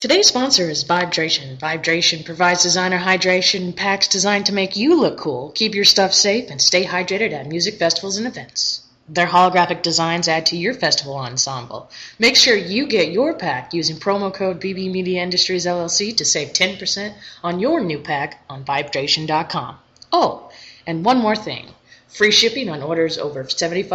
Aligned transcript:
Today's 0.00 0.28
sponsor 0.28 0.70
is 0.70 0.84
Vibedration. 0.84 1.58
Vibedration 1.58 2.22
provides 2.22 2.62
designer 2.62 3.00
hydration 3.00 3.74
packs 3.74 4.06
designed 4.06 4.46
to 4.46 4.52
make 4.52 4.76
you 4.76 4.94
look 4.94 5.18
cool, 5.18 5.50
keep 5.56 5.74
your 5.74 5.84
stuff 5.84 6.14
safe, 6.14 6.50
and 6.50 6.62
stay 6.62 6.84
hydrated 6.84 7.32
at 7.32 7.48
music 7.48 7.80
festivals 7.80 8.16
and 8.16 8.24
events. 8.24 8.82
Their 9.08 9.26
holographic 9.26 9.82
designs 9.82 10.28
add 10.28 10.46
to 10.46 10.56
your 10.56 10.72
festival 10.72 11.16
ensemble. 11.16 11.90
Make 12.16 12.36
sure 12.36 12.54
you 12.54 12.86
get 12.86 13.10
your 13.10 13.34
pack 13.34 13.74
using 13.74 13.96
promo 13.96 14.32
code 14.32 14.60
BB 14.60 14.92
Media 14.92 15.20
Industries 15.20 15.66
LLC 15.66 16.16
to 16.18 16.24
save 16.24 16.52
10% 16.52 17.14
on 17.42 17.58
your 17.58 17.80
new 17.80 17.98
pack 17.98 18.44
on 18.48 18.64
vibedration.com. 18.64 19.78
Oh, 20.12 20.48
and 20.86 21.04
one 21.04 21.18
more 21.18 21.34
thing. 21.34 21.70
Free 22.08 22.30
shipping 22.32 22.70
on 22.70 22.82
orders 22.82 23.18
over 23.18 23.44
$75. 23.44 23.86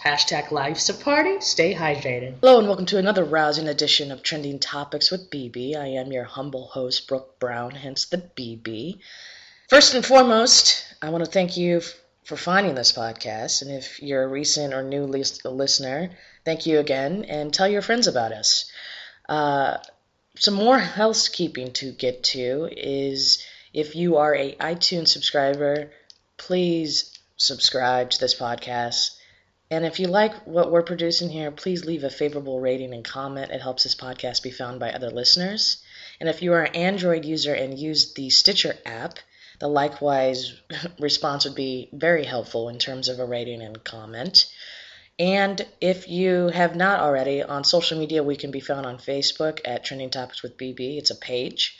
Hashtag 0.00 0.50
life's 0.50 0.90
a 0.90 0.94
party. 0.94 1.40
Stay 1.40 1.74
hydrated. 1.74 2.34
Hello 2.42 2.58
and 2.58 2.68
welcome 2.68 2.84
to 2.86 2.98
another 2.98 3.24
rousing 3.24 3.68
edition 3.68 4.12
of 4.12 4.22
Trending 4.22 4.58
Topics 4.58 5.10
with 5.10 5.30
BB. 5.30 5.74
I 5.74 5.86
am 5.86 6.12
your 6.12 6.24
humble 6.24 6.66
host, 6.66 7.08
Brooke 7.08 7.38
Brown, 7.38 7.70
hence 7.70 8.04
the 8.04 8.18
BB. 8.18 8.98
First 9.70 9.94
and 9.94 10.04
foremost, 10.04 10.84
I 11.00 11.08
want 11.08 11.24
to 11.24 11.30
thank 11.30 11.56
you 11.56 11.80
for 12.22 12.36
finding 12.36 12.74
this 12.74 12.92
podcast. 12.92 13.62
And 13.62 13.70
if 13.70 14.02
you're 14.02 14.24
a 14.24 14.28
recent 14.28 14.74
or 14.74 14.82
new 14.82 15.04
listener, 15.06 16.10
thank 16.44 16.66
you 16.66 16.78
again 16.78 17.24
and 17.24 17.52
tell 17.52 17.66
your 17.66 17.82
friends 17.82 18.06
about 18.06 18.32
us. 18.32 18.70
Uh, 19.26 19.78
some 20.36 20.54
more 20.54 20.78
housekeeping 20.78 21.72
to 21.72 21.92
get 21.92 22.22
to 22.24 22.68
is 22.70 23.42
if 23.72 23.96
you 23.96 24.18
are 24.18 24.34
a 24.34 24.54
iTunes 24.56 25.08
subscriber, 25.08 25.90
please 26.36 27.17
subscribe 27.38 28.10
to 28.10 28.20
this 28.20 28.38
podcast. 28.38 29.16
And 29.70 29.86
if 29.86 30.00
you 30.00 30.08
like 30.08 30.34
what 30.46 30.70
we're 30.70 30.82
producing 30.82 31.30
here, 31.30 31.50
please 31.50 31.84
leave 31.84 32.04
a 32.04 32.10
favorable 32.10 32.60
rating 32.60 32.92
and 32.92 33.04
comment. 33.04 33.50
It 33.50 33.62
helps 33.62 33.84
this 33.84 33.94
podcast 33.94 34.42
be 34.42 34.50
found 34.50 34.80
by 34.80 34.92
other 34.92 35.10
listeners. 35.10 35.82
And 36.20 36.28
if 36.28 36.42
you 36.42 36.52
are 36.52 36.62
an 36.62 36.74
Android 36.74 37.24
user 37.24 37.54
and 37.54 37.78
use 37.78 38.14
the 38.14 38.28
Stitcher 38.30 38.76
app, 38.84 39.18
the 39.60 39.68
likewise 39.68 40.54
response 40.98 41.44
would 41.44 41.54
be 41.54 41.90
very 41.92 42.24
helpful 42.24 42.68
in 42.68 42.78
terms 42.78 43.08
of 43.08 43.20
a 43.20 43.26
rating 43.26 43.62
and 43.62 43.82
comment. 43.84 44.52
And 45.18 45.66
if 45.80 46.08
you 46.08 46.48
have 46.48 46.76
not 46.76 47.00
already, 47.00 47.42
on 47.42 47.64
social 47.64 47.98
media, 47.98 48.22
we 48.22 48.36
can 48.36 48.50
be 48.50 48.60
found 48.60 48.86
on 48.86 48.98
Facebook 48.98 49.60
at 49.64 49.84
Trending 49.84 50.10
Topics 50.10 50.42
with 50.42 50.56
BB. 50.56 50.98
It's 50.98 51.10
a 51.10 51.16
page, 51.16 51.76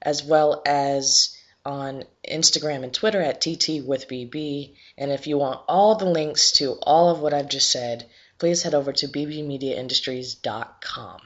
as 0.00 0.22
well 0.22 0.62
as 0.66 1.31
on 1.64 2.04
Instagram 2.28 2.82
and 2.82 2.92
Twitter 2.92 3.20
at 3.20 3.40
TT 3.40 3.84
with 3.84 4.08
BB. 4.08 4.74
And 4.98 5.10
if 5.10 5.26
you 5.26 5.38
want 5.38 5.62
all 5.68 5.94
the 5.94 6.04
links 6.06 6.52
to 6.52 6.72
all 6.82 7.10
of 7.10 7.20
what 7.20 7.34
I've 7.34 7.48
just 7.48 7.70
said, 7.70 8.06
please 8.38 8.62
head 8.62 8.74
over 8.74 8.92
to 8.92 9.08
bbmediaindustries.com. 9.08 11.20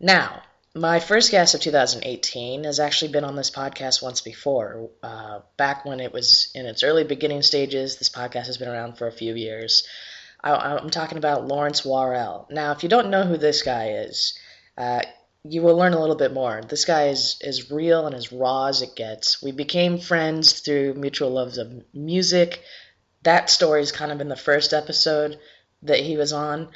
Now, 0.00 0.42
my 0.74 1.00
first 1.00 1.30
guest 1.30 1.54
of 1.54 1.62
2018 1.62 2.64
has 2.64 2.80
actually 2.80 3.12
been 3.12 3.24
on 3.24 3.36
this 3.36 3.50
podcast 3.50 4.02
once 4.02 4.20
before. 4.20 4.90
Uh, 5.02 5.40
back 5.56 5.86
when 5.86 6.00
it 6.00 6.12
was 6.12 6.50
in 6.54 6.66
its 6.66 6.82
early 6.82 7.04
beginning 7.04 7.40
stages, 7.42 7.96
this 7.96 8.10
podcast 8.10 8.46
has 8.46 8.58
been 8.58 8.68
around 8.68 8.98
for 8.98 9.06
a 9.06 9.12
few 9.12 9.34
years. 9.34 9.86
I, 10.42 10.76
am 10.76 10.90
talking 10.90 11.18
about 11.18 11.48
Lawrence 11.48 11.82
Warrell. 11.82 12.50
Now, 12.50 12.72
if 12.72 12.82
you 12.82 12.88
don't 12.88 13.10
know 13.10 13.24
who 13.24 13.38
this 13.38 13.62
guy 13.62 13.90
is, 13.90 14.36
uh, 14.76 15.02
you 15.48 15.62
will 15.62 15.76
learn 15.76 15.92
a 15.92 16.00
little 16.00 16.16
bit 16.16 16.32
more. 16.32 16.60
This 16.68 16.84
guy 16.84 17.08
is 17.08 17.40
as 17.42 17.70
real 17.70 18.06
and 18.06 18.14
as 18.14 18.32
raw 18.32 18.66
as 18.66 18.82
it 18.82 18.96
gets. 18.96 19.42
We 19.42 19.52
became 19.52 19.98
friends 19.98 20.60
through 20.60 20.94
mutual 20.94 21.30
loves 21.30 21.58
of 21.58 21.84
music. 21.94 22.62
That 23.22 23.50
story 23.50 23.82
is 23.82 23.92
kind 23.92 24.12
of 24.12 24.20
in 24.20 24.28
the 24.28 24.36
first 24.36 24.72
episode 24.72 25.38
that 25.82 26.00
he 26.00 26.16
was 26.16 26.32
on. 26.32 26.68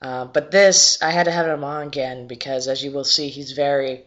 Uh, 0.00 0.26
but 0.26 0.50
this, 0.50 1.00
I 1.02 1.10
had 1.10 1.24
to 1.24 1.30
have 1.30 1.46
him 1.46 1.64
on 1.64 1.86
again 1.86 2.26
because, 2.26 2.68
as 2.68 2.82
you 2.82 2.92
will 2.92 3.04
see, 3.04 3.28
he's 3.28 3.52
very 3.52 4.04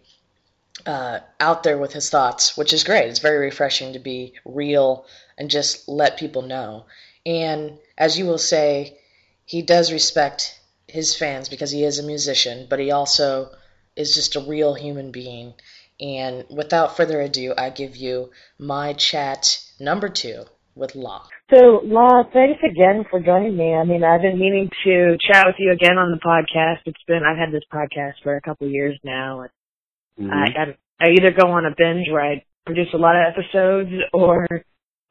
uh, 0.86 1.20
out 1.40 1.64
there 1.64 1.78
with 1.78 1.94
his 1.94 2.10
thoughts, 2.10 2.56
which 2.56 2.74
is 2.74 2.84
great. 2.84 3.10
It's 3.10 3.20
very 3.20 3.46
refreshing 3.46 3.94
to 3.94 4.00
be 4.00 4.34
real 4.46 5.06
and 5.38 5.50
just 5.50 5.88
let 5.88 6.18
people 6.18 6.42
know. 6.42 6.86
And 7.26 7.80
as 7.98 8.18
you 8.18 8.26
will 8.26 8.38
say, 8.38 8.98
he 9.46 9.62
does 9.62 9.92
respect 9.92 10.60
his 10.88 11.16
fans 11.16 11.50
because 11.50 11.72
he 11.72 11.84
is 11.84 12.00
a 12.00 12.04
musician, 12.04 12.68
but 12.70 12.80
he 12.80 12.92
also 12.92 13.52
is 14.00 14.16
just 14.16 14.36
a 14.36 14.40
real 14.40 14.74
human 14.74 15.12
being. 15.12 15.54
And 16.00 16.46
without 16.50 16.96
further 16.96 17.20
ado, 17.20 17.54
I 17.58 17.70
give 17.70 17.98
you 17.98 18.32
my 18.58 18.94
chat 18.94 19.60
number 19.80 20.08
two 20.08 20.46
with 20.74 20.96
Law. 20.96 21.28
So, 21.54 21.82
Law, 21.84 22.24
thanks 22.32 22.62
again 22.64 23.04
for 23.10 23.20
joining 23.20 23.58
me. 23.58 23.74
I 23.74 23.84
mean, 23.84 24.04
I've 24.04 24.22
been 24.22 24.40
meaning 24.40 24.70
to 24.86 25.18
chat 25.20 25.46
with 25.46 25.56
you 25.60 25.74
again 25.74 25.98
on 25.98 26.12
the 26.12 26.26
podcast. 26.26 26.80
It's 26.86 27.04
been 27.06 27.24
I've 27.24 27.38
had 27.38 27.52
this 27.52 27.68
podcast 27.72 28.14
for 28.24 28.38
a 28.38 28.42
couple 28.42 28.68
of 28.68 28.74
years 28.74 28.98
now, 29.04 29.42
and 29.42 30.30
mm-hmm. 30.30 30.32
I, 30.32 31.06
I 31.06 31.10
either 31.12 31.32
go 31.32 31.52
on 31.52 31.66
a 31.66 31.76
binge 31.78 32.08
where 32.10 32.24
I 32.24 32.46
produce 32.66 32.88
a 32.94 32.98
lot 32.98 33.16
of 33.16 33.34
episodes, 33.34 33.92
or 34.14 34.48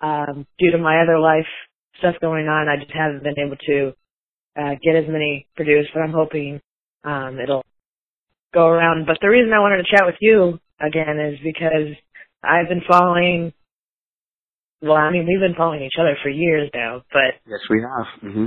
um, 0.01 0.47
due 0.59 0.71
to 0.71 0.79
my 0.79 1.03
other 1.03 1.19
life 1.19 1.47
stuff 1.99 2.15
going 2.21 2.49
on, 2.49 2.69
I 2.69 2.77
just 2.77 2.97
haven't 2.97 3.23
been 3.23 3.39
able 3.39 3.57
to 3.67 3.93
uh, 4.57 4.75
get 4.83 4.97
as 4.97 5.09
many 5.09 5.47
produced. 5.55 5.91
But 5.93 6.01
I'm 6.01 6.13
hoping 6.13 6.61
um, 7.05 7.39
it'll 7.39 7.65
go 8.53 8.67
around. 8.67 9.07
But 9.07 9.19
the 9.21 9.29
reason 9.29 9.53
I 9.53 9.61
wanted 9.61 9.79
to 9.79 9.91
chat 9.91 10.07
with 10.07 10.17
you 10.21 10.59
again 10.81 11.19
is 11.19 11.39
because 11.43 11.97
I've 12.43 12.69
been 12.69 12.83
following. 12.89 13.53
Well, 14.81 14.97
I 14.97 15.11
mean, 15.11 15.27
we've 15.27 15.41
been 15.41 15.57
following 15.57 15.83
each 15.83 15.99
other 15.99 16.17
for 16.23 16.29
years 16.29 16.71
now, 16.73 17.03
but 17.13 17.35
yes, 17.47 17.61
we 17.69 17.83
have. 17.83 18.33
hmm 18.33 18.47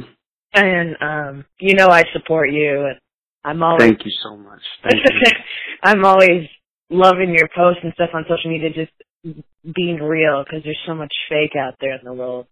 And 0.53 0.95
um, 1.01 1.45
you 1.59 1.75
know, 1.75 1.89
I 1.89 2.03
support 2.13 2.51
you, 2.51 2.85
and 2.85 2.99
I'm 3.43 3.61
always. 3.61 3.81
Thank 3.81 4.05
you 4.05 4.11
so 4.23 4.37
much. 4.37 4.61
Thank 4.83 5.03
you. 5.03 5.31
I'm 5.83 6.05
always 6.05 6.47
loving 6.89 7.35
your 7.35 7.49
posts 7.55 7.81
and 7.83 7.93
stuff 7.93 8.09
on 8.13 8.25
social 8.29 8.49
media, 8.49 8.69
just 8.69 8.91
being 9.75 9.97
real, 9.97 10.43
because 10.43 10.63
there's 10.63 10.79
so 10.85 10.95
much 10.95 11.13
fake 11.29 11.55
out 11.59 11.75
there 11.81 11.93
in 11.93 12.05
the 12.05 12.13
world. 12.13 12.47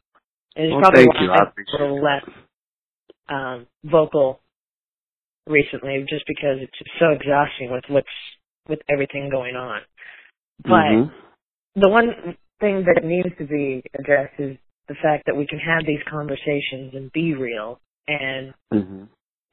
And 0.56 0.66
it's 0.66 0.74
well, 0.74 0.82
probably 0.82 1.06
thank 1.06 1.22
you. 1.22 1.32
a 1.32 1.84
little 1.84 2.04
less 2.04 2.24
um, 3.30 3.68
vocal 3.84 4.42
recently 5.50 6.06
just 6.08 6.24
because 6.28 6.58
it's 6.62 6.92
so 7.00 7.10
exhausting 7.12 7.72
with 7.72 7.84
what's 7.90 8.08
with 8.68 8.80
everything 8.90 9.30
going 9.30 9.56
on. 9.56 9.82
But 10.64 10.70
mm-hmm. 10.70 11.82
the 11.82 11.90
one 11.90 12.38
thing 12.60 12.86
that 12.86 13.04
needs 13.04 13.30
to 13.40 13.46
be 13.46 13.84
addressed 13.98 14.40
is 14.40 14.58
the 14.88 14.96
fact 15.02 15.24
that 15.26 15.36
we 15.36 15.48
can 15.48 15.60
have 15.60 15.86
these 15.86 16.00
conversations 16.10 16.94
and 16.94 17.12
be 17.12 17.34
real 17.34 17.80
and 18.08 18.54
mm-hmm. 18.74 19.04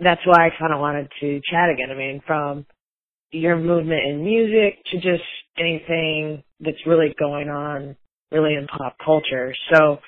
that's 0.01 0.21
why 0.25 0.47
I 0.47 0.51
kind 0.59 0.73
of 0.73 0.81
wanted 0.81 1.09
to 1.21 1.41
chat 1.51 1.69
again. 1.71 1.91
I 1.91 1.95
mean, 1.95 2.23
from 2.27 2.67
your 3.31 3.56
movement 3.56 4.01
in 4.06 4.25
music 4.25 4.79
to 4.93 4.97
just 4.97 5.25
anything 5.59 6.43
that's 6.61 6.87
really 6.87 7.15
going 7.19 7.49
on 7.49 7.97
really 8.33 8.55
in 8.55 8.67
pop 8.67 8.97
culture. 9.05 9.55
So 9.73 9.99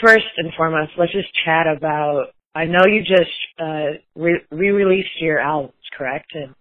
first 0.00 0.26
and 0.36 0.52
foremost, 0.56 0.92
let's 0.98 1.12
just 1.12 1.28
chat 1.44 1.66
about 1.66 2.26
I 2.54 2.64
know 2.64 2.80
you 2.86 3.00
just 3.00 3.30
uh, 3.60 3.98
re- 4.16 4.44
released 4.50 5.20
your 5.20 5.38
albums, 5.38 5.74
correct? 5.96 6.32
And, 6.34 6.54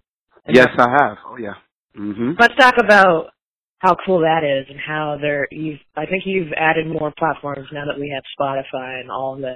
and 0.46 0.56
yes, 0.56 0.70
I 0.78 0.90
have. 0.90 1.18
Oh 1.26 1.38
yeah. 1.38 1.56
Mm-hmm. 1.98 2.32
Let's 2.40 2.56
talk 2.56 2.76
about 2.80 3.32
how 3.80 3.96
cool 4.06 4.20
that 4.22 4.44
is 4.44 4.68
and 4.70 4.80
how 4.80 5.18
there 5.22 5.48
you've 5.52 5.80
I 5.96 6.06
think 6.06 6.24
you've 6.26 6.54
added 6.56 6.88
more 6.88 7.14
platforms 7.18 7.68
now 7.72 7.86
that 7.86 8.00
we 8.00 8.14
have 8.14 8.24
Spotify 8.40 9.02
and 9.02 9.12
all 9.12 9.36
the 9.36 9.56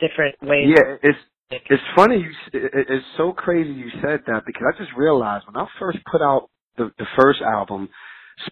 different 0.00 0.36
ways. 0.42 0.68
Yeah, 0.68 0.96
it's 1.02 1.18
it's 1.50 1.82
funny 1.96 2.16
you 2.18 2.30
it's 2.52 3.06
so 3.16 3.32
crazy 3.32 3.70
you 3.70 3.90
said 4.02 4.20
that 4.26 4.42
because 4.46 4.62
I 4.74 4.78
just 4.78 4.96
realized 4.96 5.46
when 5.46 5.56
I 5.56 5.66
first 5.78 5.98
put 6.10 6.22
out 6.22 6.48
the 6.76 6.90
the 6.98 7.06
first 7.18 7.40
album, 7.42 7.88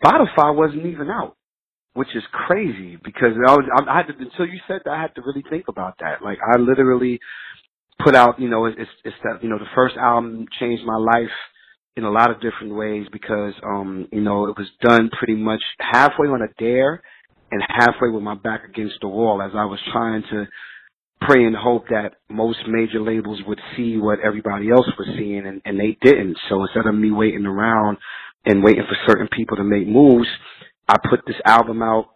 Spotify 0.02 0.54
wasn't 0.54 0.86
even 0.86 1.08
out 1.08 1.36
which 1.96 2.14
is 2.14 2.22
crazy 2.30 2.98
because 3.02 3.32
I 3.48 3.52
was 3.52 3.64
I 3.88 3.96
had 3.96 4.06
to 4.08 4.12
until 4.12 4.46
you 4.46 4.60
said 4.68 4.82
that 4.84 4.90
I 4.92 5.00
had 5.00 5.14
to 5.14 5.22
really 5.22 5.44
think 5.48 5.64
about 5.68 5.94
that. 6.00 6.22
Like 6.22 6.38
I 6.46 6.58
literally 6.58 7.18
put 8.04 8.14
out, 8.14 8.38
you 8.38 8.50
know, 8.50 8.66
it's 8.66 8.78
it's 9.02 9.16
that 9.24 9.42
you 9.42 9.48
know 9.48 9.58
the 9.58 9.64
first 9.74 9.96
album 9.96 10.46
changed 10.60 10.84
my 10.84 10.96
life 10.96 11.32
in 11.96 12.04
a 12.04 12.10
lot 12.10 12.30
of 12.30 12.42
different 12.42 12.74
ways 12.74 13.06
because 13.10 13.54
um 13.64 14.06
you 14.12 14.20
know 14.20 14.46
it 14.46 14.56
was 14.58 14.68
done 14.82 15.08
pretty 15.18 15.34
much 15.34 15.62
halfway 15.80 16.28
on 16.28 16.42
a 16.42 16.48
dare 16.58 17.02
and 17.50 17.62
halfway 17.66 18.10
with 18.10 18.22
my 18.22 18.34
back 18.34 18.64
against 18.68 18.96
the 19.00 19.08
wall 19.08 19.40
as 19.40 19.52
I 19.54 19.64
was 19.64 19.80
trying 19.90 20.22
to 20.30 20.46
pray 21.22 21.44
and 21.44 21.56
hope 21.56 21.88
that 21.88 22.16
most 22.28 22.58
major 22.68 23.00
labels 23.00 23.40
would 23.46 23.60
see 23.74 23.96
what 23.96 24.18
everybody 24.20 24.70
else 24.70 24.86
was 24.98 25.08
seeing 25.16 25.46
and, 25.46 25.62
and 25.64 25.80
they 25.80 25.96
didn't. 26.02 26.36
So 26.50 26.62
instead 26.62 26.86
of 26.86 26.94
me 26.94 27.10
waiting 27.10 27.46
around 27.46 27.96
and 28.44 28.62
waiting 28.62 28.84
for 28.86 28.96
certain 29.10 29.28
people 29.34 29.56
to 29.56 29.64
make 29.64 29.88
moves, 29.88 30.28
I 30.88 30.96
put 31.10 31.20
this 31.26 31.36
album 31.44 31.82
out 31.82 32.06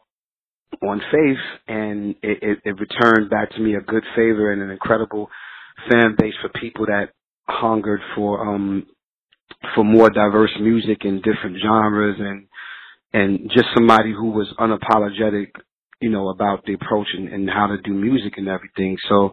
on 0.82 1.00
faith 1.12 1.60
and 1.68 2.14
it, 2.22 2.38
it, 2.42 2.58
it 2.64 2.80
returned 2.80 3.28
back 3.30 3.50
to 3.52 3.60
me 3.60 3.74
a 3.74 3.80
good 3.80 4.04
favor 4.14 4.52
and 4.52 4.62
an 4.62 4.70
incredible 4.70 5.28
fan 5.90 6.14
base 6.16 6.34
for 6.40 6.48
people 6.60 6.86
that 6.86 7.10
hungered 7.48 8.00
for 8.14 8.46
um 8.48 8.86
for 9.74 9.84
more 9.84 10.08
diverse 10.10 10.52
music 10.60 10.98
and 11.02 11.22
different 11.22 11.56
genres 11.62 12.16
and 12.18 12.46
and 13.12 13.50
just 13.50 13.66
somebody 13.74 14.12
who 14.12 14.30
was 14.30 14.46
unapologetic, 14.60 15.48
you 16.00 16.08
know, 16.10 16.28
about 16.28 16.64
the 16.64 16.74
approach 16.74 17.08
and, 17.14 17.28
and 17.28 17.50
how 17.50 17.66
to 17.66 17.76
do 17.82 17.92
music 17.92 18.34
and 18.36 18.48
everything. 18.48 18.96
So 19.08 19.32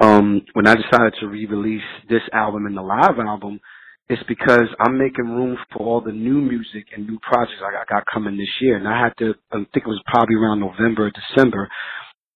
um 0.00 0.42
when 0.54 0.66
I 0.66 0.74
decided 0.74 1.14
to 1.20 1.28
re 1.28 1.46
release 1.46 1.82
this 2.08 2.22
album 2.32 2.66
and 2.66 2.76
the 2.76 2.82
live 2.82 3.18
album, 3.24 3.60
it's 4.08 4.22
because 4.28 4.68
I'm 4.80 4.98
making 4.98 5.24
room 5.24 5.56
for 5.72 5.86
all 5.86 6.00
the 6.00 6.12
new 6.12 6.40
music 6.40 6.86
and 6.94 7.06
new 7.06 7.18
projects 7.22 7.60
I 7.64 7.84
got 7.88 8.04
coming 8.12 8.36
this 8.36 8.48
year. 8.60 8.76
And 8.76 8.86
I 8.86 9.00
had 9.00 9.12
to, 9.18 9.34
I 9.50 9.56
think 9.56 9.86
it 9.86 9.86
was 9.86 10.02
probably 10.06 10.36
around 10.36 10.60
November, 10.60 11.10
December. 11.10 11.68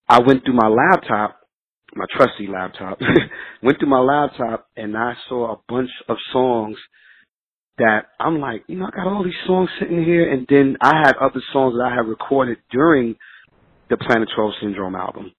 I 0.09 0.21
went 0.21 0.45
through 0.45 0.55
my 0.55 0.69
laptop, 0.69 1.39
my 1.95 2.07
trusty 2.17 2.47
laptop, 2.47 2.99
went 3.63 3.79
through 3.79 3.91
my 3.91 4.01
laptop 4.01 4.67
and 4.77 4.97
I 4.97 5.13
saw 5.29 5.53
a 5.53 5.59
bunch 5.69 5.91
of 6.09 6.17
songs 6.33 6.77
that 7.77 8.07
I'm 8.19 8.41
like, 8.41 8.65
you 8.67 8.79
know, 8.79 8.87
I 8.87 8.91
got 8.91 9.07
all 9.07 9.23
these 9.23 9.35
songs 9.47 9.69
sitting 9.79 10.03
here. 10.03 10.33
And 10.33 10.47
then 10.49 10.79
I 10.81 11.03
had 11.05 11.17
other 11.17 11.43
songs 11.53 11.75
that 11.77 11.91
I 11.93 11.95
had 11.95 12.09
recorded 12.09 12.59
during 12.71 13.17
the 13.91 13.99
Planet 13.99 14.29
12 14.35 14.53
Syndrome 14.63 14.97
album 14.97 15.33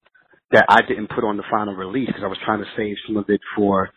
that 0.51 0.65
I 0.69 0.81
didn't 0.87 1.09
put 1.09 1.23
on 1.23 1.37
the 1.37 1.43
final 1.49 1.75
release 1.75 2.07
because 2.07 2.23
I 2.23 2.27
was 2.27 2.37
trying 2.45 2.59
to 2.59 2.69
save 2.77 2.95
some 3.07 3.17
of 3.17 3.25
it 3.29 3.41
for 3.55 3.89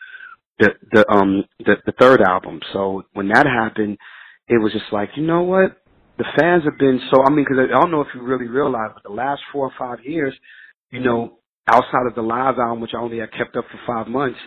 the 0.59 0.71
the 0.93 1.11
um 1.11 1.45
the, 1.61 1.77
the 1.87 1.93
third 1.99 2.21
album. 2.21 2.61
So 2.73 3.05
when 3.13 3.29
that 3.29 3.47
happened, 3.47 3.99
it 4.49 4.61
was 4.63 4.73
just 4.73 4.93
like, 4.93 5.11
you 5.17 5.27
know 5.27 5.43
what? 5.43 5.77
The 6.19 6.25
fans 6.39 6.65
have 6.65 6.79
been 6.79 7.01
so. 7.11 7.23
I 7.25 7.31
mean, 7.31 7.45
because 7.49 7.65
I 7.75 7.81
don't 7.81 7.91
know 7.91 8.03
if 8.03 8.09
you 8.15 8.23
really 8.23 8.49
realize, 8.49 8.91
but 8.95 9.03
the 9.03 9.15
last 9.15 9.41
four 9.53 9.67
or 9.67 9.73
five 9.79 10.05
years, 10.05 10.35
you 10.91 11.01
know, 11.01 11.39
outside 11.67 12.07
of 12.07 12.15
the 12.15 12.23
live 12.23 12.59
album, 12.59 12.81
which 12.81 12.93
I 12.95 13.01
only 13.01 13.19
had 13.19 13.33
kept 13.33 13.57
up 13.57 13.65
for 13.71 13.81
five 13.87 14.09
months, 14.09 14.39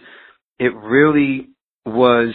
it 0.60 0.74
really 0.76 1.50
was 1.86 2.34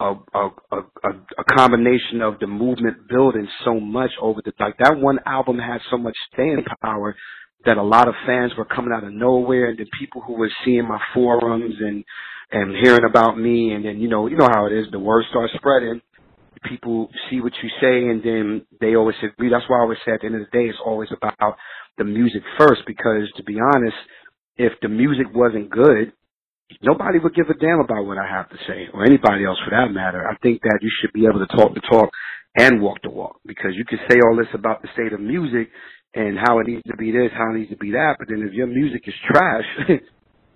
a 0.00 0.14
a 0.34 0.48
a, 0.72 1.08
a 1.38 1.44
combination 1.56 2.20
of 2.22 2.38
the 2.38 2.46
movement 2.46 3.08
building 3.08 3.48
so 3.64 3.80
much 3.80 4.10
over 4.20 4.40
the 4.44 4.52
like 4.60 4.76
that 4.78 4.98
one 4.98 5.18
album 5.26 5.58
had 5.58 5.80
so 5.90 5.96
much 5.96 6.16
staying 6.32 6.64
power 6.82 7.16
that 7.66 7.76
a 7.76 7.82
lot 7.82 8.08
of 8.08 8.14
fans 8.26 8.52
were 8.56 8.64
coming 8.64 8.92
out 8.92 9.04
of 9.04 9.12
nowhere 9.12 9.70
and 9.70 9.78
the 9.78 9.86
people 9.98 10.22
who 10.22 10.34
were 10.34 10.50
seeing 10.64 10.86
my 10.86 11.00
forums 11.14 11.74
and 11.80 12.04
and 12.52 12.76
hearing 12.82 13.04
about 13.04 13.38
me 13.38 13.72
and 13.72 13.84
then 13.84 13.98
you 14.00 14.08
know 14.08 14.26
you 14.28 14.36
know 14.36 14.48
how 14.50 14.66
it 14.66 14.72
is 14.72 14.86
the 14.92 14.98
word 14.98 15.24
starts 15.30 15.52
spreading. 15.56 16.00
People 16.68 17.08
see 17.30 17.40
what 17.40 17.52
you 17.62 17.68
say 17.80 18.08
and 18.10 18.22
then 18.22 18.66
they 18.80 18.96
always 18.96 19.16
agree 19.22 19.50
that's 19.50 19.64
why 19.68 19.78
i 19.78 19.82
always 19.82 19.98
say 20.04 20.12
at 20.12 20.20
the 20.20 20.26
end 20.26 20.36
of 20.36 20.40
the 20.40 20.58
day 20.58 20.66
it's 20.66 20.78
always 20.84 21.08
about 21.12 21.56
the 21.98 22.04
music 22.04 22.42
first 22.58 22.82
because 22.86 23.30
to 23.36 23.44
be 23.44 23.56
honest 23.60 23.96
if 24.56 24.72
the 24.82 24.88
music 24.88 25.26
wasn't 25.34 25.70
good 25.70 26.12
nobody 26.82 27.18
would 27.18 27.34
give 27.34 27.46
a 27.50 27.54
damn 27.54 27.78
about 27.78 28.04
what 28.06 28.18
i 28.18 28.26
have 28.26 28.48
to 28.50 28.56
say 28.66 28.88
or 28.92 29.04
anybody 29.04 29.44
else 29.44 29.58
for 29.64 29.70
that 29.70 29.92
matter. 29.92 30.26
I 30.26 30.36
think 30.38 30.62
that 30.62 30.78
you 30.82 30.90
should 31.00 31.12
be 31.12 31.26
able 31.26 31.44
to 31.46 31.56
talk 31.56 31.74
the 31.74 31.80
talk 31.82 32.10
and 32.56 32.80
walk 32.82 32.98
the 33.02 33.10
walk 33.10 33.40
because 33.46 33.72
you 33.74 33.84
can 33.84 33.98
say 34.08 34.16
all 34.24 34.36
this 34.36 34.50
about 34.54 34.82
the 34.82 34.88
state 34.94 35.12
of 35.12 35.20
music 35.20 35.70
and 36.16 36.38
how 36.38 36.58
it 36.58 36.66
needs 36.66 36.82
to 36.88 36.96
be 36.96 37.12
this 37.12 37.30
how 37.38 37.50
it 37.52 37.58
needs 37.58 37.70
to 37.70 37.76
be 37.76 37.92
that 37.92 38.16
but 38.18 38.28
then 38.28 38.42
if 38.42 38.54
your 38.54 38.66
music 38.66 39.02
is 39.06 39.14
trash 39.30 39.90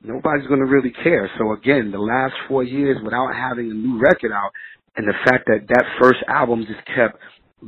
nobody's 0.03 0.47
going 0.47 0.61
to 0.61 0.67
really 0.67 0.93
care. 1.03 1.31
So 1.39 1.53
again, 1.53 1.91
the 1.93 1.99
last 1.99 2.35
four 2.49 2.65
years 2.65 2.99
without 3.05 3.35
having 3.35 3.71
a 3.71 3.75
new 3.75 4.01
record 4.01 4.33
out, 4.33 4.51
and 4.97 5.07
the 5.07 5.15
fact 5.25 5.47
that 5.47 5.67
that 5.69 5.85
first 6.01 6.19
album 6.29 6.67
just 6.67 6.85
kept 6.95 7.17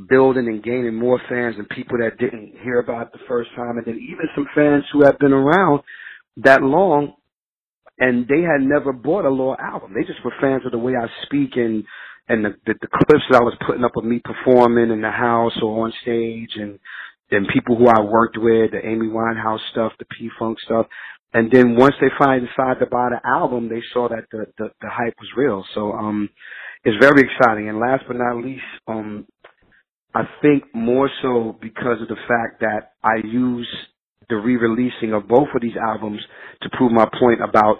building 0.08 0.48
and 0.48 0.62
gaining 0.62 0.94
more 0.94 1.20
fans 1.28 1.56
and 1.58 1.68
people 1.68 1.98
that 1.98 2.18
didn't 2.18 2.54
hear 2.62 2.80
about 2.80 3.08
it 3.08 3.12
the 3.12 3.26
first 3.28 3.50
time, 3.54 3.76
and 3.78 3.86
then 3.86 3.96
even 3.96 4.26
some 4.34 4.46
fans 4.54 4.84
who 4.92 5.04
have 5.04 5.18
been 5.18 5.32
around 5.32 5.82
that 6.38 6.62
long 6.62 7.14
and 7.98 8.26
they 8.26 8.40
had 8.40 8.62
never 8.62 8.92
bought 8.92 9.24
a 9.26 9.30
Law 9.30 9.56
album. 9.60 9.94
They 9.94 10.04
just 10.04 10.24
were 10.24 10.32
fans 10.40 10.62
of 10.64 10.72
the 10.72 10.78
way 10.78 10.94
I 10.96 11.06
speak 11.26 11.50
and 11.56 11.84
and 12.28 12.44
the, 12.44 12.50
the 12.66 12.74
the 12.80 12.88
clips 12.88 13.24
that 13.30 13.40
I 13.40 13.44
was 13.44 13.56
putting 13.66 13.84
up 13.84 13.96
of 13.96 14.04
me 14.04 14.20
performing 14.24 14.90
in 14.90 15.02
the 15.02 15.10
house 15.10 15.52
or 15.62 15.84
on 15.84 15.92
stage 16.02 16.50
and 16.56 16.78
and 17.32 17.49
people 17.49 17.76
who 17.76 17.88
I 17.88 18.00
worked 18.00 18.37
with, 18.38 18.70
the 18.73 18.81
Amy 18.84 19.08
Winehouse 19.08 19.61
stuff, 19.73 19.93
the 19.99 20.05
P 20.05 20.29
Funk 20.38 20.58
stuff. 20.64 20.87
And 21.34 21.50
then 21.50 21.76
once 21.76 21.94
they 22.00 22.08
finally 22.19 22.46
decided 22.46 22.81
to 22.81 22.87
buy 22.87 23.08
the 23.11 23.26
album, 23.26 23.69
they 23.69 23.82
saw 23.93 24.08
that 24.08 24.25
the, 24.31 24.46
the, 24.58 24.70
the 24.81 24.88
hype 24.90 25.14
was 25.19 25.31
real. 25.37 25.64
So, 25.75 25.93
um, 25.93 26.29
it's 26.84 26.96
very 27.00 27.23
exciting. 27.23 27.69
And 27.69 27.79
last 27.79 28.05
but 28.06 28.17
not 28.17 28.44
least, 28.44 28.64
um, 28.87 29.26
I 30.14 30.25
think 30.43 30.64
more 30.75 31.08
so 31.23 31.56
because 31.61 32.02
of 32.02 32.08
the 32.08 32.20
fact 32.29 32.61
that 32.61 32.93
I 33.02 33.26
use 33.26 33.69
the 34.29 34.37
re-releasing 34.37 35.14
of 35.14 35.26
both 35.26 35.49
of 35.55 35.62
these 35.62 35.76
albums 35.76 36.20
to 36.62 36.70
prove 36.76 36.93
my 36.93 37.06
point 37.19 37.43
about 37.43 37.79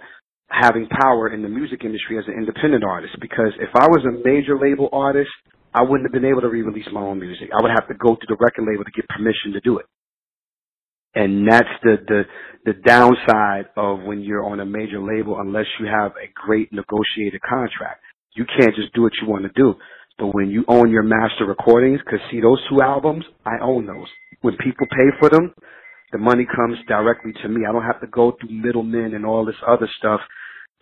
having 0.49 0.87
power 0.89 1.29
in 1.29 1.43
the 1.43 1.49
music 1.49 1.85
industry 1.85 2.19
as 2.19 2.25
an 2.27 2.35
independent 2.35 2.85
artist. 2.85 3.15
Because 3.21 3.53
if 3.59 3.71
I 3.75 3.87
was 3.87 4.05
a 4.05 4.27
major 4.27 4.59
label 4.59 4.89
artist, 4.93 5.31
I 5.75 5.83
wouldn't 5.83 6.05
have 6.05 6.13
been 6.13 6.31
able 6.31 6.43
to 6.43 6.49
re-release 6.49 6.89
my 6.93 7.01
own 7.03 7.21
music. 7.21 7.51
I 7.53 7.63
would 7.63 7.73
have 7.73 7.89
to 7.89 7.95
go 7.95 8.17
to 8.17 8.27
the 8.29 8.37
record 8.41 8.67
label 8.69 8.85
to 8.85 8.91
get 8.93 9.09
permission 9.09 9.53
to 9.55 9.61
do 9.61 9.79
it 9.79 9.83
and 11.15 11.47
that's 11.51 11.69
the 11.83 11.97
the 12.07 12.23
the 12.65 12.73
downside 12.87 13.67
of 13.77 14.03
when 14.03 14.21
you're 14.21 14.45
on 14.45 14.61
a 14.61 14.67
major 14.67 15.01
label 15.01 15.41
unless 15.41 15.67
you 15.81 15.87
have 15.87 16.13
a 16.13 16.31
great 16.47 16.73
negotiated 16.73 17.41
contract. 17.43 18.01
You 18.37 18.45
can't 18.45 18.75
just 18.77 18.93
do 18.95 19.03
what 19.03 19.13
you 19.21 19.29
want 19.29 19.45
to 19.45 19.51
do. 19.57 19.75
But 20.19 20.35
when 20.35 20.51
you 20.51 20.65
own 20.69 20.91
your 20.91 21.03
master 21.03 21.47
recordings, 21.47 22.01
because 22.05 22.21
see 22.31 22.41
those 22.41 22.61
two 22.69 22.83
albums, 22.83 23.25
I 23.47 23.59
own 23.63 23.87
those. 23.87 24.07
When 24.43 24.57
people 24.59 24.87
pay 24.91 25.09
for 25.19 25.31
them, 25.31 25.55
the 26.13 26.19
money 26.19 26.47
comes 26.55 26.77
directly 26.87 27.33
to 27.43 27.49
me. 27.49 27.63
I 27.69 27.73
don't 27.73 27.83
have 27.83 28.01
to 28.03 28.07
go 28.07 28.37
through 28.39 28.51
middlemen 28.51 29.15
and 29.15 29.25
all 29.27 29.45
this 29.45 29.57
other 29.67 29.89
stuff 29.99 30.21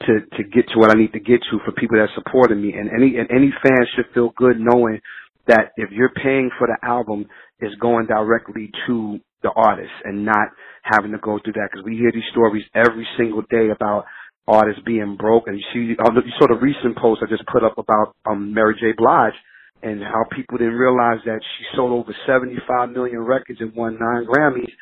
to 0.07 0.21
to 0.37 0.45
get 0.45 0.69
to 0.73 0.79
what 0.79 0.91
I 0.91 0.99
need 0.99 1.13
to 1.13 1.21
get 1.21 1.41
to 1.51 1.59
for 1.65 1.73
people 1.73 1.99
that 1.99 2.09
supported 2.15 2.57
me. 2.57 2.73
And 2.75 2.91
any 2.91 3.17
and 3.19 3.31
any 3.31 3.53
fan 3.63 3.87
should 3.95 4.07
feel 4.15 4.31
good 4.37 4.57
knowing 4.59 5.01
that 5.47 5.73
if 5.77 5.91
you're 5.91 6.13
paying 6.15 6.51
for 6.59 6.69
the 6.69 6.77
album, 6.87 7.27
is 7.61 7.75
going 7.81 8.07
directly 8.07 8.71
to 8.87 9.19
the 9.43 9.51
artist 9.51 9.93
and 10.05 10.25
not 10.25 10.49
having 10.83 11.13
to 11.13 11.19
go 11.19 11.39
through 11.43 11.55
that 11.55 11.69
because 11.71 11.85
we 11.85 11.97
hear 11.97 12.11
these 12.13 12.29
stories 12.33 12.65
every 12.75 13.07
single 13.17 13.43
day 13.51 13.69
about 13.71 14.05
artists 14.49 14.83
being 14.85 15.17
broke 15.17 15.45
and 15.47 15.59
you 15.59 15.65
see 15.73 15.95
um, 16.05 16.17
you 16.17 16.33
saw 16.39 16.47
the 16.49 16.59
recent 16.61 16.97
post 16.97 17.21
I 17.23 17.29
just 17.31 17.47
put 17.47 17.63
up 17.63 17.79
about 17.79 18.17
um 18.27 18.53
Mary 18.53 18.75
J. 18.81 18.93
Blige 18.97 19.37
and 19.83 20.03
how 20.03 20.25
people 20.35 20.59
didn't 20.59 20.75
realize 20.75 21.19
that 21.25 21.41
she 21.41 21.65
sold 21.77 21.93
over 21.93 22.15
75 22.27 22.91
million 22.91 23.21
records 23.21 23.61
and 23.61 23.75
won 23.75 23.99
nine 24.01 24.27
Grammys 24.27 24.73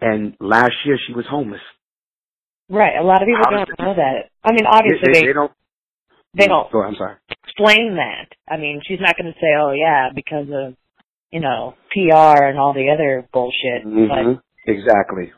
and 0.00 0.34
last 0.40 0.72
year 0.84 0.98
she 1.06 1.14
was 1.14 1.24
homeless. 1.30 1.60
Right. 2.68 2.96
A 2.98 3.02
lot 3.02 3.22
of 3.22 3.26
people 3.26 3.44
don't 3.50 3.68
know 3.78 3.94
that. 3.94 4.30
I 4.44 4.52
mean, 4.52 4.66
obviously 4.66 5.12
they, 5.12 5.20
they, 5.20 5.26
they 5.28 5.32
don't. 5.32 5.52
They 6.34 6.46
don't. 6.46 6.72
Go 6.72 6.80
ahead, 6.80 6.94
I'm 6.94 6.96
sorry. 6.96 7.16
Explain 7.44 7.96
that. 7.96 8.32
I 8.48 8.56
mean, 8.56 8.80
she's 8.86 9.00
not 9.00 9.16
going 9.16 9.32
to 9.32 9.38
say, 9.38 9.52
"Oh 9.60 9.72
yeah," 9.72 10.08
because 10.14 10.48
of 10.48 10.74
you 11.32 11.40
know, 11.40 11.74
PR 11.90 12.44
and 12.44 12.58
all 12.58 12.74
the 12.74 12.92
other 12.92 13.26
bullshit. 13.32 13.84
Mm-hmm. 13.84 14.36
But, 14.36 14.70
exactly. 14.70 15.32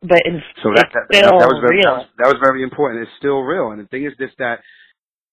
But 0.00 0.22
it's, 0.24 0.44
so 0.62 0.70
that, 0.74 0.86
it's 0.86 0.94
that, 0.94 1.06
still 1.10 1.30
that, 1.32 1.38
that, 1.40 1.50
was 1.50 1.60
very, 1.60 1.78
real. 1.78 2.06
That 2.18 2.28
was, 2.28 2.40
very 2.42 2.62
important. 2.62 3.02
It's 3.02 3.10
still 3.18 3.40
real. 3.40 3.72
And 3.72 3.80
the 3.80 3.88
thing 3.88 4.06
is 4.06 4.12
this 4.18 4.30
that 4.38 4.60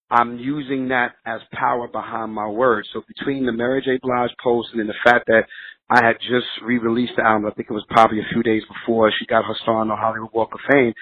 I'm 0.10 0.40
using 0.40 0.90
that 0.90 1.14
as 1.26 1.42
power 1.54 1.88
behind 1.88 2.34
my 2.34 2.48
words. 2.48 2.90
So 2.92 3.04
between 3.08 3.46
the 3.46 3.52
Mary 3.52 3.82
J. 3.86 4.00
Blige 4.02 4.32
post 4.44 4.70
and 4.72 4.80
then 4.80 4.88
the 4.88 5.02
fact 5.06 5.28
that 5.28 5.44
I 5.92 6.00
had 6.08 6.16
just 6.24 6.48
re-released 6.64 7.20
the 7.20 7.28
album, 7.28 7.52
I 7.52 7.54
think 7.54 7.68
it 7.70 7.74
was 7.74 7.84
probably 7.90 8.20
a 8.20 8.32
few 8.32 8.42
days 8.44 8.64
before 8.64 9.12
she 9.12 9.26
got 9.26 9.44
her 9.44 9.56
star 9.62 9.84
on 9.84 9.90
the 9.90 9.96
Hollywood 10.00 10.32
Walk 10.32 10.54
of 10.54 10.62
Fame. 10.72 10.94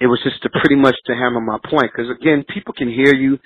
It 0.00 0.06
was 0.06 0.20
just 0.24 0.40
to 0.42 0.48
pretty 0.48 0.76
much 0.76 0.96
to 1.04 1.12
hammer 1.12 1.40
my 1.40 1.58
point. 1.68 1.92
Because 1.92 2.08
again, 2.08 2.48
people 2.48 2.72
can 2.72 2.88
hear 2.88 3.12
you, 3.12 3.36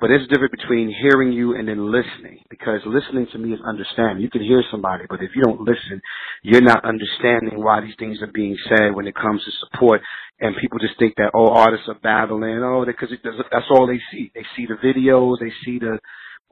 but 0.00 0.08
there's 0.08 0.24
a 0.24 0.28
difference 0.28 0.52
between 0.60 0.92
hearing 0.92 1.32
you 1.32 1.56
and 1.56 1.66
then 1.66 1.90
listening 1.90 2.44
because 2.50 2.84
listening 2.84 3.26
to 3.32 3.38
me 3.38 3.54
is 3.54 3.60
understanding. 3.64 4.20
You 4.20 4.28
can 4.28 4.42
hear 4.42 4.62
somebody, 4.70 5.04
but 5.08 5.22
if 5.22 5.30
you 5.34 5.40
don't 5.44 5.60
listen, 5.64 6.02
you're 6.42 6.60
not 6.60 6.84
understanding 6.84 7.64
why 7.64 7.80
these 7.80 7.96
things 7.98 8.20
are 8.20 8.32
being 8.32 8.56
said 8.68 8.92
when 8.92 9.06
it 9.06 9.14
comes 9.14 9.40
to 9.44 9.52
support. 9.64 10.02
And 10.40 10.56
people 10.60 10.78
just 10.78 10.98
think 10.98 11.14
that, 11.16 11.32
oh, 11.32 11.56
artists 11.56 11.88
are 11.88 12.00
battling. 12.02 12.60
Oh, 12.60 12.84
because 12.84 13.08
that's 13.24 13.70
all 13.70 13.86
they 13.86 14.00
see. 14.12 14.30
They 14.34 14.44
see 14.56 14.66
the 14.68 14.76
videos, 14.76 15.40
they 15.40 15.52
see 15.64 15.78
the, 15.78 15.98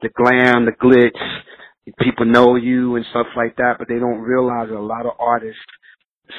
the 0.01 0.09
glam, 0.17 0.65
the 0.65 0.73
glitz. 0.73 1.13
People 1.99 2.25
know 2.25 2.55
you 2.55 2.95
and 2.95 3.05
stuff 3.09 3.27
like 3.35 3.55
that, 3.57 3.75
but 3.79 3.87
they 3.87 3.99
don't 3.99 4.19
realize 4.21 4.69
that 4.69 4.77
a 4.77 4.79
lot 4.79 5.05
of 5.05 5.13
artists 5.19 5.61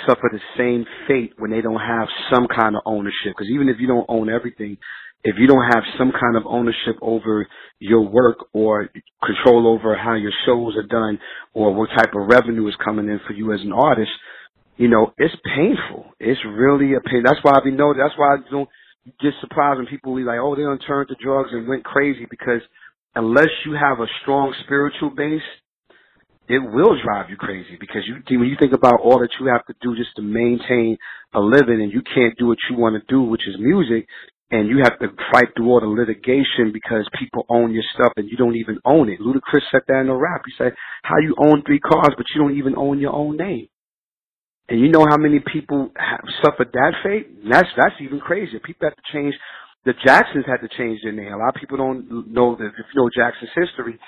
suffer 0.07 0.31
the 0.31 0.41
same 0.57 0.87
fate 1.09 1.33
when 1.39 1.51
they 1.51 1.61
don't 1.61 1.81
have 1.81 2.09
some 2.33 2.47
kind 2.47 2.77
of 2.77 2.83
ownership. 2.87 3.35
Because 3.37 3.51
even 3.53 3.69
if 3.69 3.77
you 3.81 3.89
don't 3.89 4.07
own 4.09 4.29
everything, 4.31 4.77
if 5.25 5.37
you 5.39 5.47
don't 5.47 5.67
have 5.73 5.83
some 5.99 6.13
kind 6.13 6.37
of 6.37 6.45
ownership 6.47 6.97
over 7.03 7.47
your 7.79 8.03
work 8.03 8.39
or 8.53 8.89
control 9.25 9.67
over 9.69 9.97
how 9.97 10.15
your 10.15 10.33
shows 10.47 10.77
are 10.77 10.87
done 10.87 11.19
or 11.53 11.75
what 11.75 11.91
type 11.91 12.15
of 12.15 12.29
revenue 12.29 12.67
is 12.69 12.75
coming 12.83 13.09
in 13.09 13.21
for 13.27 13.33
you 13.33 13.53
as 13.53 13.61
an 13.61 13.73
artist, 13.73 14.11
you 14.77 14.89
know, 14.89 15.13
it's 15.19 15.35
painful. 15.57 16.07
It's 16.19 16.41
really 16.47 16.95
a 16.95 17.01
pain. 17.01 17.23
That's 17.25 17.43
why 17.43 17.53
I 17.53 17.65
be 17.65 17.71
know. 17.71 17.93
That's 17.93 18.17
why 18.17 18.35
I 18.35 18.51
don't 18.51 18.69
get 19.21 19.35
surprised 19.41 19.79
when 19.79 19.87
people 19.87 20.17
be 20.17 20.23
like, 20.23 20.39
"Oh, 20.41 20.55
they 20.55 20.63
don't 20.63 20.79
turn 20.79 21.07
to 21.07 21.15
drugs 21.17 21.51
and 21.53 21.69
went 21.69 21.85
crazy," 21.85 22.27
because 22.31 22.63
unless 23.15 23.51
you 23.67 23.73
have 23.73 24.01
a 24.01 24.07
strong 24.23 24.55
spiritual 24.65 25.11
base, 25.11 25.43
it 26.49 26.59
will 26.59 26.97
drive 27.05 27.31
you 27.31 27.37
crazy. 27.37 27.77
Because 27.79 28.03
you 28.07 28.39
when 28.39 28.49
you 28.49 28.57
think 28.59 28.73
about 28.73 29.01
all 29.01 29.21
that 29.21 29.31
you 29.39 29.47
have 29.47 29.65
to 29.67 29.75
do 29.81 29.97
just 29.97 30.15
to 30.17 30.23
maintain 30.23 30.97
a 31.35 31.41
living, 31.41 31.81
and 31.83 31.93
you 31.93 32.03
can't 32.03 32.37
do 32.39 32.47
what 32.47 32.59
you 32.69 32.77
want 32.77 32.97
to 33.01 33.13
do, 33.13 33.23
which 33.23 33.47
is 33.47 33.55
music, 33.59 34.07
and 34.51 34.69
you 34.69 34.79
have 34.83 34.99
to 34.99 35.09
fight 35.33 35.47
through 35.57 35.69
all 35.71 35.81
the 35.81 35.87
litigation 35.87 36.73
because 36.73 37.09
people 37.19 37.47
own 37.49 37.73
your 37.73 37.85
stuff 37.95 38.13
and 38.17 38.29
you 38.29 38.37
don't 38.37 38.57
even 38.57 38.79
own 38.85 39.09
it. 39.09 39.21
Ludacris 39.21 39.63
said 39.71 39.83
that 39.87 40.01
in 40.01 40.09
a 40.09 40.17
rap. 40.17 40.43
He 40.45 40.53
said, 40.59 40.75
how 41.03 41.19
you 41.19 41.37
own 41.39 41.63
three 41.65 41.79
cars 41.79 42.15
but 42.17 42.27
you 42.35 42.43
don't 42.43 42.59
even 42.59 42.75
own 42.77 42.99
your 42.99 43.15
own 43.15 43.37
name. 43.37 43.69
And 44.69 44.81
you 44.81 44.89
know 44.89 45.05
how 45.09 45.17
many 45.17 45.41
people 45.41 45.91
have 45.97 46.25
suffered 46.45 46.73
that 46.73 46.95
fate? 47.05 47.49
That's, 47.49 47.69
that's 47.77 47.95
even 48.01 48.19
crazier. 48.19 48.61
People 48.61 48.89
have 48.89 48.97
to 48.97 49.13
change 49.13 49.35
the 49.85 49.95
Jacksons 50.05 50.45
had 50.47 50.61
to 50.67 50.69
change 50.77 51.01
their 51.03 51.13
name. 51.13 51.33
A 51.33 51.39
lot 51.39 51.55
of 51.55 51.61
people 51.61 51.79
don't 51.79 52.33
know 52.33 52.55
that 52.57 52.67
if 52.67 52.87
you 52.93 53.01
know 53.01 53.09
Jackson's 53.15 53.51
history. 53.55 53.99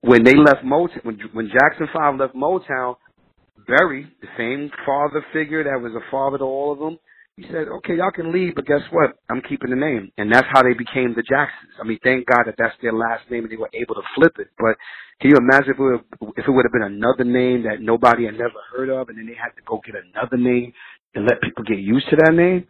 When 0.00 0.22
they 0.22 0.34
left 0.36 0.64
Motown, 0.64 1.04
when 1.04 1.18
when 1.32 1.48
Jackson 1.50 1.88
Five 1.92 2.16
left 2.16 2.34
Motown, 2.34 2.96
Berry, 3.66 4.06
the 4.22 4.28
same 4.36 4.70
father 4.86 5.24
figure 5.32 5.64
that 5.64 5.82
was 5.82 5.92
a 5.92 6.10
father 6.10 6.38
to 6.38 6.44
all 6.44 6.72
of 6.72 6.78
them, 6.78 6.98
he 7.36 7.42
said, 7.50 7.68
"Okay, 7.68 7.96
y'all 7.96 8.10
can 8.10 8.32
leave, 8.32 8.54
but 8.54 8.66
guess 8.66 8.80
what? 8.90 9.18
I'm 9.28 9.42
keeping 9.42 9.70
the 9.70 9.76
name." 9.76 10.10
And 10.16 10.32
that's 10.32 10.46
how 10.50 10.62
they 10.62 10.72
became 10.72 11.14
the 11.14 11.22
Jacksons. 11.22 11.72
I 11.80 11.84
mean, 11.84 11.98
thank 12.02 12.26
God 12.26 12.44
that 12.46 12.54
that's 12.56 12.74
their 12.80 12.92
last 12.92 13.28
name 13.30 13.44
and 13.44 13.52
they 13.52 13.56
were 13.56 13.70
able 13.74 13.96
to 13.96 14.02
flip 14.14 14.38
it. 14.38 14.48
But 14.56 14.76
can 15.20 15.30
you 15.30 15.36
imagine 15.36 15.74
if 15.74 15.78
it 15.78 15.82
would, 15.82 16.32
if 16.38 16.48
it 16.48 16.50
would 16.50 16.64
have 16.64 16.72
been 16.72 16.94
another 16.94 17.24
name 17.24 17.64
that 17.64 17.82
nobody 17.82 18.24
had 18.26 18.38
never 18.38 18.62
heard 18.72 18.88
of, 18.88 19.08
and 19.08 19.18
then 19.18 19.26
they 19.26 19.34
had 19.34 19.52
to 19.56 19.62
go 19.66 19.82
get 19.84 19.96
another 19.98 20.38
name 20.38 20.72
and 21.14 21.26
let 21.26 21.42
people 21.42 21.64
get 21.64 21.78
used 21.78 22.08
to 22.10 22.16
that 22.16 22.34
name? 22.34 22.66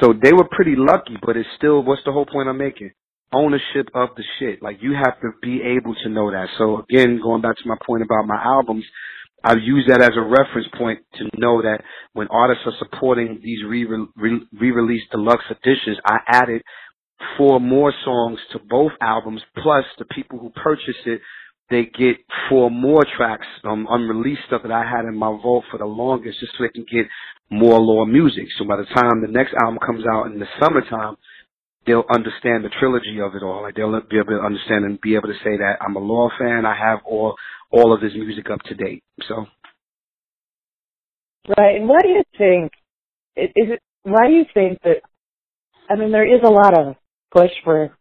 So 0.00 0.12
they 0.12 0.32
were 0.32 0.48
pretty 0.50 0.74
lucky, 0.76 1.16
but 1.24 1.36
it's 1.36 1.48
still, 1.56 1.82
what's 1.82 2.02
the 2.04 2.12
whole 2.12 2.26
point 2.26 2.48
I'm 2.48 2.58
making? 2.58 2.90
Ownership 3.32 3.88
of 3.94 4.10
the 4.16 4.22
shit. 4.38 4.62
Like 4.62 4.78
you 4.80 4.92
have 4.94 5.20
to 5.20 5.30
be 5.42 5.62
able 5.62 5.94
to 6.02 6.08
know 6.08 6.30
that. 6.30 6.48
So 6.58 6.84
again, 6.88 7.20
going 7.22 7.42
back 7.42 7.56
to 7.56 7.68
my 7.68 7.76
point 7.84 8.02
about 8.02 8.26
my 8.26 8.40
albums, 8.42 8.84
I've 9.42 9.62
used 9.62 9.88
that 9.88 10.02
as 10.02 10.12
a 10.16 10.22
reference 10.22 10.66
point 10.76 11.00
to 11.14 11.24
know 11.38 11.62
that 11.62 11.82
when 12.14 12.28
artists 12.28 12.64
are 12.66 12.72
supporting 12.78 13.40
these 13.42 13.64
re-released 13.64 15.10
deluxe 15.10 15.44
editions, 15.50 15.98
I 16.04 16.18
added 16.26 16.62
four 17.38 17.60
more 17.60 17.92
songs 18.04 18.38
to 18.52 18.58
both 18.68 18.92
albums, 19.00 19.42
plus 19.62 19.84
the 19.98 20.04
people 20.06 20.38
who 20.38 20.50
purchase 20.50 20.96
it 21.06 21.20
they 21.70 21.84
get 21.84 22.16
four 22.48 22.70
more 22.70 23.04
tracks, 23.16 23.46
um, 23.64 23.86
unreleased 23.90 24.42
stuff 24.46 24.62
that 24.62 24.72
I 24.72 24.84
had 24.84 25.04
in 25.04 25.16
my 25.16 25.28
vault 25.28 25.64
for 25.70 25.78
the 25.78 25.86
longest, 25.86 26.38
just 26.40 26.52
so 26.56 26.64
they 26.64 26.70
can 26.70 26.86
get 26.90 27.06
more 27.50 27.78
Law 27.80 28.04
music. 28.04 28.46
So 28.58 28.64
by 28.64 28.76
the 28.76 28.86
time 28.94 29.20
the 29.20 29.28
next 29.28 29.54
album 29.54 29.78
comes 29.84 30.04
out 30.06 30.26
in 30.26 30.38
the 30.38 30.46
summertime, 30.60 31.16
they'll 31.86 32.04
understand 32.12 32.64
the 32.64 32.70
trilogy 32.78 33.20
of 33.20 33.34
it 33.34 33.42
all. 33.42 33.62
Like 33.62 33.74
they'll 33.74 34.00
be 34.08 34.18
able 34.18 34.38
to 34.38 34.44
understand 34.44 34.84
and 34.84 35.00
be 35.00 35.14
able 35.14 35.28
to 35.28 35.38
say 35.44 35.56
that 35.56 35.78
I'm 35.80 35.96
a 35.96 36.00
Law 36.00 36.28
fan. 36.38 36.64
I 36.66 36.76
have 36.76 37.00
all 37.04 37.34
all 37.70 37.92
of 37.92 38.00
his 38.00 38.14
music 38.14 38.48
up 38.50 38.62
to 38.64 38.74
date. 38.74 39.02
So. 39.28 39.46
Right. 41.56 41.76
And 41.76 41.88
why 41.88 41.98
do 42.02 42.08
you 42.08 42.22
think? 42.38 42.72
Is 43.36 43.50
it? 43.56 43.80
Why 44.02 44.28
do 44.28 44.34
you 44.34 44.44
think 44.54 44.78
that? 44.82 45.02
I 45.88 45.96
mean, 45.96 46.10
there 46.10 46.26
is 46.26 46.40
a 46.44 46.50
lot 46.50 46.78
of 46.78 46.96
push 47.32 47.50
for 47.64 47.96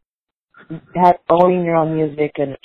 owning 1.29 1.63
your 1.63 1.75
own 1.75 1.95
music 1.95 2.31
and 2.38 2.57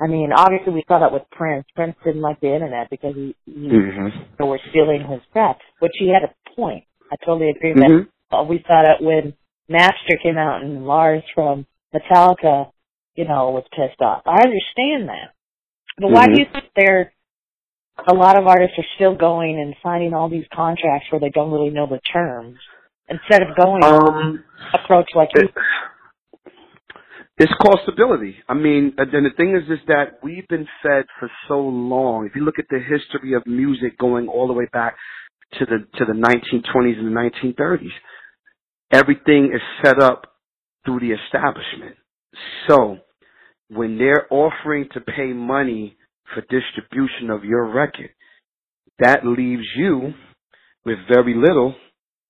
I 0.00 0.06
mean, 0.08 0.30
obviously 0.34 0.74
we 0.74 0.84
saw 0.86 0.98
that 0.98 1.12
with 1.12 1.22
Prince. 1.30 1.64
Prince 1.74 1.96
didn't 2.04 2.20
like 2.20 2.40
the 2.40 2.52
internet 2.52 2.90
because 2.90 3.14
he, 3.14 3.34
he 3.46 3.68
mm-hmm. 3.68 4.44
were 4.44 4.60
stealing 4.70 5.06
his 5.08 5.20
crap, 5.32 5.58
which 5.80 5.92
he 5.98 6.12
had 6.12 6.28
a 6.28 6.54
point. 6.54 6.84
I 7.10 7.16
totally 7.24 7.50
agree 7.50 7.72
with 7.72 7.82
mm-hmm. 7.82 8.08
that. 8.30 8.48
We 8.48 8.62
saw 8.66 8.82
that 8.82 9.02
when 9.02 9.34
Napster 9.70 10.22
came 10.22 10.36
out 10.36 10.62
and 10.62 10.86
Lars 10.86 11.22
from 11.34 11.66
Metallica, 11.94 12.70
you 13.14 13.24
know, 13.24 13.50
was 13.50 13.64
pissed 13.70 14.00
off. 14.00 14.22
I 14.26 14.42
understand 14.42 15.08
that. 15.08 15.32
But 15.98 16.10
why 16.10 16.26
mm-hmm. 16.26 16.34
do 16.34 16.40
you 16.40 16.46
think 16.52 16.64
there 16.76 17.12
a 18.06 18.14
lot 18.14 18.38
of 18.38 18.46
artists 18.46 18.76
are 18.78 18.84
still 18.96 19.16
going 19.16 19.58
and 19.58 19.74
signing 19.82 20.12
all 20.12 20.28
these 20.28 20.44
contracts 20.54 21.06
where 21.10 21.20
they 21.20 21.30
don't 21.30 21.50
really 21.50 21.70
know 21.70 21.86
the 21.86 22.00
terms 22.12 22.56
instead 23.08 23.40
of 23.42 23.56
going 23.56 23.82
um, 23.82 24.44
approach 24.74 25.08
like 25.14 25.30
you? 25.34 25.48
It's 27.38 27.52
called 27.60 27.80
stability. 27.82 28.36
I 28.48 28.54
mean, 28.54 28.94
uh, 28.98 29.02
and 29.12 29.26
the 29.26 29.36
thing 29.36 29.54
is, 29.54 29.70
is 29.70 29.84
that 29.88 30.20
we've 30.22 30.48
been 30.48 30.66
fed 30.82 31.04
for 31.20 31.30
so 31.48 31.60
long. 31.60 32.26
If 32.26 32.34
you 32.34 32.42
look 32.42 32.58
at 32.58 32.64
the 32.70 32.78
history 32.78 33.34
of 33.34 33.46
music 33.46 33.98
going 33.98 34.28
all 34.28 34.46
the 34.46 34.54
way 34.54 34.66
back 34.72 34.96
to 35.58 35.66
the 35.66 35.86
to 35.98 36.04
the 36.06 36.14
1920s 36.14 36.98
and 36.98 37.14
the 37.14 37.54
1930s, 37.54 37.92
everything 38.90 39.52
is 39.54 39.60
set 39.84 40.00
up 40.00 40.32
through 40.84 41.00
the 41.00 41.12
establishment. 41.12 41.96
So, 42.68 42.98
when 43.68 43.98
they're 43.98 44.26
offering 44.30 44.88
to 44.94 45.00
pay 45.00 45.32
money 45.34 45.98
for 46.32 46.40
distribution 46.40 47.28
of 47.30 47.44
your 47.44 47.70
record, 47.70 48.10
that 48.98 49.26
leaves 49.26 49.66
you 49.76 50.14
with 50.86 50.96
very 51.12 51.34
little 51.34 51.74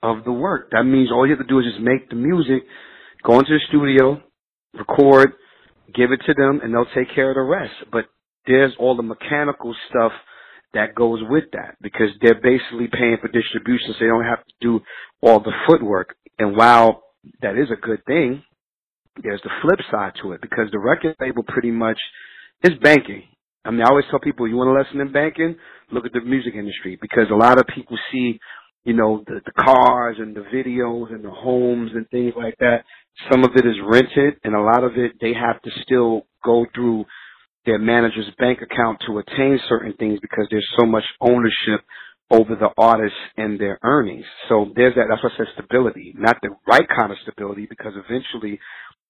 of 0.02 0.24
the 0.24 0.32
work. 0.32 0.70
That 0.72 0.82
means 0.82 1.10
all 1.12 1.26
you 1.26 1.36
have 1.36 1.46
to 1.46 1.48
do 1.48 1.60
is 1.60 1.66
just 1.66 1.80
make 1.80 2.08
the 2.10 2.16
music, 2.16 2.64
go 3.24 3.38
into 3.38 3.52
the 3.52 3.60
studio, 3.68 4.20
record, 4.76 5.32
give 5.94 6.12
it 6.12 6.20
to 6.26 6.34
them, 6.34 6.60
and 6.62 6.74
they'll 6.74 6.86
take 6.94 7.14
care 7.14 7.30
of 7.30 7.36
the 7.36 7.42
rest. 7.42 7.74
But 7.92 8.06
there's 8.46 8.72
all 8.78 8.96
the 8.96 9.02
mechanical 9.02 9.74
stuff 9.88 10.12
that 10.74 10.94
goes 10.94 11.20
with 11.28 11.44
that 11.52 11.76
because 11.80 12.08
they're 12.20 12.40
basically 12.40 12.88
paying 12.92 13.16
for 13.20 13.28
distribution 13.28 13.88
so 13.88 13.94
they 14.00 14.06
don't 14.06 14.24
have 14.24 14.44
to 14.44 14.54
do 14.60 14.80
all 15.22 15.40
the 15.40 15.52
footwork. 15.66 16.14
And 16.38 16.56
while 16.56 17.02
that 17.40 17.56
is 17.56 17.68
a 17.72 17.80
good 17.80 18.04
thing, 18.06 18.42
there's 19.22 19.40
the 19.42 19.50
flip 19.62 19.78
side 19.90 20.12
to 20.22 20.32
it 20.32 20.42
because 20.42 20.70
the 20.70 20.78
record 20.78 21.16
label 21.20 21.42
pretty 21.42 21.70
much 21.70 21.98
is 22.62 22.72
banking. 22.82 23.22
I 23.64 23.70
mean, 23.70 23.82
I 23.82 23.88
always 23.88 24.04
tell 24.10 24.20
people, 24.20 24.46
you 24.46 24.56
want 24.56 24.70
a 24.70 24.80
lesson 24.80 25.00
in 25.00 25.12
banking? 25.12 25.56
Look 25.90 26.06
at 26.06 26.12
the 26.12 26.20
music 26.20 26.54
industry 26.54 26.98
because 27.00 27.26
a 27.30 27.34
lot 27.36 27.58
of 27.58 27.66
people 27.74 27.96
see, 28.12 28.38
you 28.86 28.94
know, 28.94 29.24
the, 29.26 29.40
the 29.44 29.52
cars 29.62 30.16
and 30.20 30.34
the 30.34 30.46
videos 30.54 31.12
and 31.12 31.24
the 31.24 31.30
homes 31.30 31.90
and 31.94 32.08
things 32.10 32.32
like 32.36 32.54
that. 32.60 32.84
Some 33.30 33.42
of 33.42 33.50
it 33.56 33.66
is 33.66 33.74
rented, 33.84 34.34
and 34.44 34.54
a 34.54 34.60
lot 34.60 34.84
of 34.84 34.92
it 34.96 35.12
they 35.20 35.34
have 35.34 35.60
to 35.62 35.70
still 35.82 36.26
go 36.44 36.64
through 36.72 37.04
their 37.66 37.80
manager's 37.80 38.30
bank 38.38 38.60
account 38.62 39.02
to 39.06 39.18
attain 39.18 39.58
certain 39.68 39.92
things 39.98 40.20
because 40.22 40.46
there's 40.50 40.68
so 40.78 40.86
much 40.86 41.02
ownership 41.20 41.82
over 42.30 42.54
the 42.54 42.70
artists 42.78 43.18
and 43.36 43.58
their 43.58 43.80
earnings. 43.82 44.24
So 44.48 44.70
there's 44.76 44.94
that. 44.94 45.06
That's 45.10 45.22
what 45.22 45.32
I 45.32 45.36
said 45.38 45.46
stability, 45.54 46.14
not 46.16 46.36
the 46.40 46.50
right 46.68 46.86
kind 46.88 47.10
of 47.10 47.18
stability, 47.22 47.66
because 47.68 47.92
eventually, 47.96 48.60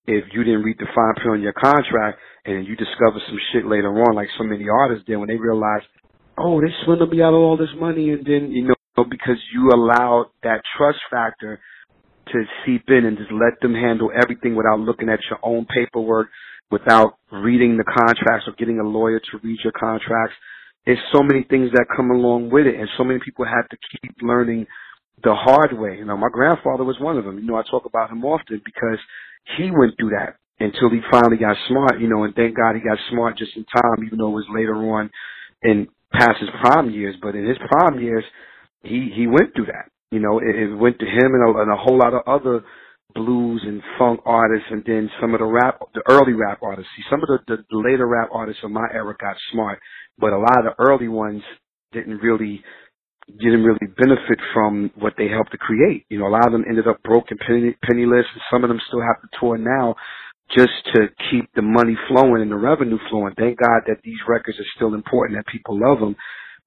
if 0.07 0.25
you 0.33 0.43
didn't 0.43 0.63
read 0.63 0.79
the 0.79 0.87
fine 0.95 1.15
print 1.17 1.37
on 1.37 1.43
your 1.43 1.53
contract 1.53 2.19
and 2.47 2.67
you 2.67 2.77
discover 2.77 3.21
some 3.29 3.39
shit 3.53 3.67
later 3.67 3.93
on, 3.93 4.15
like 4.15 4.29
so 4.39 4.45
many 4.45 4.65
artists 4.71 5.05
did 5.07 5.17
when 5.17 5.29
they 5.29 5.37
realized, 5.37 5.85
oh, 6.39 6.63
they 6.63 6.73
swindled 6.87 7.11
me 7.11 7.21
out 7.21 7.35
of 7.35 7.41
all 7.41 7.59
this 7.59 7.75
money, 7.77 8.13
and 8.13 8.25
then 8.25 8.51
you 8.51 8.69
know 8.69 8.76
because 9.05 9.39
you 9.53 9.71
allowed 9.71 10.27
that 10.43 10.63
trust 10.77 10.99
factor 11.11 11.61
to 12.33 12.45
seep 12.65 12.85
in 12.89 13.05
and 13.07 13.17
just 13.17 13.31
let 13.33 13.61
them 13.61 13.75
handle 13.75 14.11
everything 14.15 14.57
without 14.57 14.81
looking 14.81 15.09
at 15.09 15.21
your 15.31 15.39
own 15.43 15.67
paperwork, 15.67 16.29
without 16.71 17.19
reading 17.33 17.77
the 17.77 17.85
contracts 17.85 18.47
or 18.49 18.55
getting 18.59 18.81
a 18.81 18.83
lawyer 18.89 19.21
to 19.21 19.39
read 19.43 19.59
your 19.63 19.73
contracts. 19.79 20.35
There's 20.85 20.99
so 21.13 21.23
many 21.23 21.45
things 21.45 21.71
that 21.73 21.87
come 21.97 22.11
along 22.11 22.51
with 22.51 22.67
it, 22.67 22.77
and 22.79 22.89
so 22.97 23.05
many 23.05 23.21
people 23.25 23.45
have 23.45 23.69
to 23.69 23.77
keep 23.91 24.15
learning 24.23 24.67
the 25.23 25.35
hard 25.35 25.79
way. 25.79 25.97
You 25.99 26.05
know, 26.05 26.17
my 26.17 26.29
grandfather 26.33 26.85
was 26.85 26.99
one 27.01 27.17
of 27.19 27.25
them. 27.25 27.39
You 27.39 27.47
know, 27.47 27.57
I 27.57 27.63
talk 27.71 27.87
about 27.87 28.11
him 28.11 28.25
often 28.25 28.61
because 28.65 28.99
he 29.57 29.71
went 29.71 29.95
through 29.99 30.11
that 30.11 30.37
until 30.61 30.91
he 30.91 31.01
finally 31.11 31.39
got 31.39 31.57
smart. 31.69 32.01
You 32.01 32.09
know, 32.09 32.25
and 32.25 32.35
thank 32.35 32.57
God 32.57 32.75
he 32.75 32.81
got 32.81 32.99
smart 33.11 33.39
just 33.39 33.57
in 33.57 33.65
time, 33.65 34.05
even 34.07 34.19
though 34.19 34.29
it 34.29 34.43
was 34.43 34.51
later 34.55 34.75
on 34.75 35.11
in 35.63 35.89
past 36.13 36.39
his 36.41 36.51
prime 36.63 36.91
years. 36.91 37.17
But 37.21 37.35
in 37.35 37.47
his 37.47 37.59
prime 37.71 38.01
years, 38.01 38.25
he 38.89 39.13
he 39.15 39.27
went 39.27 39.55
through 39.55 39.67
that. 39.67 39.91
You 40.11 40.21
know, 40.21 40.39
it, 40.39 40.55
it 40.55 40.75
went 40.75 40.99
to 41.01 41.07
him 41.07 41.35
and 41.35 41.43
a, 41.43 41.61
and 41.61 41.73
a 41.73 41.77
whole 41.77 41.99
lot 41.99 42.15
of 42.15 42.23
other 42.27 42.65
blues 43.15 43.63
and 43.65 43.83
funk 43.99 44.21
artists, 44.25 44.69
and 44.71 44.83
then 44.87 45.11
some 45.21 45.35
of 45.35 45.41
the 45.41 45.47
rap, 45.47 45.81
the 45.95 46.03
early 46.09 46.33
rap 46.33 46.59
artists. 46.63 46.91
See, 46.97 47.03
some 47.11 47.23
of 47.23 47.29
the, 47.29 47.39
the, 47.49 47.77
later 47.77 48.07
rap 48.07 48.29
artists 48.33 48.63
of 48.63 48.71
my 48.71 48.87
era 48.93 49.15
got 49.19 49.37
smart, 49.53 49.79
but 50.19 50.33
a 50.33 50.39
lot 50.39 50.59
of 50.59 50.65
the 50.65 50.85
early 50.85 51.09
ones 51.09 51.43
didn't 51.93 52.19
really 52.19 52.63
didn't 53.27 53.65
really 53.65 53.91
benefit 53.99 54.39
from 54.55 54.91
what 54.95 55.15
they 55.19 55.27
helped 55.27 55.51
to 55.51 55.59
create. 55.59 56.07
You 56.09 56.21
know, 56.21 56.29
a 56.29 56.35
lot 56.35 56.47
of 56.47 56.53
them 56.53 56.65
ended 56.69 56.87
up 56.87 57.03
broke 57.03 57.27
and 57.31 57.41
penny, 57.41 57.77
penniless, 57.83 58.27
and 58.33 58.43
some 58.53 58.63
of 58.63 58.69
them 58.69 58.81
still 58.87 59.03
have 59.03 59.21
to 59.21 59.29
tour 59.41 59.59
now 59.59 59.97
just 60.55 60.71
to 60.95 61.09
keep 61.31 61.51
the 61.57 61.63
money 61.63 61.97
flowing 62.07 62.43
and 62.43 62.53
the 62.53 62.57
revenue 62.57 62.99
flowing. 63.11 63.35
Thank 63.37 63.59
God 63.59 63.83
that 63.89 63.99
these 64.05 64.19
records 64.29 64.59
are 64.61 64.73
still 64.77 64.95
important, 64.95 65.39
that 65.39 65.51
people 65.51 65.75
love 65.75 65.99
them, 65.99 66.15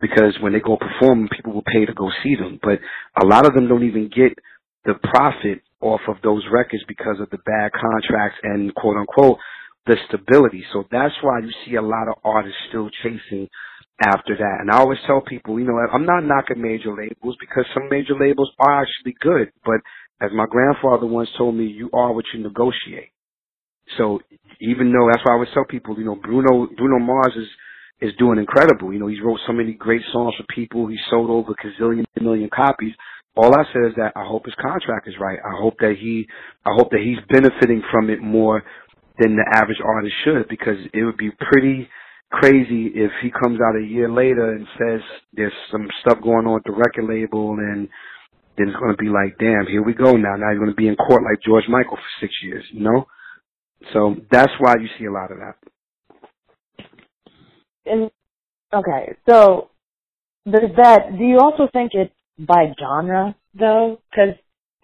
because 0.02 0.38
when 0.42 0.54
they 0.54 0.60
go 0.60 0.78
perform, 0.78 1.30
people 1.32 1.54
will 1.54 1.64
pay 1.64 1.86
to 1.86 1.94
go 1.94 2.10
see 2.24 2.36
them. 2.36 2.60
But 2.62 2.80
a 3.22 3.26
lot 3.26 3.46
of 3.46 3.54
them 3.54 3.68
don't 3.68 3.84
even 3.88 4.10
get 4.10 4.38
the 4.86 4.96
profit 5.04 5.62
off 5.82 6.02
of 6.08 6.18
those 6.24 6.44
records 6.52 6.84
because 6.88 7.20
of 7.20 7.30
the 7.30 7.38
bad 7.46 7.72
contracts 7.72 8.38
and 8.44 8.74
quote 8.76 8.98
unquote 8.98 9.38
the 9.86 9.96
stability. 10.08 10.64
So 10.74 10.86
that's 10.92 11.16
why 11.22 11.40
you 11.40 11.52
see 11.66 11.76
a 11.76 11.82
lot 11.82 12.08
of 12.08 12.16
artists 12.24 12.58
still 12.70 12.90
chasing 13.04 13.48
after 14.06 14.36
that. 14.38 14.58
And 14.62 14.72
I 14.72 14.78
always 14.80 15.00
tell 15.06 15.22
people, 15.22 15.60
you 15.60 15.66
know, 15.66 15.78
I'm 15.94 16.06
not 16.06 16.24
knocking 16.24 16.62
major 16.62 16.96
labels 16.96 17.36
because 17.40 17.66
some 17.74 17.90
major 17.90 18.14
labels 18.20 18.52
are 18.60 18.82
actually 18.82 19.16
good. 19.20 19.52
But 19.66 19.82
as 20.22 20.32
my 20.34 20.46
grandfather 20.50 21.08
once 21.08 21.30
told 21.38 21.56
me, 21.56 21.66
you 21.66 21.90
are 21.94 22.14
what 22.14 22.26
you 22.34 22.42
negotiate. 22.44 23.12
So 23.98 24.20
even 24.62 24.92
though 24.92 25.08
that's 25.12 25.26
why 25.26 25.32
I 25.32 25.36
always 25.36 25.50
tell 25.54 25.66
people, 25.66 25.98
you 25.98 26.06
know, 26.06 26.16
Bruno 26.16 26.68
Bruno 26.78 27.00
Mars 27.00 27.34
is 27.36 27.48
is 28.02 28.12
doing 28.18 28.40
incredible. 28.40 28.94
You 28.94 29.00
know, 29.00 29.08
he's 29.08 29.22
wrote 29.24 29.40
so 29.46 29.54
many 29.54 29.74
great 29.74 30.02
songs 30.12 30.34
for 30.38 30.46
people. 30.54 30.88
He 30.88 30.98
sold 31.10 31.30
over 31.30 31.52
a 31.52 31.56
gazillion 31.56 32.06
million 32.20 32.50
copies. 32.54 32.94
All 33.36 33.54
I 33.54 33.64
say 33.74 33.88
is 33.88 33.96
that 33.98 34.14
I 34.16 34.26
hope 34.26 34.46
his 34.46 34.56
contract 34.56 35.08
is 35.08 35.16
right. 35.20 35.40
I 35.40 35.56
hope 35.60 35.76
that 35.80 35.96
he, 36.00 36.28
I 36.66 36.72
hope 36.76 36.92
that 36.92 37.02
he's 37.02 37.20
benefiting 37.30 37.82
from 37.92 38.10
it 38.10 38.22
more 38.22 38.64
than 39.20 39.36
the 39.36 39.46
average 39.54 39.80
artist 39.84 40.16
should, 40.24 40.48
because 40.50 40.78
it 40.94 41.04
would 41.04 41.18
be 41.18 41.32
pretty 41.32 41.90
crazy 42.32 42.92
if 42.96 43.12
he 43.22 43.32
comes 43.32 43.60
out 43.60 43.76
a 43.76 43.86
year 43.86 44.10
later 44.10 44.54
and 44.54 44.68
says 44.78 45.02
there's 45.34 45.54
some 45.72 45.88
stuff 46.02 46.22
going 46.22 46.46
on 46.46 46.58
at 46.58 46.64
the 46.66 46.72
record 46.72 47.10
label 47.10 47.52
and 47.52 47.90
then 48.58 48.68
it's 48.68 48.78
going 48.78 48.92
to 48.92 49.02
be 49.02 49.10
like, 49.10 49.38
damn, 49.40 49.66
here 49.68 49.82
we 49.82 49.94
go 49.94 50.16
now. 50.16 50.36
Now 50.36 50.52
you're 50.52 50.60
going 50.60 50.70
to 50.70 50.76
be 50.76 50.88
in 50.88 50.96
court 50.96 51.24
like 51.24 51.42
George 51.46 51.64
Michael 51.70 51.98
for 51.98 52.14
six 52.22 52.34
years, 52.44 52.64
you 52.72 52.84
know? 52.84 53.08
So 53.94 54.16
that's 54.30 54.52
why 54.60 54.76
you 54.80 54.88
see 55.00 55.06
a 55.06 55.12
lot 55.12 55.32
of 55.32 55.38
that. 55.40 55.56
And 57.90 58.12
okay, 58.74 59.16
so 59.28 59.70
there's 60.46 60.76
that. 60.78 61.18
Do 61.18 61.24
you 61.24 61.40
also 61.40 61.68
think 61.72 61.92
it's 61.94 62.14
by 62.38 62.74
genre 62.80 63.36
though? 63.54 64.00
Because 64.10 64.36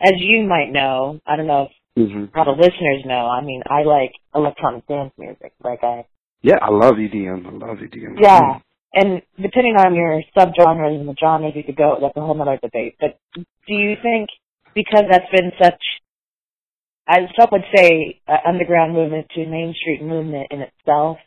as 0.01 0.13
you 0.17 0.43
might 0.47 0.71
know, 0.71 1.19
I 1.25 1.35
don't 1.35 1.47
know 1.47 1.63
if 1.63 1.71
Mm-hmm. 1.97 2.25
how 2.33 2.43
the 2.43 2.51
listeners 2.51 3.03
know. 3.05 3.25
I 3.27 3.41
mean, 3.41 3.63
I 3.69 3.83
like 3.83 4.11
electronic 4.35 4.85
dance 4.85 5.13
music. 5.17 5.53
Like 5.63 5.81
I 5.81 6.05
Yeah, 6.41 6.55
I 6.61 6.69
love 6.69 6.95
EDM. 6.95 7.47
I 7.47 7.67
love 7.67 7.77
EDM. 7.77 8.19
Yeah. 8.21 8.59
And 8.93 9.21
depending 9.41 9.75
on 9.77 9.95
your 9.95 10.21
subgenres 10.37 10.99
and 10.99 11.07
the 11.07 11.15
genres 11.17 11.53
you 11.55 11.63
could 11.63 11.77
go, 11.77 11.97
that's 12.01 12.15
a 12.17 12.19
whole 12.19 12.41
other 12.41 12.59
debate. 12.61 12.95
But 12.99 13.17
do 13.35 13.73
you 13.73 13.95
think 14.01 14.29
because 14.73 15.03
that's 15.09 15.31
been 15.31 15.51
such, 15.61 15.81
as 17.07 17.29
some 17.39 17.47
would 17.53 17.63
say, 17.73 18.19
an 18.27 18.39
underground 18.45 18.93
movement 18.93 19.27
to 19.35 19.45
Main 19.45 19.73
Street 19.79 20.01
movement 20.01 20.47
in 20.51 20.61
itself, 20.61 21.17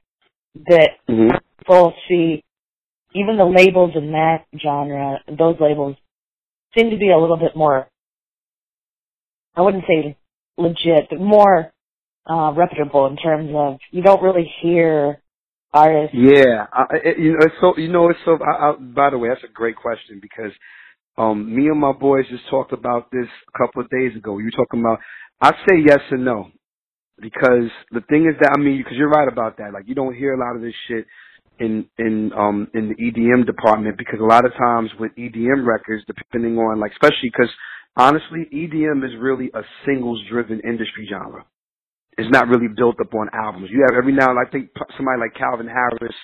that 0.68 0.90
Mm-hmm. 1.08 1.36
People 1.58 1.92
see 2.08 2.44
even 3.14 3.36
the 3.36 3.44
labels 3.44 3.92
in 3.94 4.12
that 4.12 4.44
genre, 4.60 5.20
those 5.26 5.56
labels 5.60 5.96
seem 6.76 6.90
to 6.90 6.96
be 6.96 7.10
a 7.10 7.18
little 7.18 7.36
bit 7.36 7.56
more, 7.56 7.88
I 9.54 9.62
wouldn't 9.62 9.84
say 9.88 10.16
legit, 10.56 11.08
but 11.10 11.20
more 11.20 11.72
uh, 12.28 12.52
reputable 12.54 13.06
in 13.06 13.16
terms 13.16 13.50
of 13.54 13.78
you 13.90 14.02
don't 14.02 14.22
really 14.22 14.50
hear 14.62 15.20
artists 15.72 16.14
Yeah, 16.14 16.66
I, 16.72 16.84
it, 17.04 17.18
you 17.18 17.32
know, 17.32 17.38
it's 17.40 17.54
so 17.60 17.74
you 17.76 17.88
know, 17.88 18.10
it's 18.10 18.18
so. 18.24 18.38
I, 18.44 18.70
I, 18.70 18.72
by 18.76 19.10
the 19.10 19.18
way, 19.18 19.28
that's 19.28 19.44
a 19.44 19.52
great 19.52 19.76
question 19.76 20.20
because 20.20 20.52
um, 21.16 21.54
me 21.54 21.66
and 21.66 21.80
my 21.80 21.92
boys 21.92 22.26
just 22.30 22.48
talked 22.50 22.72
about 22.72 23.10
this 23.10 23.26
a 23.54 23.58
couple 23.58 23.82
of 23.82 23.90
days 23.90 24.16
ago. 24.16 24.38
You 24.38 24.50
talking 24.50 24.80
about. 24.80 24.98
I 25.40 25.52
say 25.52 25.76
yes 25.86 26.00
and 26.10 26.24
no 26.24 26.50
because 27.20 27.70
the 27.90 28.00
thing 28.08 28.26
is 28.26 28.36
that 28.40 28.54
I 28.56 28.60
mean, 28.60 28.78
because 28.78 28.96
you're 28.96 29.08
right 29.08 29.28
about 29.28 29.58
that. 29.58 29.72
Like 29.72 29.84
you 29.86 29.94
don't 29.94 30.14
hear 30.14 30.34
a 30.34 30.38
lot 30.38 30.56
of 30.56 30.62
this 30.62 30.74
shit 30.88 31.06
in 31.60 31.86
in 31.98 32.32
um 32.32 32.68
in 32.74 32.88
the 32.88 32.94
EDM 32.96 33.46
department 33.46 33.98
because 33.98 34.20
a 34.20 34.24
lot 34.24 34.44
of 34.44 34.52
times 34.54 34.90
with 34.98 35.12
EDM 35.16 35.66
records, 35.66 36.04
depending 36.06 36.58
on 36.58 36.80
like, 36.80 36.92
especially 36.92 37.30
because 37.30 37.50
honestly, 37.96 38.46
EDM 38.52 39.04
is 39.04 39.12
really 39.20 39.50
a 39.54 39.62
singles 39.84 40.22
driven 40.30 40.60
industry 40.60 41.06
genre 41.10 41.44
it's 42.18 42.30
not 42.30 42.48
really 42.48 42.66
built 42.76 43.00
up 43.00 43.14
on 43.14 43.30
albums. 43.32 43.70
You 43.70 43.86
have 43.88 43.96
every 43.96 44.12
now 44.12 44.28
and 44.30 44.38
I 44.38 44.50
think 44.50 44.70
somebody 44.96 45.20
like 45.20 45.38
Calvin 45.38 45.68
Harris 45.68 46.14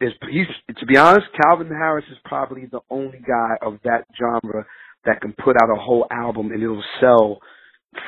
is 0.00 0.12
he's 0.30 0.46
to 0.76 0.86
be 0.86 0.96
honest, 0.98 1.26
Calvin 1.42 1.68
Harris 1.68 2.04
is 2.12 2.18
probably 2.26 2.66
the 2.70 2.80
only 2.90 3.20
guy 3.26 3.56
of 3.62 3.78
that 3.84 4.04
genre 4.18 4.64
that 5.06 5.22
can 5.22 5.34
put 5.42 5.56
out 5.56 5.74
a 5.74 5.80
whole 5.80 6.06
album 6.10 6.52
and 6.52 6.62
it'll 6.62 6.84
sell 7.00 7.40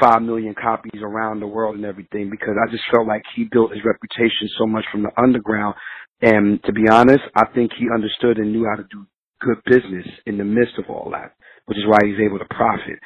five 0.00 0.20
million 0.20 0.54
copies 0.54 1.00
around 1.02 1.40
the 1.40 1.46
world 1.46 1.76
and 1.76 1.84
everything 1.84 2.28
because 2.30 2.54
I 2.60 2.70
just 2.70 2.84
felt 2.92 3.06
like 3.06 3.22
he 3.34 3.48
built 3.50 3.72
his 3.72 3.84
reputation 3.84 4.48
so 4.58 4.66
much 4.66 4.84
from 4.92 5.02
the 5.02 5.10
underground 5.16 5.74
and 6.22 6.62
to 6.64 6.72
be 6.72 6.88
honest, 6.90 7.22
I 7.36 7.44
think 7.54 7.72
he 7.78 7.86
understood 7.94 8.38
and 8.38 8.52
knew 8.52 8.66
how 8.68 8.76
to 8.82 8.88
do 8.90 9.06
good 9.40 9.58
business 9.66 10.06
in 10.26 10.38
the 10.38 10.44
midst 10.44 10.74
of 10.78 10.86
all 10.88 11.10
that, 11.12 11.32
which 11.66 11.78
is 11.78 11.84
why 11.86 11.98
he's 12.04 12.20
able 12.24 12.38
to 12.38 12.46
profit. 12.54 12.98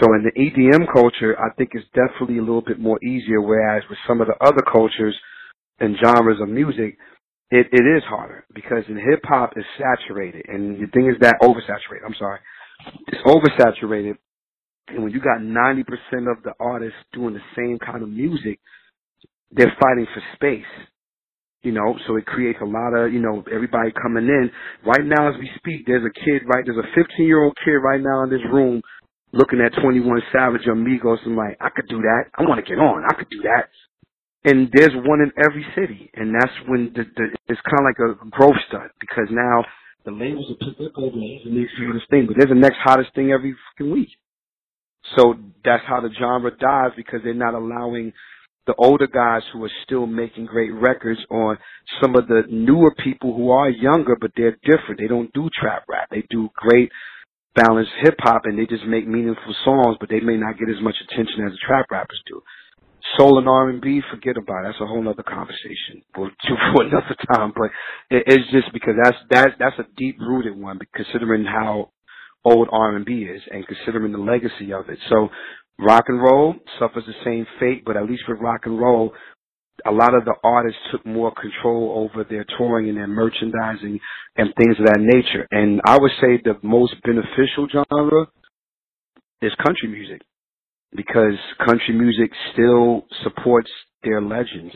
So 0.00 0.06
in 0.14 0.24
the 0.24 0.32
EDM 0.32 0.92
culture, 0.92 1.38
I 1.38 1.54
think 1.56 1.70
it's 1.74 1.86
definitely 1.94 2.38
a 2.38 2.42
little 2.46 2.62
bit 2.62 2.80
more 2.80 2.98
easier, 3.04 3.40
whereas 3.40 3.82
with 3.90 3.98
some 4.08 4.20
of 4.20 4.28
the 4.28 4.36
other 4.44 4.62
cultures 4.72 5.16
and 5.80 5.96
genres 6.02 6.40
of 6.40 6.48
music, 6.48 6.96
it, 7.50 7.66
it 7.72 7.84
is 7.96 8.02
harder 8.08 8.46
because 8.54 8.84
in 8.88 8.96
hip 8.96 9.20
hop 9.24 9.52
it's 9.56 9.66
saturated 9.78 10.44
and 10.48 10.82
the 10.82 10.86
thing 10.92 11.08
is 11.08 11.16
that 11.20 11.36
oversaturated. 11.42 12.04
I'm 12.06 12.14
sorry. 12.18 12.40
It's 13.08 13.22
oversaturated 13.26 14.16
and 14.88 15.02
when 15.02 15.12
you 15.12 15.20
got 15.20 15.40
90% 15.40 15.82
of 16.30 16.42
the 16.42 16.52
artists 16.60 16.98
doing 17.12 17.34
the 17.34 17.40
same 17.56 17.78
kind 17.78 18.02
of 18.02 18.08
music, 18.08 18.60
they're 19.50 19.74
fighting 19.80 20.06
for 20.12 20.22
space. 20.34 20.86
You 21.64 21.72
know, 21.72 21.96
so 22.06 22.16
it 22.16 22.26
creates 22.26 22.58
a 22.62 22.68
lot 22.68 22.92
of, 22.92 23.12
you 23.12 23.20
know, 23.20 23.42
everybody 23.52 23.90
coming 24.00 24.28
in. 24.28 24.50
Right 24.84 25.04
now 25.04 25.28
as 25.32 25.34
we 25.40 25.50
speak, 25.56 25.86
there's 25.86 26.04
a 26.04 26.12
kid, 26.20 26.42
right, 26.46 26.62
there's 26.64 26.78
a 26.78 26.94
15 26.94 27.26
year 27.26 27.42
old 27.42 27.56
kid 27.64 27.80
right 27.80 28.00
now 28.00 28.22
in 28.24 28.30
this 28.30 28.44
room 28.52 28.82
looking 29.32 29.60
at 29.60 29.74
21 29.82 30.22
Savage 30.32 30.66
Amigos 30.70 31.18
and 31.24 31.36
like, 31.36 31.56
I 31.60 31.68
could 31.74 31.88
do 31.88 31.98
that. 31.98 32.30
I 32.38 32.42
want 32.42 32.64
to 32.64 32.68
get 32.68 32.78
on. 32.78 33.04
I 33.08 33.14
could 33.14 33.30
do 33.30 33.42
that. 33.42 33.68
And 34.44 34.68
there's 34.72 34.92
one 34.94 35.20
in 35.20 35.32
every 35.42 35.64
city. 35.74 36.10
And 36.14 36.34
that's 36.34 36.52
when 36.68 36.92
the, 36.94 37.04
the 37.16 37.24
it's 37.48 37.60
kind 37.64 37.80
of 37.80 37.88
like 37.88 37.98
a 37.98 38.30
growth 38.30 38.60
stud 38.68 38.90
because 39.00 39.26
now 39.30 39.64
the 40.04 40.12
labels 40.12 40.50
are 40.52 40.60
picked 40.66 40.80
up 40.80 40.92
over 40.96 41.16
the 41.16 41.50
next 41.50 41.72
hottest 41.80 42.10
thing, 42.10 42.26
but 42.26 42.36
there's 42.38 42.50
the 42.50 42.60
next 42.60 42.76
hottest 42.84 43.14
thing 43.14 43.32
every 43.32 43.56
fucking 43.72 43.90
week. 43.90 44.10
So 45.16 45.34
that's 45.64 45.82
how 45.86 46.00
the 46.00 46.10
genre 46.18 46.50
dies 46.56 46.92
because 46.96 47.20
they're 47.24 47.34
not 47.34 47.54
allowing 47.54 48.12
the 48.66 48.74
older 48.78 49.06
guys 49.06 49.42
who 49.52 49.62
are 49.64 49.70
still 49.84 50.06
making 50.06 50.46
great 50.46 50.72
records 50.72 51.20
on 51.30 51.58
some 52.00 52.16
of 52.16 52.26
the 52.28 52.42
newer 52.50 52.94
people 53.02 53.34
who 53.34 53.50
are 53.50 53.68
younger, 53.68 54.16
but 54.18 54.32
they're 54.36 54.56
different. 54.62 54.98
They 54.98 55.06
don't 55.06 55.32
do 55.32 55.50
trap 55.60 55.84
rap. 55.88 56.08
They 56.10 56.24
do 56.30 56.48
great 56.56 56.90
balanced 57.54 57.92
hip 58.02 58.14
hop 58.20 58.42
and 58.44 58.58
they 58.58 58.66
just 58.66 58.84
make 58.84 59.06
meaningful 59.06 59.54
songs, 59.64 59.96
but 60.00 60.08
they 60.08 60.20
may 60.20 60.36
not 60.36 60.58
get 60.58 60.68
as 60.68 60.82
much 60.82 60.96
attention 61.08 61.44
as 61.46 61.52
the 61.52 61.66
trap 61.66 61.86
rappers 61.90 62.20
do. 62.26 62.42
Soul 63.18 63.38
and 63.38 63.48
R 63.48 63.68
and 63.68 63.82
B, 63.82 64.00
forget 64.10 64.36
about 64.38 64.64
it. 64.64 64.68
That's 64.68 64.80
a 64.80 64.86
whole 64.86 65.06
other 65.08 65.22
conversation 65.22 66.02
for, 66.14 66.30
for 66.74 66.84
another 66.84 67.16
time. 67.34 67.52
But 67.54 67.70
it, 68.10 68.24
it's 68.26 68.50
just 68.50 68.72
because 68.72 68.94
that's 69.02 69.18
that 69.30 69.48
that's 69.58 69.78
a 69.78 69.86
deep 69.96 70.16
rooted 70.20 70.56
one, 70.56 70.80
considering 70.94 71.44
how 71.44 71.90
old 72.44 72.68
R 72.72 72.96
and 72.96 73.04
B 73.04 73.24
is 73.24 73.42
and 73.50 73.66
considering 73.66 74.12
the 74.12 74.18
legacy 74.18 74.72
of 74.72 74.88
it. 74.88 74.98
So 75.10 75.28
rock 75.78 76.04
and 76.08 76.22
roll 76.22 76.54
suffers 76.78 77.04
the 77.06 77.14
same 77.24 77.46
fate, 77.60 77.84
but 77.84 77.96
at 77.96 78.08
least 78.08 78.22
with 78.28 78.40
rock 78.40 78.62
and 78.64 78.78
roll, 78.78 79.12
a 79.86 79.90
lot 79.90 80.14
of 80.14 80.24
the 80.24 80.34
artists 80.44 80.78
took 80.92 81.04
more 81.04 81.32
control 81.34 82.08
over 82.08 82.24
their 82.24 82.44
touring 82.56 82.88
and 82.88 82.96
their 82.96 83.08
merchandising 83.08 83.98
and 84.36 84.54
things 84.56 84.76
of 84.78 84.86
that 84.86 85.00
nature. 85.00 85.46
And 85.50 85.80
I 85.84 85.98
would 85.98 86.12
say 86.20 86.40
the 86.42 86.58
most 86.62 86.94
beneficial 87.02 87.68
genre 87.70 88.26
is 89.42 89.52
country 89.64 89.88
music 89.88 90.22
because 90.94 91.34
country 91.58 91.94
music 91.94 92.30
still 92.52 93.04
supports 93.24 93.70
their 94.04 94.22
legends. 94.22 94.74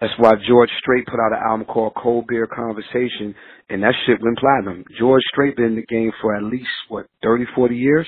That's 0.00 0.12
why 0.18 0.32
George 0.48 0.70
Strait 0.80 1.06
put 1.06 1.20
out 1.20 1.32
an 1.32 1.42
album 1.44 1.66
called 1.66 1.92
Cold 1.94 2.26
Beer 2.26 2.46
Conversation, 2.46 3.34
and 3.68 3.82
that 3.82 3.94
shit 4.04 4.20
went 4.20 4.38
platinum. 4.38 4.84
George 4.98 5.22
Strait 5.32 5.56
been 5.56 5.66
in 5.66 5.76
the 5.76 5.86
game 5.86 6.10
for 6.20 6.34
at 6.34 6.42
least, 6.42 6.66
what, 6.88 7.06
30, 7.22 7.44
40 7.54 7.76
years? 7.76 8.06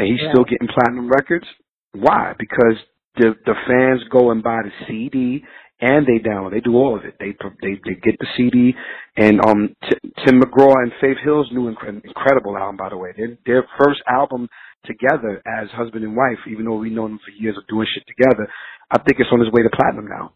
And 0.00 0.08
he's 0.08 0.20
Yeah. 0.22 0.32
still 0.32 0.44
getting 0.44 0.68
platinum 0.68 1.08
records? 1.10 1.46
Why? 1.92 2.34
Because 2.38 2.78
the 3.16 3.36
the 3.44 3.54
fans 3.66 4.02
go 4.08 4.30
and 4.30 4.42
buy 4.42 4.62
the 4.62 4.72
CD 4.86 5.44
and 5.80 6.06
they 6.06 6.18
download. 6.20 6.52
They 6.52 6.60
do 6.60 6.76
all 6.76 6.96
of 6.96 7.04
it. 7.04 7.16
They 7.20 7.36
they 7.60 7.74
they 7.84 7.94
get 8.00 8.16
the 8.18 8.26
CD 8.36 8.74
and 9.16 9.44
um 9.44 9.74
T- 9.84 10.12
Tim 10.24 10.40
McGraw 10.40 10.72
and 10.82 10.92
Faith 11.00 11.18
Hill's 11.22 11.50
new 11.52 11.70
incre- 11.72 12.02
incredible 12.04 12.56
album 12.56 12.76
by 12.78 12.88
the 12.88 12.96
way. 12.96 13.12
Their 13.16 13.36
their 13.44 13.64
first 13.78 14.00
album 14.08 14.48
together 14.86 15.42
as 15.46 15.68
husband 15.70 16.04
and 16.04 16.16
wife. 16.16 16.38
Even 16.46 16.64
though 16.64 16.76
we've 16.76 16.92
known 16.92 17.10
them 17.10 17.20
for 17.24 17.32
years 17.32 17.58
of 17.58 17.66
doing 17.66 17.86
shit 17.92 18.04
together, 18.06 18.48
I 18.90 18.98
think 19.00 19.20
it's 19.20 19.30
on 19.32 19.42
its 19.42 19.52
way 19.52 19.62
to 19.62 19.70
platinum 19.70 20.06
now. 20.08 20.32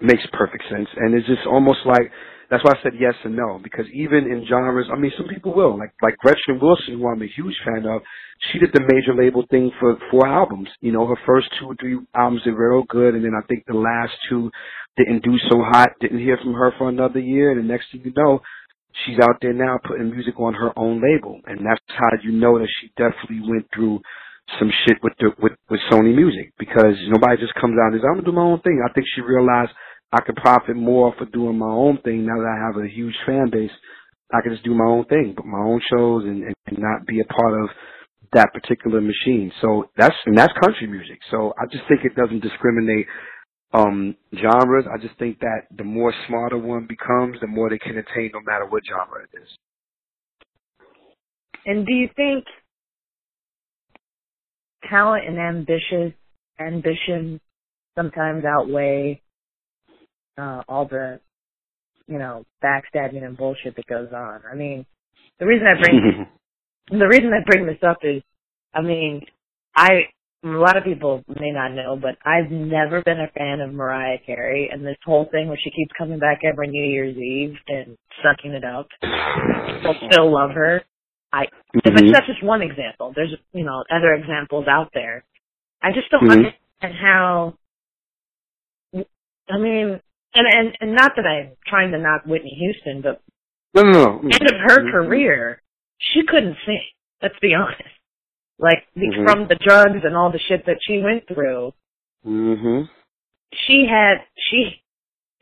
Makes 0.00 0.26
perfect 0.32 0.64
sense, 0.70 0.88
and 0.96 1.14
it's 1.14 1.26
just 1.26 1.46
almost 1.46 1.80
like 1.84 2.10
that's 2.52 2.62
why 2.64 2.72
I 2.76 2.82
said 2.82 2.92
yes 3.00 3.14
and 3.24 3.34
no 3.34 3.58
because 3.62 3.86
even 3.94 4.28
in 4.30 4.44
genres, 4.46 4.86
I 4.92 4.98
mean, 4.98 5.10
some 5.16 5.26
people 5.26 5.54
will 5.54 5.78
like 5.78 5.94
like 6.02 6.18
Gretchen 6.18 6.60
Wilson, 6.60 7.00
who 7.00 7.08
I'm 7.08 7.22
a 7.22 7.34
huge 7.34 7.56
fan 7.64 7.86
of. 7.86 8.02
She 8.52 8.58
did 8.58 8.74
the 8.74 8.84
major 8.92 9.16
label 9.16 9.46
thing 9.50 9.70
for 9.80 9.96
four 10.10 10.28
albums. 10.28 10.68
You 10.82 10.92
know, 10.92 11.06
her 11.06 11.16
first 11.24 11.48
two 11.58 11.68
or 11.68 11.76
three 11.80 11.96
albums 12.14 12.42
did 12.44 12.52
real 12.52 12.84
good, 12.90 13.14
and 13.14 13.24
then 13.24 13.32
I 13.32 13.40
think 13.46 13.64
the 13.66 13.78
last 13.78 14.12
two 14.28 14.50
didn't 14.98 15.24
do 15.24 15.32
so 15.48 15.64
hot. 15.72 15.92
Didn't 16.02 16.18
hear 16.18 16.36
from 16.44 16.52
her 16.52 16.74
for 16.76 16.90
another 16.90 17.20
year, 17.20 17.52
and 17.52 17.58
the 17.58 17.72
next 17.72 17.86
thing 17.90 18.02
you 18.04 18.12
know, 18.14 18.42
she's 19.06 19.18
out 19.22 19.40
there 19.40 19.54
now 19.54 19.78
putting 19.88 20.10
music 20.10 20.38
on 20.38 20.52
her 20.52 20.78
own 20.78 21.00
label, 21.00 21.40
and 21.46 21.64
that's 21.64 21.80
how 21.88 22.10
you 22.22 22.32
know 22.32 22.58
that 22.58 22.68
she 22.82 22.92
definitely 22.98 23.48
went 23.48 23.64
through 23.74 24.00
some 24.58 24.70
shit 24.84 24.98
with 25.02 25.14
the 25.20 25.30
with 25.40 25.52
with 25.70 25.80
Sony 25.90 26.14
Music 26.14 26.52
because 26.58 27.00
nobody 27.08 27.40
just 27.40 27.54
comes 27.54 27.80
out 27.80 27.92
and 27.92 28.00
says 28.02 28.04
I'm 28.04 28.20
gonna 28.20 28.28
do 28.28 28.36
my 28.36 28.42
own 28.44 28.60
thing. 28.60 28.84
I 28.84 28.92
think 28.92 29.06
she 29.14 29.22
realized 29.22 29.72
I 30.12 30.20
could 30.20 30.36
profit 30.36 30.76
more 30.76 31.14
for 31.18 31.24
doing 31.26 31.58
my 31.58 31.70
own 31.70 31.98
thing 32.04 32.26
now 32.26 32.36
that 32.36 32.56
I 32.58 32.66
have 32.66 32.76
a 32.76 32.88
huge 32.88 33.14
fan 33.26 33.48
base. 33.50 33.70
I 34.32 34.40
can 34.42 34.52
just 34.52 34.64
do 34.64 34.74
my 34.74 34.84
own 34.84 35.04
thing, 35.06 35.34
put 35.36 35.46
my 35.46 35.58
own 35.58 35.80
shows, 35.90 36.24
and, 36.24 36.42
and, 36.44 36.54
and 36.66 36.78
not 36.78 37.06
be 37.06 37.20
a 37.20 37.24
part 37.24 37.62
of 37.62 37.68
that 38.32 38.52
particular 38.52 39.00
machine. 39.00 39.52
So 39.60 39.90
that's 39.96 40.14
and 40.26 40.36
that's 40.36 40.52
country 40.62 40.86
music. 40.86 41.18
So 41.30 41.52
I 41.58 41.66
just 41.70 41.84
think 41.88 42.00
it 42.04 42.14
doesn't 42.14 42.42
discriminate 42.42 43.06
um 43.72 44.14
genres. 44.34 44.84
I 44.92 44.98
just 44.98 45.18
think 45.18 45.38
that 45.40 45.62
the 45.76 45.84
more 45.84 46.12
smarter 46.28 46.58
one 46.58 46.86
becomes, 46.86 47.38
the 47.40 47.46
more 47.46 47.70
they 47.70 47.78
can 47.78 47.96
attain 47.96 48.30
no 48.34 48.40
matter 48.44 48.66
what 48.66 48.82
genre 48.88 49.22
it 49.22 49.38
is. 49.42 49.48
And 51.64 51.86
do 51.86 51.92
you 51.92 52.08
think 52.16 52.44
talent 54.90 55.26
and 55.26 55.38
ambitious 55.38 56.12
ambition 56.58 57.40
sometimes 57.96 58.44
outweigh 58.44 59.21
uh, 60.38 60.62
all 60.68 60.86
the 60.86 61.20
you 62.06 62.18
know 62.18 62.44
backstabbing 62.62 63.24
and 63.24 63.36
bullshit 63.36 63.76
that 63.76 63.86
goes 63.86 64.08
on? 64.14 64.42
I 64.50 64.54
mean, 64.54 64.86
the 65.38 65.46
reason 65.46 65.66
I 65.66 65.80
bring 65.80 66.26
the 66.98 67.08
reason 67.08 67.30
I 67.32 67.44
bring 67.44 67.66
this 67.66 67.82
up 67.86 67.98
is, 68.02 68.22
I 68.74 68.82
mean, 68.82 69.26
I 69.76 70.06
a 70.44 70.48
lot 70.48 70.76
of 70.76 70.82
people 70.84 71.22
may 71.28 71.52
not 71.52 71.72
know, 71.72 71.96
but 72.00 72.16
I've 72.24 72.50
never 72.50 73.00
been 73.02 73.20
a 73.20 73.30
fan 73.36 73.60
of 73.60 73.72
Mariah 73.72 74.18
Carey 74.26 74.68
and 74.72 74.84
this 74.84 74.96
whole 75.04 75.28
thing 75.30 75.48
where 75.48 75.58
she 75.62 75.70
keeps 75.70 75.92
coming 75.96 76.18
back 76.18 76.40
every 76.44 76.66
New 76.68 76.84
Year's 76.84 77.16
Eve 77.16 77.54
and 77.68 77.96
sucking 78.22 78.52
it 78.52 78.64
up. 78.64 78.88
I 79.02 79.92
still 80.10 80.32
love 80.32 80.50
her. 80.50 80.82
I, 81.32 81.44
mm-hmm. 81.44 81.78
but 81.94 82.02
that's 82.12 82.26
just 82.26 82.42
one 82.42 82.60
example. 82.60 83.12
There's, 83.14 83.34
you 83.52 83.64
know, 83.64 83.84
other 83.90 84.14
examples 84.14 84.66
out 84.68 84.90
there. 84.92 85.24
I 85.80 85.92
just 85.92 86.10
don't 86.10 86.22
mm-hmm. 86.22 86.32
understand 86.32 87.00
how, 87.00 87.54
I 89.48 89.58
mean, 89.58 90.00
and, 90.34 90.46
and, 90.46 90.76
and 90.80 90.94
not 90.94 91.12
that 91.16 91.26
I'm 91.26 91.56
trying 91.66 91.92
to 91.92 91.98
knock 91.98 92.24
Whitney 92.26 92.56
Houston, 92.58 93.02
but 93.02 93.22
no, 93.74 93.82
no, 93.82 93.92
no. 93.92 94.28
end 94.30 94.42
of 94.42 94.60
her 94.66 94.80
mm-hmm. 94.80 95.08
career, 95.08 95.62
she 95.98 96.22
couldn't 96.26 96.56
sing. 96.66 96.82
Let's 97.22 97.38
be 97.40 97.54
honest. 97.54 97.82
Like 98.58 98.84
mm-hmm. 98.96 99.24
from 99.24 99.48
the 99.48 99.58
drugs 99.64 100.00
and 100.04 100.16
all 100.16 100.30
the 100.30 100.40
shit 100.48 100.66
that 100.66 100.78
she 100.86 101.00
went 101.02 101.26
through. 101.26 101.72
Mhm. 102.26 102.88
She 103.66 103.86
had 103.90 104.24
she 104.36 104.82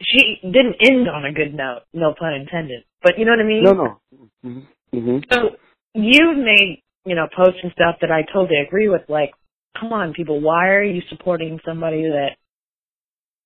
she 0.03 0.41
didn't 0.43 0.77
end 0.81 1.09
on 1.09 1.25
a 1.27 1.33
good 1.33 1.55
note, 1.55 1.83
no 1.93 2.15
pun 2.19 2.33
intended. 2.33 2.85
But 3.03 3.19
you 3.19 3.25
know 3.25 3.33
what 3.33 3.41
I 3.41 3.45
mean? 3.45 3.65
No, 3.65 3.73
no. 3.73 4.01
Mm-hmm. 4.45 4.61
Mm-hmm. 4.97 5.19
So 5.31 5.57
you 5.95 6.35
made 6.35 6.83
you 7.05 7.15
know 7.15 7.27
posts 7.35 7.61
and 7.63 7.73
stuff 7.73 7.97
that 8.01 8.11
I 8.11 8.23
totally 8.33 8.61
agree 8.67 8.89
with. 8.89 9.03
Like, 9.09 9.33
come 9.79 9.93
on, 9.93 10.15
people, 10.15 10.41
why 10.41 10.69
are 10.69 10.83
you 10.83 11.03
supporting 11.11 11.61
somebody 11.65 12.03
that 12.03 12.37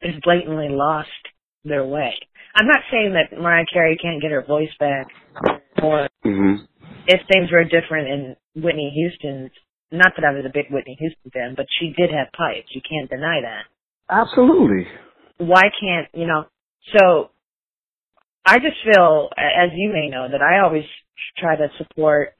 is 0.03 0.15
blatantly 0.23 0.69
lost 0.71 1.09
their 1.65 1.85
way? 1.85 2.15
I'm 2.55 2.67
not 2.67 2.81
saying 2.91 3.15
that 3.15 3.37
Mariah 3.37 3.65
Carey 3.73 3.97
can't 4.01 4.23
get 4.23 4.31
her 4.31 4.45
voice 4.47 4.71
back, 4.79 5.07
or 5.83 6.09
mm-hmm. 6.25 6.65
if 7.07 7.21
things 7.33 7.51
were 7.51 7.65
different 7.65 8.09
in 8.09 8.37
Whitney 8.63 8.93
Houston's 8.95 9.51
not 9.95 10.13
that 10.17 10.25
I 10.25 10.33
was 10.33 10.45
a 10.45 10.53
big 10.53 10.71
Whitney 10.71 10.97
Houston 10.99 11.31
fan, 11.31 11.55
but 11.57 11.67
she 11.79 11.95
did 11.97 12.11
have 12.11 12.33
pipes. 12.37 12.69
You 12.75 12.83
can't 12.83 13.09
deny 13.09 13.41
that. 13.43 13.65
Absolutely. 14.11 14.87
Why 15.39 15.63
can't, 15.81 16.09
you 16.13 16.27
know, 16.27 16.45
so 16.99 17.31
I 18.45 18.59
just 18.59 18.77
feel, 18.85 19.31
as 19.39 19.71
you 19.75 19.93
may 19.93 20.09
know, 20.09 20.27
that 20.31 20.43
I 20.43 20.65
always 20.65 20.85
try 21.39 21.57
to 21.57 21.69
support 21.79 22.35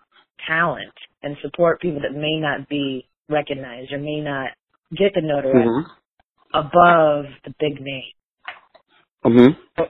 talent 0.47 0.93
and 1.23 1.37
support 1.43 1.81
people 1.81 2.01
that 2.03 2.19
may 2.19 2.39
not 2.39 2.69
be 2.69 3.09
recognized 3.29 3.93
or 3.93 3.99
may 3.99 4.21
not 4.21 4.51
get 4.91 5.13
the 5.15 5.23
notoriety 5.23 5.69
mm-hmm. 5.69 6.59
above 6.59 7.33
the 7.45 7.55
big 7.59 7.81
name. 7.81 8.13
Mm-hmm. 9.27 9.83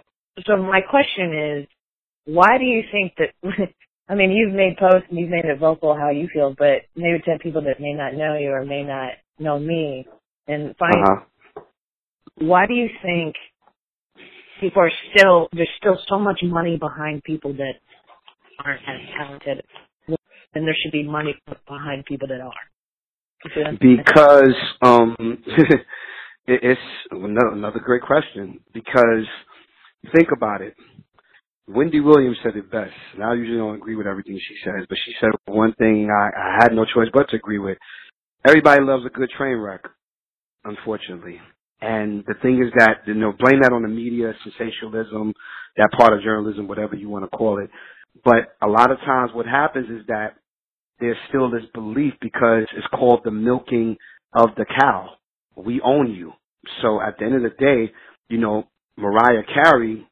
So, 0.46 0.56
my 0.56 0.80
question 0.80 1.60
is, 1.60 1.68
why 2.24 2.58
do 2.58 2.64
you 2.64 2.82
think 2.90 3.14
that 3.18 3.68
I 4.08 4.14
mean, 4.14 4.32
you've 4.32 4.54
made 4.54 4.76
posts 4.76 5.06
and 5.08 5.18
you've 5.18 5.30
made 5.30 5.46
it 5.46 5.58
vocal 5.58 5.96
how 5.96 6.10
you 6.10 6.28
feel, 6.32 6.54
but 6.58 6.82
maybe 6.94 7.20
to 7.24 7.38
people 7.38 7.62
that 7.62 7.80
may 7.80 7.94
not 7.94 8.14
know 8.14 8.36
you 8.36 8.50
or 8.50 8.64
may 8.64 8.82
not 8.82 9.12
know 9.38 9.58
me, 9.58 10.06
and 10.46 10.76
find 10.76 10.94
uh-huh. 10.94 11.62
why 12.36 12.66
do 12.66 12.74
you 12.74 12.88
think 13.02 13.34
people 14.60 14.82
are 14.82 14.92
still 15.10 15.48
there's 15.52 15.68
still 15.78 15.98
so 16.06 16.18
much 16.18 16.40
money 16.42 16.76
behind 16.76 17.22
people 17.24 17.54
that 17.54 17.74
aren't 18.62 18.82
as 18.82 19.00
talented, 19.16 19.64
and 20.08 20.66
there 20.66 20.76
should 20.82 20.92
be 20.92 21.02
money 21.02 21.34
behind 21.66 22.04
people 22.04 22.28
that 22.28 22.40
are? 22.40 22.52
Because 23.80 24.54
um, 24.82 25.16
it's 26.46 26.80
another 27.10 27.80
great 27.80 28.02
question. 28.02 28.60
Because 28.72 29.26
think 30.14 30.28
about 30.36 30.62
it 30.62 30.74
Wendy 31.66 32.00
Williams 32.00 32.36
said 32.42 32.56
it 32.56 32.70
best, 32.70 32.92
and 33.14 33.24
I 33.24 33.34
usually 33.34 33.56
don't 33.56 33.76
agree 33.76 33.96
with 33.96 34.06
everything 34.06 34.38
she 34.38 34.56
says, 34.62 34.84
but 34.86 34.98
she 35.04 35.14
said 35.18 35.30
one 35.46 35.72
thing 35.74 36.10
I, 36.10 36.28
I 36.36 36.58
had 36.62 36.72
no 36.74 36.84
choice 36.84 37.08
but 37.12 37.30
to 37.30 37.36
agree 37.36 37.58
with. 37.58 37.78
Everybody 38.44 38.82
loves 38.82 39.04
a 39.06 39.08
good 39.08 39.30
train 39.30 39.56
wreck, 39.56 39.80
unfortunately. 40.64 41.40
And 41.80 42.22
the 42.26 42.34
thing 42.42 42.62
is 42.62 42.70
that, 42.76 43.06
you 43.06 43.14
know, 43.14 43.32
blame 43.38 43.60
that 43.62 43.72
on 43.72 43.82
the 43.82 43.88
media, 43.88 44.34
sensationalism, 44.44 45.32
that 45.78 45.90
part 45.98 46.12
of 46.12 46.22
journalism, 46.22 46.68
whatever 46.68 46.96
you 46.96 47.08
want 47.08 47.24
to 47.24 47.34
call 47.34 47.58
it. 47.58 47.70
But 48.22 48.56
a 48.60 48.66
lot 48.68 48.90
of 48.90 48.98
times 48.98 49.30
what 49.32 49.46
happens 49.46 49.88
is 49.88 50.06
that 50.08 50.34
there's 51.00 51.16
still 51.30 51.50
this 51.50 51.64
belief 51.72 52.12
because 52.20 52.64
it's 52.76 52.86
called 52.94 53.20
the 53.24 53.30
milking 53.30 53.96
of 54.34 54.50
the 54.56 54.66
cow. 54.66 55.10
We 55.56 55.80
own 55.82 56.14
you. 56.14 56.32
So 56.82 57.00
at 57.00 57.18
the 57.18 57.26
end 57.26 57.36
of 57.36 57.42
the 57.42 57.56
day, 57.58 57.92
you 58.28 58.38
know, 58.38 58.68
Mariah 58.96 59.42
Carey 59.52 60.06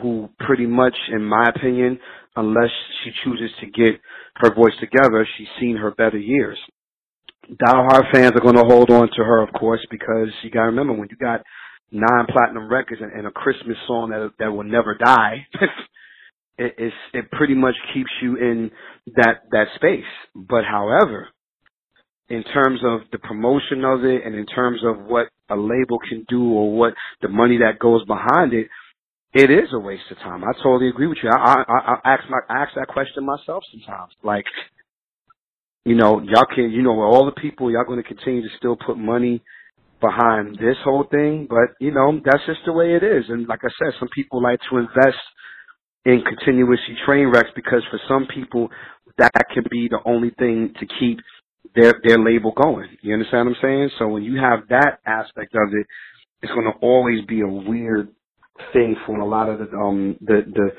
who 0.00 0.28
pretty 0.40 0.66
much, 0.66 0.94
in 1.12 1.24
my 1.24 1.48
opinion, 1.48 1.98
unless 2.36 2.70
she 3.02 3.10
chooses 3.24 3.50
to 3.60 3.66
get 3.66 4.00
her 4.36 4.54
voice 4.54 4.74
together, 4.80 5.26
she's 5.36 5.48
seen 5.60 5.76
her 5.76 5.90
better 5.90 6.18
years. 6.18 6.58
Hard 7.66 8.04
fans 8.12 8.32
are 8.36 8.40
going 8.40 8.56
to 8.56 8.64
hold 8.64 8.90
on 8.90 9.08
to 9.08 9.24
her, 9.24 9.42
of 9.42 9.52
course, 9.52 9.84
because 9.90 10.28
you 10.42 10.50
got 10.50 10.60
to 10.60 10.66
remember 10.66 10.92
when 10.92 11.08
you 11.10 11.16
got 11.16 11.42
nine 11.90 12.26
platinum 12.28 12.70
records 12.70 13.02
and, 13.02 13.12
and 13.12 13.26
a 13.26 13.30
Christmas 13.32 13.76
song 13.88 14.10
that 14.10 14.30
that 14.38 14.52
will 14.52 14.64
never 14.64 14.94
die. 14.94 15.46
it, 16.58 16.74
it's, 16.78 16.94
it 17.12 17.30
pretty 17.32 17.54
much 17.54 17.74
keeps 17.92 18.10
you 18.22 18.36
in 18.36 18.70
that 19.16 19.42
that 19.50 19.66
space. 19.74 20.04
But 20.36 20.62
however, 20.64 21.28
in 22.30 22.44
terms 22.44 22.80
of 22.84 23.00
the 23.10 23.18
promotion 23.18 23.84
of 23.84 24.04
it 24.04 24.24
and 24.24 24.36
in 24.36 24.46
terms 24.46 24.80
of 24.84 25.04
what 25.04 25.26
a 25.50 25.56
label 25.56 25.98
can 26.08 26.24
do 26.28 26.52
or 26.52 26.72
what 26.72 26.94
the 27.22 27.28
money 27.28 27.58
that 27.58 27.80
goes 27.80 28.04
behind 28.06 28.54
it, 28.54 28.68
it 29.34 29.50
is 29.50 29.68
a 29.72 29.78
waste 29.78 30.10
of 30.10 30.18
time. 30.18 30.44
I 30.44 30.52
totally 30.62 30.88
agree 30.88 31.08
with 31.08 31.18
you. 31.22 31.28
I 31.28 31.64
I, 31.68 31.94
I 32.04 32.14
ask 32.14 32.22
my 32.30 32.38
I 32.48 32.62
ask 32.62 32.72
that 32.76 32.88
question 32.88 33.24
myself 33.26 33.64
sometimes. 33.70 34.12
Like, 34.22 34.44
you 35.84 35.96
know, 35.96 36.20
y'all 36.20 36.46
can 36.54 36.70
you 36.70 36.82
know 36.82 37.00
all 37.00 37.26
the 37.26 37.40
people 37.40 37.70
y'all 37.70 37.84
going 37.84 38.02
to 38.02 38.08
continue 38.08 38.42
to 38.42 38.56
still 38.56 38.76
put 38.76 38.96
money 38.96 39.42
behind 40.00 40.54
this 40.56 40.76
whole 40.84 41.04
thing, 41.10 41.46
but 41.50 41.74
you 41.80 41.92
know 41.92 42.20
that's 42.24 42.46
just 42.46 42.60
the 42.64 42.72
way 42.72 42.94
it 42.94 43.02
is. 43.02 43.24
And 43.28 43.46
like 43.48 43.60
I 43.64 43.70
said, 43.78 43.98
some 43.98 44.08
people 44.14 44.42
like 44.42 44.60
to 44.70 44.78
invest 44.78 45.22
in 46.04 46.22
continuously 46.22 46.96
train 47.04 47.26
wrecks 47.26 47.50
because 47.54 47.82
for 47.90 48.00
some 48.08 48.26
people 48.32 48.68
that 49.18 49.32
can 49.52 49.64
be 49.70 49.88
the 49.88 50.00
only 50.06 50.30
thing 50.38 50.72
to 50.80 50.86
keep 50.98 51.18
their 51.74 51.94
their 52.04 52.18
label 52.18 52.52
going. 52.52 52.88
You 53.02 53.14
understand 53.14 53.48
what 53.48 53.56
I'm 53.58 53.62
saying? 53.62 53.90
So 53.98 54.08
when 54.08 54.22
you 54.24 54.38
have 54.40 54.68
that 54.70 55.00
aspect 55.06 55.54
of 55.54 55.74
it, 55.74 55.86
it's 56.42 56.52
going 56.52 56.66
to 56.72 56.78
always 56.80 57.24
be 57.26 57.42
a 57.42 57.48
weird 57.48 58.08
thing 58.72 58.96
for 59.06 59.18
a 59.18 59.26
lot 59.26 59.48
of 59.48 59.58
the 59.58 59.76
um 59.76 60.16
the 60.20 60.42
the 60.52 60.70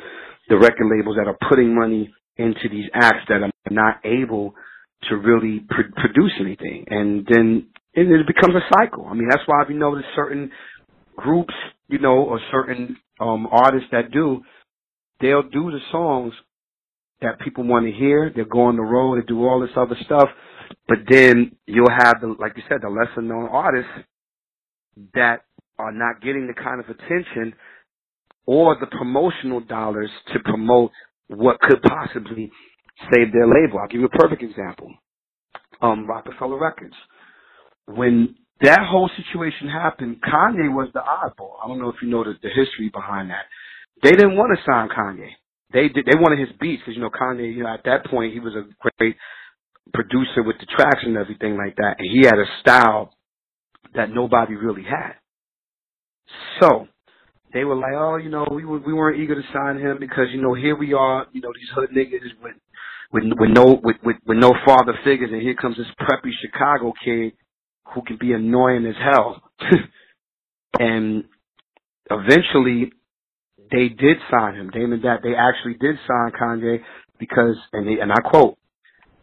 the 0.50 0.58
record 0.58 0.88
labels 0.96 1.17
that 1.17 1.28
are 1.28 1.38
putting 1.50 1.76
money 1.76 2.13
into 2.38 2.70
these 2.72 2.89
acts 2.94 3.26
that 3.30 3.41
are 3.44 3.52
not 3.72 3.98
able 4.06 4.54
to 5.10 5.15
really 5.17 5.62
pr- 5.70 5.94
produce 6.02 6.34
anything, 6.41 6.86
and 6.89 7.26
then 7.30 7.67
and 7.96 8.12
it 8.12 8.28
becomes 8.28 8.56
a 8.56 8.76
cycle. 8.78 9.08
I 9.10 9.13
mean, 9.13 9.28
that's 9.30 9.44
why 9.48 9.63
we 9.67 9.76
notice 9.76 10.06
certain 10.15 10.52
groups, 11.17 11.54
you 11.89 12.00
know, 12.00 12.17
or 12.24 12.39
certain 12.52 12.98
um 13.20 13.48
artists 13.52 13.89
that 13.91 14.12
do, 14.12 14.41
they'll 15.22 15.44
do 15.44 15.72
the 15.72 15.80
songs 15.91 16.34
that 17.22 17.39
people 17.41 17.65
want 17.65 17.86
to 17.88 17.91
hear. 17.91 18.32
They'll 18.36 18.46
go 18.46 18.63
on 18.63 18.78
the 18.78 18.84
road 18.84 19.15
and 19.15 19.28
do 19.28 19.46
all 19.48 19.62
this 19.62 19.72
other 19.78 19.98
stuff, 20.06 20.30
but 20.88 20.99
then 21.10 21.55
you'll 21.67 21.89
have 21.89 22.21
the, 22.21 22.36
like 22.39 22.53
you 22.57 22.63
said, 22.69 22.79
the 22.81 22.89
lesser 22.89 23.21
known 23.21 23.49
artists 23.49 23.91
that 25.13 25.45
are 25.79 25.91
not 25.91 26.21
getting 26.21 26.47
the 26.47 26.53
kind 26.53 26.79
of 26.79 26.89
attention 26.89 27.53
or 28.45 28.77
the 28.79 28.88
promotional 28.88 29.62
dollars 29.62 30.10
to 30.34 30.39
promote 30.39 30.91
what 31.27 31.60
could 31.62 31.81
possibly 31.84 32.51
save 33.12 33.31
their 33.31 33.47
label. 33.47 33.79
I'll 33.79 33.88
give 33.88 34.01
you 34.01 34.07
a 34.07 34.10
perfect 34.10 34.43
example. 34.43 34.93
Um, 35.81 36.07
Roc-A-Fella 36.07 36.57
Records. 36.57 36.95
When 37.88 38.36
that 38.62 38.79
whole 38.89 39.10
situation 39.17 39.69
happened, 39.69 40.17
Kanye 40.21 40.73
was 40.73 40.89
the 40.93 41.01
oddball. 41.01 41.53
I 41.63 41.67
don't 41.67 41.79
know 41.79 41.89
if 41.89 41.95
you 42.01 42.10
know 42.10 42.23
the, 42.23 42.36
the 42.43 42.49
history 42.49 42.89
behind 42.93 43.29
that. 43.31 43.45
They 44.03 44.12
didn't 44.12 44.38
want 44.38 44.57
to 44.57 44.63
sign 44.71 44.89
Kanye. 44.89 45.29
They 45.73 45.89
did, 45.89 46.05
they 46.05 46.19
wanted 46.19 46.39
his 46.39 46.49
beats 46.60 46.81
because 46.81 46.95
you 46.95 47.01
know 47.01 47.10
Kanye. 47.10 47.53
You 47.55 47.63
know 47.63 47.73
at 47.73 47.84
that 47.86 48.05
point 48.07 48.34
he 48.34 48.39
was 48.39 48.53
a 48.55 48.65
great 48.99 49.15
producer 49.94 50.44
with 50.44 50.58
the 50.60 50.65
tracks 50.67 51.04
and 51.04 51.17
everything 51.17 51.58
like 51.58 51.76
that, 51.76 51.96
and 52.00 52.08
he 52.12 52.26
had 52.26 52.39
a 52.39 52.46
style 52.62 53.13
that 53.96 54.10
nobody 54.10 54.56
really 54.56 54.84
had. 54.84 55.13
So 56.62 56.88
they 57.54 57.63
were 57.63 57.76
like, 57.76 57.94
oh, 57.96 58.17
you 58.17 58.30
know, 58.30 58.48
we 58.50 58.63
were, 58.65 58.80
we 58.80 58.94
weren't 58.94 59.20
eager 59.20 59.36
to 59.36 59.48
sign 59.54 59.78
him 59.80 59.98
because 60.00 60.28
you 60.34 60.41
know 60.41 60.54
here 60.54 60.76
we 60.76 60.94
are, 60.94 61.28
you 61.34 61.41
know, 61.41 61.52
these 61.54 61.70
hood 61.76 61.89
niggas 61.89 62.41
with 62.41 62.56
with 63.12 63.24
with 63.38 63.50
no 63.50 63.80
with 63.84 63.98
with, 64.04 64.17
with 64.26 64.38
no 64.38 64.54
father 64.65 64.94
figures, 65.04 65.30
and 65.32 65.41
here 65.41 65.56
comes 65.56 65.78
this 65.78 65.88
preppy 66.00 66.32
Chicago 66.41 66.94
kid 67.04 67.34
who 67.94 68.02
can 68.04 68.17
be 68.17 68.34
annoying 68.34 68.86
as 68.86 68.96
hell. 69.04 69.41
and 70.80 71.26
eventually, 72.10 72.91
they 73.72 73.89
did 73.89 74.17
sign 74.30 74.56
him. 74.56 74.70
Damon 74.70 75.02
that 75.04 75.20
they 75.24 75.34
actually 75.36 75.74
did 75.74 75.98
sign 76.08 76.32
Kanye 76.39 76.82
because, 77.20 77.56
and 77.74 77.88
they, 77.88 78.02
and 78.02 78.12
I 78.12 78.22
quote, 78.24 78.58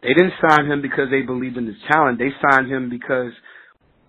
they 0.01 0.09
didn't 0.09 0.33
sign 0.41 0.65
him 0.65 0.81
because 0.81 1.09
they 1.11 1.21
believed 1.21 1.57
in 1.57 1.67
his 1.67 1.75
talent. 1.91 2.19
They 2.19 2.31
signed 2.41 2.71
him 2.71 2.89
because 2.89 3.31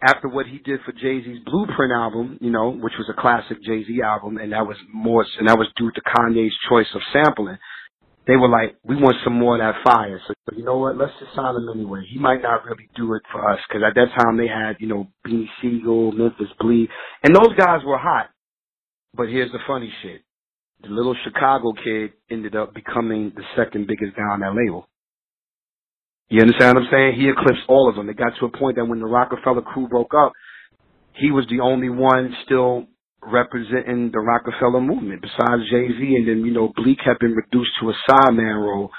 after 0.03 0.29
what 0.29 0.47
he 0.47 0.59
did 0.59 0.81
for 0.85 0.93
Jay 0.93 1.23
Z's 1.23 1.41
Blueprint 1.45 1.93
album, 1.93 2.39
you 2.41 2.51
know, 2.51 2.71
which 2.71 2.95
was 2.99 3.11
a 3.11 3.21
classic 3.21 3.63
Jay 3.63 3.85
Z 3.85 4.01
album, 4.03 4.39
and 4.39 4.53
that 4.53 4.67
was 4.67 4.77
more, 4.93 5.27
and 5.39 5.49
that 5.49 5.59
was 5.59 5.69
due 5.77 5.91
to 5.91 6.01
Kanye's 6.03 6.55
choice 6.69 6.87
of 6.95 7.03
sampling. 7.13 7.59
they 8.27 8.37
were 8.37 8.49
like, 8.49 8.77
we 8.85 8.97
want 8.97 9.17
some 9.25 9.35
more 9.39 9.57
of 9.57 9.61
that 9.61 9.83
fire. 9.85 10.21
So 10.27 10.35
you 10.57 10.65
know 10.65 10.79
what? 10.79 10.97
Let's 10.97 11.13
just 11.19 11.35
sign 11.35 11.57
him 11.57 11.69
anyway. 11.75 12.03
He 12.11 12.19
might 12.19 12.43
not 12.43 12.65
really 12.65 12.89
do 12.95 13.15
it 13.15 13.23
for 13.33 13.51
us 13.51 13.59
because 13.69 13.83
at 13.87 13.95
that 13.95 14.15
time 14.23 14.37
they 14.37 14.49
had, 14.49 14.77
you 14.79 14.87
know, 14.87 15.09
Beanie 15.27 15.49
Sigel, 15.61 16.13
Memphis 16.13 16.49
Bleek, 16.61 16.89
and 17.25 17.35
those 17.35 17.55
guys 17.59 17.81
were 17.85 17.99
hot. 17.99 18.31
But 19.15 19.29
here's 19.29 19.53
the 19.53 19.59
funny 19.67 19.93
shit: 20.03 20.23
the 20.83 20.89
little 20.89 21.17
Chicago 21.25 21.73
kid 21.73 22.13
ended 22.31 22.57
up 22.57 22.75
becoming 22.75 23.33
the 23.35 23.43
second 23.57 23.87
biggest 23.87 24.17
guy 24.17 24.23
on 24.23 24.41
that 24.41 24.55
label. 24.55 24.87
You 26.31 26.41
understand 26.41 26.77
what 26.77 26.85
I'm 26.85 26.91
saying? 26.93 27.21
He 27.21 27.29
eclipsed 27.29 27.67
all 27.69 27.89
of 27.91 27.97
them. 27.97 28.09
It 28.09 28.17
got 28.17 28.33
to 28.39 28.47
a 28.47 28.57
point 28.57 28.77
that 28.77 28.87
when 28.87 29.01
the 29.01 29.07
Roc-A-Fella 29.07 29.63
crew 29.63 29.89
broke 29.89 30.15
up, 30.15 30.33
he 31.15 31.33
was 31.33 31.45
the 31.51 31.59
only 31.59 31.91
one 31.91 32.33
still 32.45 32.87
representing 33.21 34.11
the 34.13 34.21
Roc-A-Fella 34.21 34.81
movement 34.81 35.23
besides 35.23 35.69
Jay-Z. 35.71 35.99
And 35.99 36.29
then, 36.29 36.47
you 36.47 36.53
know, 36.53 36.73
Bleek 36.77 36.99
had 37.05 37.19
been 37.19 37.35
reduced 37.35 37.73
to 37.81 37.91
a 37.91 37.95
sideman 38.09 38.63
role. 38.63 38.91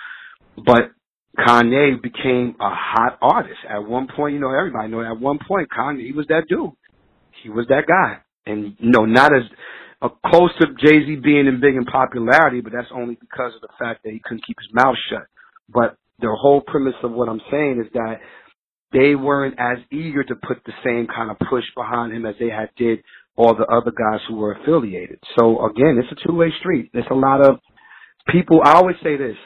But 0.57 0.91
Kanye 1.39 2.01
became 2.03 2.55
a 2.59 2.69
hot 2.69 3.17
artist. 3.21 3.59
At 3.69 3.87
one 3.87 4.09
point, 4.13 4.33
you 4.33 4.41
know, 4.41 4.51
everybody 4.51 4.89
know 4.89 5.01
at 5.01 5.17
one 5.17 5.39
point 5.47 5.69
Kanye, 5.71 6.05
he 6.05 6.11
was 6.11 6.27
that 6.27 6.43
dude. 6.49 6.71
He 7.43 7.49
was 7.49 7.65
that 7.69 7.87
guy. 7.87 8.17
And, 8.45 8.75
you 8.77 8.91
know, 8.91 9.05
not 9.05 9.33
as 9.33 9.43
uh, 10.01 10.09
close 10.25 10.51
to 10.59 10.67
Jay-Z 10.85 11.15
being 11.23 11.47
in 11.47 11.61
big 11.61 11.75
in 11.75 11.85
popularity, 11.85 12.59
but 12.59 12.73
that's 12.73 12.91
only 12.93 13.15
because 13.15 13.53
of 13.55 13.61
the 13.61 13.69
fact 13.79 14.03
that 14.03 14.11
he 14.11 14.19
couldn't 14.21 14.45
keep 14.45 14.57
his 14.59 14.73
mouth 14.73 14.95
shut. 15.09 15.27
But 15.69 15.95
the 16.21 16.35
whole 16.39 16.61
premise 16.61 16.95
of 17.03 17.11
what 17.11 17.29
I'm 17.29 17.41
saying 17.51 17.83
is 17.85 17.91
that 17.93 18.19
they 18.93 19.15
weren't 19.15 19.55
as 19.57 19.77
eager 19.91 20.23
to 20.23 20.35
put 20.35 20.57
the 20.65 20.73
same 20.83 21.07
kind 21.07 21.31
of 21.31 21.37
push 21.49 21.63
behind 21.75 22.13
him 22.13 22.25
as 22.25 22.35
they 22.39 22.49
had 22.49 22.69
did 22.77 22.99
all 23.35 23.55
the 23.55 23.65
other 23.65 23.91
guys 23.91 24.19
who 24.27 24.35
were 24.35 24.53
affiliated. 24.53 25.19
So 25.39 25.65
again, 25.65 25.97
it's 25.97 26.11
a 26.11 26.27
two-way 26.27 26.51
street. 26.59 26.91
There's 26.93 27.05
a 27.09 27.15
lot 27.15 27.41
of 27.41 27.59
people. 28.29 28.61
I 28.63 28.73
always 28.73 28.97
say 29.01 29.17
this: 29.17 29.37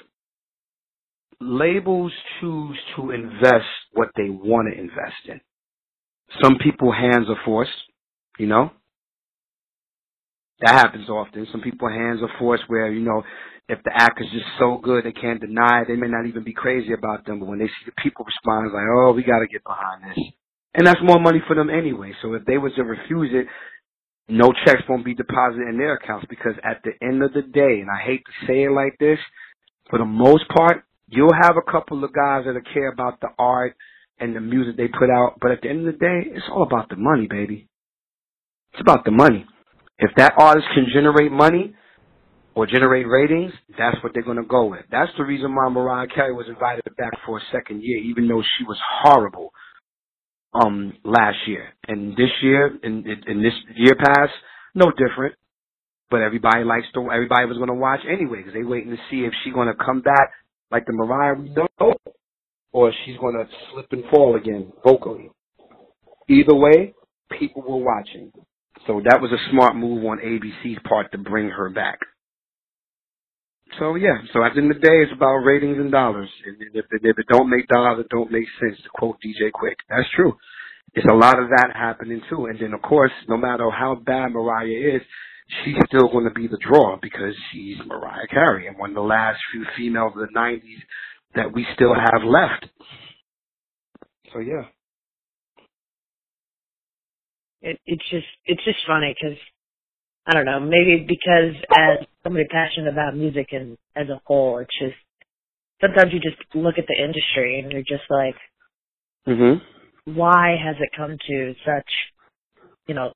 labels 1.40 2.12
choose 2.40 2.78
to 2.96 3.12
invest 3.12 3.66
what 3.94 4.10
they 4.16 4.30
want 4.30 4.74
to 4.74 4.80
invest 4.80 5.28
in. 5.28 5.40
Some 6.44 6.58
people 6.58 6.92
hands 6.92 7.28
are 7.30 7.38
forced, 7.46 7.72
you 8.40 8.48
know. 8.48 8.72
That 10.62 10.74
happens 10.74 11.10
often. 11.10 11.48
Some 11.52 11.62
people 11.62 11.90
hands 11.90 12.22
are 12.22 12.40
forced 12.40 12.64
where, 12.68 12.92
you 12.92 13.02
know, 13.02 13.24
if 13.68 13.80
the 13.84 13.92
act 13.94 14.22
is 14.22 14.28
just 14.32 14.46
so 14.60 14.80
good 14.82 15.04
they 15.04 15.12
can't 15.12 15.42
deny 15.42 15.82
it, 15.82 15.88
they 15.88 15.96
may 15.96 16.08
not 16.08 16.28
even 16.28 16.44
be 16.44 16.54
crazy 16.54 16.94
about 16.94 17.26
them, 17.26 17.40
but 17.40 17.48
when 17.48 17.60
they 17.60 17.68
see 17.68 17.86
the 17.86 18.02
people 18.02 18.26
respond, 18.26 18.68
it's 18.68 18.74
like, 18.74 18.86
oh, 18.88 19.12
we 19.12 19.24
gotta 19.24 19.48
get 19.48 19.64
behind 19.64 20.04
this. 20.04 20.24
And 20.76 20.86
that's 20.86 21.00
more 21.04 21.20
money 21.20 21.42
for 21.48 21.56
them 21.56 21.70
anyway. 21.70 22.14
So 22.22 22.34
if 22.34 22.46
they 22.46 22.58
was 22.58 22.74
to 22.76 22.84
refuse 22.84 23.32
it, 23.34 23.48
no 24.28 24.54
checks 24.66 24.84
won't 24.90 25.06
be 25.06 25.14
deposited 25.14 25.68
in 25.68 25.78
their 25.78 25.96
accounts 25.96 26.26
because 26.30 26.54
at 26.64 26.82
the 26.84 26.92
end 27.06 27.24
of 27.24 27.34
the 27.34 27.42
day, 27.42 27.82
and 27.82 27.90
I 27.90 28.04
hate 28.06 28.24
to 28.26 28.48
say 28.48 28.64
it 28.64 28.72
like 28.72 28.98
this, 29.00 29.20
for 29.90 30.00
the 30.00 30.06
most 30.06 30.48
part, 30.50 30.84
you'll 31.08 31.34
have 31.42 31.58
a 31.58 31.72
couple 31.72 32.04
of 32.04 32.14
guys 32.14 32.44
that 32.46 32.74
care 32.74 32.92
about 32.92 33.20
the 33.22 33.30
art 33.38 33.76
and 34.20 34.36
the 34.36 34.42
music 34.42 34.78
they 34.78 34.88
put 34.88 35.10
out, 35.10 35.38
but 35.42 35.52
at 35.52 35.62
the 35.62 35.70
end 35.70 35.88
of 35.88 35.94
the 35.94 36.00
day, 36.00 36.30
it's 36.32 36.46
all 36.52 36.64
about 36.64 36.90
the 36.90 36.96
money, 36.96 37.28
baby. 37.28 37.68
It's 38.74 38.82
about 38.82 39.06
the 39.06 39.12
money. 39.12 39.46
If 39.98 40.12
that 40.18 40.34
artist 40.38 40.68
can 40.74 40.88
generate 40.94 41.32
money 41.32 41.74
or 42.54 42.68
generate 42.68 43.08
ratings, 43.08 43.54
that's 43.78 43.98
what 44.04 44.14
they're 44.14 44.24
going 44.24 44.38
to 44.38 44.44
go 44.44 44.66
with. 44.66 44.86
That's 44.92 45.12
the 45.18 45.24
reason 45.24 45.56
why 45.56 45.70
Mariah 45.70 46.08
Carey 46.14 46.34
was 46.34 46.48
invited 46.50 46.84
back 46.98 47.12
for 47.26 47.38
a 47.38 47.42
second 47.52 47.82
year, 47.82 48.00
even 48.00 48.28
though 48.28 48.44
she 48.58 48.66
was 48.66 48.78
horrible 49.02 49.52
um 50.54 50.94
last 51.04 51.38
year. 51.48 51.74
And 51.88 52.14
this 52.14 52.32
year, 52.42 52.78
in 52.84 53.04
this 53.04 53.54
year 53.76 53.96
past, 53.98 54.32
no 54.74 54.92
different. 54.92 55.36
But 56.10 56.22
everybody 56.22 56.64
likes 56.64 56.86
to, 56.94 57.10
everybody 57.12 57.48
was 57.48 57.58
going 57.58 57.70
to 57.70 57.74
watch 57.74 58.02
anyway 58.08 58.38
because 58.38 58.54
they 58.54 58.64
waiting 58.64 58.92
to 58.92 58.98
see 59.10 59.26
if 59.26 59.34
she's 59.44 59.54
going 59.54 59.68
to 59.68 59.74
come 59.74 60.02
back 60.02 60.32
like 60.72 60.86
the 60.86 60.94
Mariah 60.94 61.34
we 61.34 61.50
know, 61.50 61.68
or 62.72 62.92
she's 63.06 63.18
going 63.18 63.36
to 63.36 63.46
slip 63.72 63.88
and 63.92 64.04
fall 64.12 64.36
again 64.36 64.72
vocally. 64.84 65.32
Either 66.30 66.56
way, 66.56 66.94
people 67.40 67.64
were 67.64 67.84
watching. 67.84 68.32
So 68.88 69.02
that 69.04 69.22
was 69.22 69.32
a 69.32 69.52
smart 69.52 69.76
move 69.76 70.06
on 70.06 70.20
ABC's 70.20 70.80
part 70.88 71.12
to 71.12 71.18
bring 71.18 71.50
her 71.50 71.70
back. 71.70 72.00
So 73.80 73.96
yeah, 73.96 74.20
so 74.32 74.44
at 74.44 74.54
the 74.54 74.62
end 74.62 74.72
of 74.72 74.80
the 74.80 74.88
day, 74.88 75.04
it's 75.04 75.12
about 75.12 75.38
ratings 75.38 75.78
and 75.78 75.92
dollars. 75.92 76.30
And 76.46 76.56
if 76.74 76.86
it, 76.92 77.02
if 77.04 77.20
it 77.20 77.26
don't 77.30 77.50
make 77.50 77.68
dollars, 77.68 78.00
it 78.00 78.10
don't 78.10 78.32
make 78.32 78.48
sense. 78.60 78.78
To 78.84 78.90
quote 78.94 79.18
DJ 79.26 79.52
Quik, 79.52 79.76
that's 79.90 80.08
true. 80.16 80.34
It's 80.94 81.08
a 81.12 81.16
lot 81.16 81.40
of 81.40 81.50
that 81.50 81.72
happening 81.76 82.22
too. 82.30 82.46
And 82.46 82.60
then 82.60 82.74
of 82.74 82.82
course, 82.82 83.12
no 83.28 83.38
matter 83.38 83.70
how 83.72 83.96
bad 83.96 84.32
Mariah 84.32 84.96
is, 84.96 85.02
she's 85.64 85.76
still 85.88 86.10
going 86.10 86.26
to 86.26 86.34
be 86.34 86.48
the 86.48 86.60
draw 86.62 86.98
because 87.02 87.34
she's 87.52 87.78
Mariah 87.86 88.28
Carey 88.30 88.68
and 88.68 88.78
one 88.78 88.92
of 88.92 88.96
the 88.96 89.02
last 89.02 89.40
few 89.52 89.66
females 89.76 90.14
of 90.16 90.28
the 90.28 90.40
'90s 90.40 90.62
that 91.36 91.52
we 91.52 91.66
still 91.76 91.96
have 91.96 92.24
left. 92.24 92.68
So 94.32 94.40
yeah. 94.40 94.64
It, 97.62 97.80
it's 97.86 98.04
just 98.10 98.28
it's 98.46 98.64
just 98.64 98.80
funny 98.88 99.16
because 99.20 99.38
I 100.28 100.34
don't 100.34 100.46
know 100.46 100.60
maybe 100.60 101.06
because 101.08 101.56
as 101.72 102.06
somebody 102.24 102.46
passionate 102.50 102.92
about 102.92 103.16
music 103.16 103.48
and 103.52 103.78
as 103.96 104.10
a 104.10 104.22
whole, 104.26 104.60
it's 104.60 104.78
just 104.80 104.96
sometimes 105.82 106.14
you 106.14 106.20
just 106.20 106.42
look 106.54 106.76
at 106.78 106.86
the 106.88 106.96
industry 107.02 107.60
and 107.60 107.72
you're 107.72 107.82
just 107.82 108.10
like, 108.10 108.36
hmm 109.26 109.58
why 110.06 110.56
has 110.64 110.76
it 110.80 110.90
come 110.96 111.18
to 111.28 111.54
such, 111.66 111.90
you 112.88 112.94
know, 112.94 113.12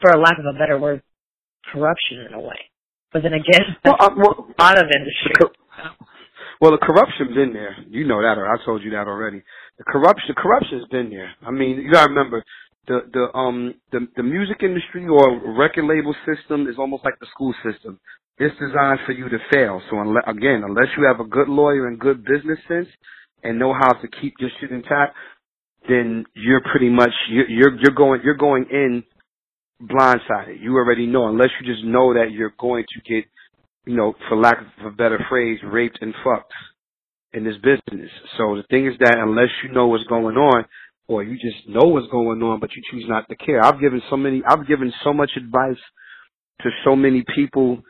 for 0.00 0.10
a 0.12 0.20
lack 0.20 0.38
of 0.38 0.44
a 0.44 0.56
better 0.56 0.78
word, 0.78 1.02
corruption 1.72 2.24
in 2.28 2.34
a 2.34 2.40
way? 2.40 2.70
But 3.12 3.22
then 3.22 3.32
again, 3.32 3.74
well, 3.84 3.96
uh, 3.98 4.10
well, 4.16 4.46
a 4.58 4.62
lot 4.62 4.78
of 4.78 4.86
industry. 4.86 5.48
Well, 6.60 6.72
the 6.72 6.78
corruption's 6.78 7.36
in 7.36 7.52
there. 7.52 7.76
You 7.88 8.06
know 8.06 8.20
that, 8.20 8.36
or 8.36 8.46
I 8.46 8.64
told 8.64 8.82
you 8.82 8.90
that 8.90 9.06
already. 9.06 9.42
The 9.78 9.84
corruption, 9.84 10.26
the 10.28 10.34
corruption's 10.34 10.86
been 10.90 11.08
there. 11.10 11.30
I 11.46 11.50
mean, 11.50 11.78
you 11.78 11.92
gotta 11.92 12.08
remember, 12.08 12.42
the 12.88 13.00
the 13.12 13.38
um 13.38 13.74
the 13.92 14.08
the 14.16 14.22
music 14.24 14.58
industry 14.62 15.06
or 15.06 15.54
record 15.58 15.84
label 15.86 16.14
system 16.26 16.66
is 16.68 16.76
almost 16.78 17.04
like 17.04 17.18
the 17.20 17.26
school 17.32 17.54
system. 17.64 18.00
It's 18.38 18.54
designed 18.58 19.00
for 19.06 19.12
you 19.12 19.28
to 19.28 19.38
fail. 19.52 19.82
So 19.90 20.00
unless, 20.00 20.24
again, 20.26 20.62
unless 20.66 20.88
you 20.96 21.04
have 21.06 21.20
a 21.20 21.28
good 21.28 21.48
lawyer 21.48 21.88
and 21.88 21.98
good 21.98 22.24
business 22.24 22.58
sense 22.68 22.88
and 23.44 23.58
know 23.58 23.74
how 23.74 23.92
to 23.94 24.08
keep 24.20 24.34
your 24.40 24.50
shit 24.60 24.70
intact, 24.70 25.16
then 25.88 26.24
you're 26.34 26.62
pretty 26.70 26.88
much 26.88 27.12
you're 27.30 27.48
you're, 27.48 27.78
you're 27.80 27.94
going 27.96 28.20
you're 28.24 28.36
going 28.36 28.66
in 28.70 29.04
blindsided. 29.82 30.60
You 30.60 30.76
already 30.76 31.06
know 31.06 31.28
unless 31.28 31.50
you 31.60 31.72
just 31.72 31.84
know 31.84 32.14
that 32.14 32.32
you're 32.32 32.54
going 32.58 32.84
to 32.94 33.14
get, 33.14 33.24
you 33.86 33.96
know, 33.96 34.14
for 34.28 34.36
lack 34.36 34.58
of 34.60 34.86
a 34.86 34.90
better 34.90 35.20
phrase, 35.28 35.60
raped 35.64 35.98
and 36.00 36.14
fucked 36.24 36.52
in 37.32 37.44
this 37.44 37.56
business. 37.56 38.10
So 38.38 38.56
the 38.56 38.64
thing 38.70 38.86
is 38.86 38.94
that 39.00 39.16
unless 39.18 39.50
you 39.62 39.72
know 39.72 39.88
what's 39.88 40.04
going 40.04 40.36
on, 40.36 40.64
or 41.08 41.22
you 41.22 41.34
just 41.34 41.66
know 41.66 41.88
what's 41.88 42.06
going 42.12 42.42
on, 42.42 42.60
but 42.60 42.70
you 42.76 42.82
choose 42.90 43.04
not 43.08 43.28
to 43.28 43.36
care. 43.36 43.64
I've 43.64 43.80
given 43.80 44.02
so 44.10 44.16
many, 44.16 44.42
I've 44.46 44.68
given 44.68 44.92
so 45.02 45.12
much 45.12 45.30
advice 45.36 45.80
to 46.62 46.70
so 46.84 46.94
many 46.94 47.24
people 47.34 47.80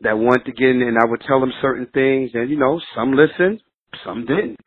that 0.00 0.18
want 0.18 0.44
to 0.46 0.52
get 0.52 0.70
in, 0.70 0.82
and 0.82 0.98
I 0.98 1.04
would 1.04 1.22
tell 1.28 1.38
them 1.38 1.52
certain 1.60 1.86
things, 1.92 2.30
and 2.34 2.50
you 2.50 2.58
know, 2.58 2.80
some 2.96 3.12
listened, 3.12 3.60
some 4.04 4.26
didn't. 4.26 4.58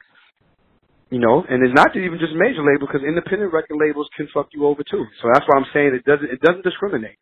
You 1.10 1.20
know, 1.20 1.44
and 1.48 1.64
it's 1.64 1.76
not 1.76 1.96
even 1.96 2.18
just 2.20 2.34
major 2.34 2.66
label 2.66 2.88
because 2.88 3.06
independent 3.08 3.54
record 3.54 3.78
labels 3.80 4.10
can 4.18 4.28
fuck 4.34 4.48
you 4.54 4.66
over 4.66 4.82
too. 4.84 5.06
So 5.22 5.30
that's 5.34 5.46
why 5.48 5.60
I'm 5.60 5.70
saying 5.74 5.94
it 5.94 6.04
doesn't 6.04 6.30
it 6.30 6.42
doesn't 6.42 6.64
discriminate. 6.64 7.18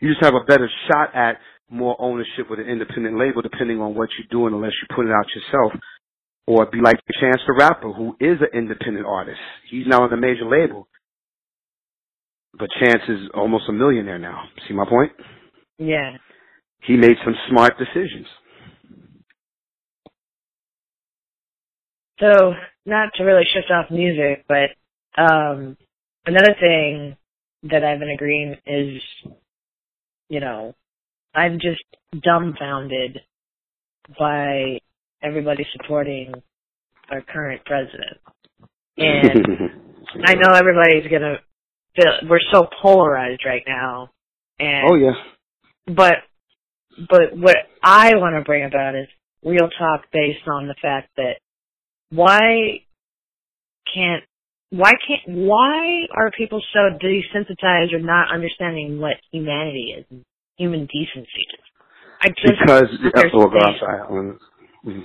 You 0.00 0.08
just 0.08 0.24
have 0.24 0.34
a 0.34 0.44
better 0.44 0.68
shot 0.88 1.14
at 1.14 1.36
more 1.70 1.94
ownership 2.00 2.48
with 2.50 2.58
an 2.58 2.66
independent 2.66 3.18
label 3.18 3.42
depending 3.42 3.80
on 3.80 3.94
what 3.94 4.08
you're 4.16 4.32
doing 4.32 4.54
unless 4.54 4.72
you 4.80 4.96
put 4.96 5.06
it 5.06 5.12
out 5.12 5.26
yourself 5.36 5.72
or 6.46 6.66
be 6.66 6.80
like 6.80 6.96
Chance 7.20 7.42
the 7.46 7.54
Rapper, 7.54 7.92
who 7.92 8.16
is 8.20 8.38
an 8.40 8.48
independent 8.58 9.06
artist. 9.06 9.38
He's 9.70 9.86
now 9.86 10.02
on 10.02 10.12
a 10.12 10.16
major 10.16 10.48
label, 10.48 10.88
but 12.58 12.68
Chance 12.80 13.02
is 13.08 13.30
almost 13.34 13.64
a 13.68 13.72
millionaire 13.72 14.18
now. 14.18 14.44
See 14.66 14.74
my 14.74 14.84
point? 14.84 15.12
Yeah. 15.78 16.16
He 16.82 16.96
made 16.96 17.16
some 17.24 17.34
smart 17.48 17.74
decisions. 17.78 18.26
So, 22.20 22.54
not 22.86 23.10
to 23.14 23.24
really 23.24 23.44
shift 23.52 23.70
off 23.70 23.90
music, 23.90 24.44
but 24.48 24.70
um, 25.20 25.76
another 26.26 26.54
thing 26.60 27.16
that 27.64 27.84
I've 27.84 27.98
been 27.98 28.10
agreeing 28.10 28.56
is, 28.66 29.02
you 30.28 30.40
know, 30.40 30.74
I'm 31.34 31.58
just 31.60 31.82
dumbfounded 32.12 33.20
by 34.18 34.78
everybody 35.22 35.66
supporting 35.76 36.32
our 37.10 37.22
current 37.22 37.64
president. 37.64 38.18
And 40.14 40.26
I 40.26 40.34
know 40.34 40.54
everybody's 40.54 41.10
gonna 41.10 41.36
feel 41.96 42.28
we're 42.28 42.38
so 42.52 42.66
polarized 42.82 43.42
right 43.46 43.62
now. 43.66 44.10
And 44.58 44.90
oh 44.90 44.94
yeah. 44.96 45.14
But 45.86 46.16
but 47.08 47.34
what 47.34 47.56
I 47.82 48.14
want 48.16 48.36
to 48.36 48.44
bring 48.44 48.64
about 48.64 48.94
is 48.94 49.08
real 49.42 49.68
talk 49.78 50.02
based 50.12 50.46
on 50.46 50.66
the 50.66 50.74
fact 50.82 51.08
that 51.16 51.36
why 52.10 52.82
can't 53.94 54.24
why 54.70 54.92
can't 55.06 55.38
why 55.38 56.06
are 56.14 56.30
people 56.36 56.62
so 56.72 56.98
desensitized 56.98 57.92
or 57.92 58.00
not 58.00 58.32
understanding 58.32 59.00
what 59.00 59.16
humanity 59.30 59.96
is, 59.98 60.18
human 60.56 60.86
decency 60.86 61.24
is? 61.24 61.64
I 62.20 62.28
just 62.28 62.60
because 62.60 63.30
oh, 63.34 63.46
God, 63.48 63.72
sorry. 63.80 64.36
Mm-hmm. 64.86 65.02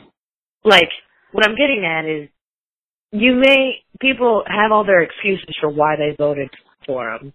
Like, 0.63 0.89
what 1.31 1.45
I'm 1.45 1.55
getting 1.55 1.85
at 1.85 2.05
is, 2.05 2.29
you 3.11 3.35
may, 3.35 3.83
people 4.01 4.43
have 4.47 4.71
all 4.71 4.83
their 4.85 5.01
excuses 5.01 5.55
for 5.61 5.69
why 5.69 5.95
they 5.95 6.15
voted 6.17 6.49
for 6.85 7.09
him. 7.11 7.33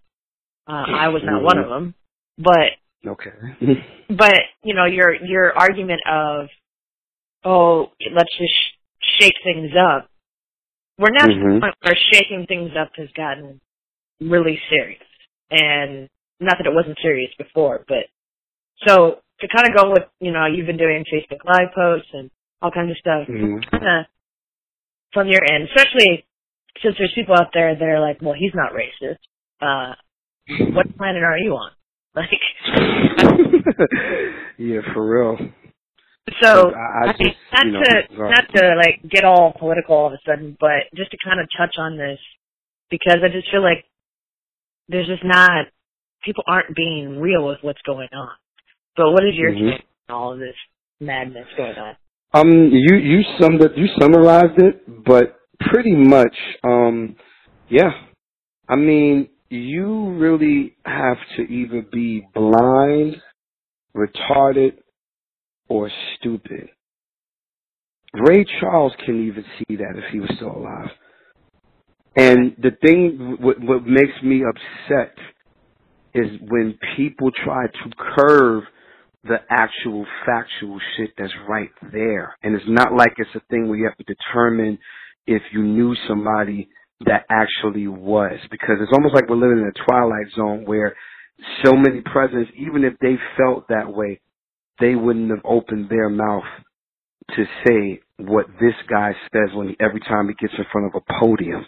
Uh, 0.69 0.85
I 0.89 1.09
was 1.09 1.23
not 1.25 1.43
one 1.43 1.59
of 1.59 1.65
Mm-hmm. 1.67 1.73
them, 1.73 1.95
but 2.39 2.71
Okay. 3.05 3.31
but 4.09 4.37
you 4.63 4.75
know 4.75 4.85
your 4.85 5.13
your 5.25 5.53
argument 5.59 6.01
of 6.09 6.47
oh 7.45 7.91
let's 8.15 8.31
just 8.39 8.53
sh- 8.53 9.21
shake 9.21 9.35
things 9.43 9.73
up 9.77 10.09
we're 10.99 11.11
now 11.11 11.27
to 11.27 11.33
Mhm. 11.33 11.55
the 11.57 11.61
point 11.61 11.75
where 11.83 11.97
shaking 12.13 12.47
things 12.47 12.71
up 12.79 12.91
has 12.97 13.09
gotten 13.17 13.61
really 14.21 14.61
serious 14.71 15.03
and 15.51 16.09
not 16.39 16.59
that 16.59 16.67
it 16.69 16.75
wasn't 16.75 16.97
serious 17.03 17.33
before 17.39 17.85
but 17.89 18.07
so 18.87 19.19
to 19.43 19.49
kind 19.55 19.69
of 19.69 19.75
go 19.77 19.91
with 19.91 20.05
you 20.21 20.33
know 20.33 20.47
you've 20.47 20.67
been 20.67 20.79
doing 20.79 21.05
facebook 21.13 21.45
live 21.45 21.69
posts 21.75 22.09
and 22.15 22.31
all 22.63 22.71
kinds 22.71 22.91
of 22.91 22.97
stuff 22.99 23.29
Mhm. 23.29 23.61
kind 23.71 24.07
from 25.13 25.29
your 25.29 25.43
end 25.45 25.69
especially 25.69 26.25
since 26.83 26.95
there's 26.99 27.13
people 27.15 27.35
out 27.37 27.51
there 27.53 27.75
that 27.75 27.85
are 27.85 28.01
like 28.01 28.19
well 28.23 28.35
he's 28.39 28.55
not 28.55 28.73
racist 28.73 29.21
uh 29.61 29.95
what 30.73 30.97
planet 30.97 31.23
are 31.23 31.39
you 31.39 31.53
on 31.53 31.71
like 32.15 32.31
yeah, 34.59 34.81
for 34.93 35.03
real. 35.07 35.39
So 36.41 36.71
I- 36.75 37.07
I 37.07 37.11
I 37.11 37.17
mean, 37.19 37.33
just, 37.33 37.37
not 37.53 37.65
you 37.67 37.73
know, 37.73 37.81
to 37.83 38.17
sorry. 38.17 38.31
not 38.31 38.45
to 38.55 38.75
like 38.77 39.11
get 39.11 39.25
all 39.25 39.53
political 39.59 39.97
all 39.97 40.07
of 40.09 40.13
a 40.13 40.19
sudden, 40.27 40.57
but 40.61 40.87
just 40.95 41.11
to 41.13 41.17
kind 41.25 41.41
of 41.41 41.49
touch 41.57 41.77
on 41.79 41.97
this 41.97 42.19
because 42.91 43.19
I 43.25 43.29
just 43.29 43.51
feel 43.51 43.63
like 43.63 43.85
there's 44.89 45.07
just 45.07 45.25
not 45.25 45.67
people 46.23 46.45
aren't 46.47 46.75
being 46.77 47.19
real 47.21 47.47
with 47.47 47.59
what's 47.63 47.83
going 47.83 48.09
on. 48.13 48.31
But 48.97 49.13
what 49.13 49.25
is 49.25 49.35
your 49.35 49.53
Mhm. 49.53 49.71
take 49.73 49.85
on 50.09 50.15
all 50.15 50.33
of 50.33 50.39
this 50.39 50.57
madness 51.01 51.47
going 51.57 51.77
on? 51.77 51.97
Um, 52.35 52.71
you 52.71 52.97
you 52.97 53.23
summed 53.39 53.63
it, 53.63 53.77
you 53.77 53.87
summarized 54.01 54.59
it, 54.59 55.05
but 55.05 55.39
pretty 55.61 55.95
much, 55.95 56.37
um, 56.65 57.17
yeah. 57.69 57.93
I 58.69 58.77
mean, 58.77 59.29
you 59.51 60.11
really 60.13 60.77
have 60.87 61.19
to 61.37 61.43
either 61.43 61.83
be 61.83 62.27
blind, 62.33 63.21
retarded, 63.95 64.79
or 65.69 65.91
stupid. 66.17 66.71
Ray 68.15 68.45
Charles 68.61 68.95
can 69.05 69.27
even 69.27 69.45
see 69.59 69.77
that 69.77 69.97
if 69.97 70.05
he 70.11 70.21
was 70.21 70.31
still 70.37 70.57
alive. 70.57 70.91
And 72.15 72.55
the 72.59 72.73
thing, 72.83 73.37
what, 73.41 73.59
what 73.61 73.87
makes 73.87 74.23
me 74.23 74.43
upset 74.45 75.17
is 76.15 76.41
when 76.49 76.79
people 76.97 77.31
try 77.31 77.67
to 77.67 77.91
curve 77.97 78.65
the 79.25 79.37
actual 79.51 80.07
factual 80.27 80.81
shit 80.97 81.11
that's 81.17 81.33
right 81.49 81.71
there. 81.93 82.37
And 82.43 82.55
it's 82.55 82.65
not 82.69 82.93
like 82.93 83.13
it's 83.19 83.35
a 83.35 83.43
thing 83.51 83.69
where 83.69 83.79
you 83.79 83.85
have 83.85 83.97
to 83.99 84.15
determine 84.15 84.79
if 85.27 85.43
you 85.53 85.63
knew 85.63 85.95
somebody 86.09 86.69
that 87.07 87.25
actually 87.31 87.87
was. 87.87 88.39
Because 88.51 88.77
it's 88.81 88.93
almost 88.93 89.15
like 89.15 89.29
we're 89.29 89.37
living 89.37 89.59
in 89.59 89.71
a 89.71 89.85
twilight 89.87 90.27
zone 90.35 90.65
where 90.65 90.97
so 91.65 91.75
many 91.75 92.01
presidents, 92.01 92.51
even 92.57 92.85
if 92.85 92.95
they 93.01 93.15
felt 93.37 93.69
that 93.69 93.93
way, 93.93 94.21
they 94.81 94.95
wouldn't 94.95 95.31
have 95.31 95.45
opened 95.45 95.89
their 95.89 96.09
mouth 96.09 96.45
to 97.37 97.45
say 97.67 98.01
what 98.19 98.47
this 98.61 98.75
guy 98.89 99.13
says 99.33 99.55
when 99.55 99.69
he, 99.69 99.77
every 99.81 100.01
time 100.01 100.29
he 100.29 100.35
gets 100.35 100.59
in 100.59 100.65
front 100.73 100.89
of 100.89 101.01
a 101.01 101.21
podium. 101.21 101.65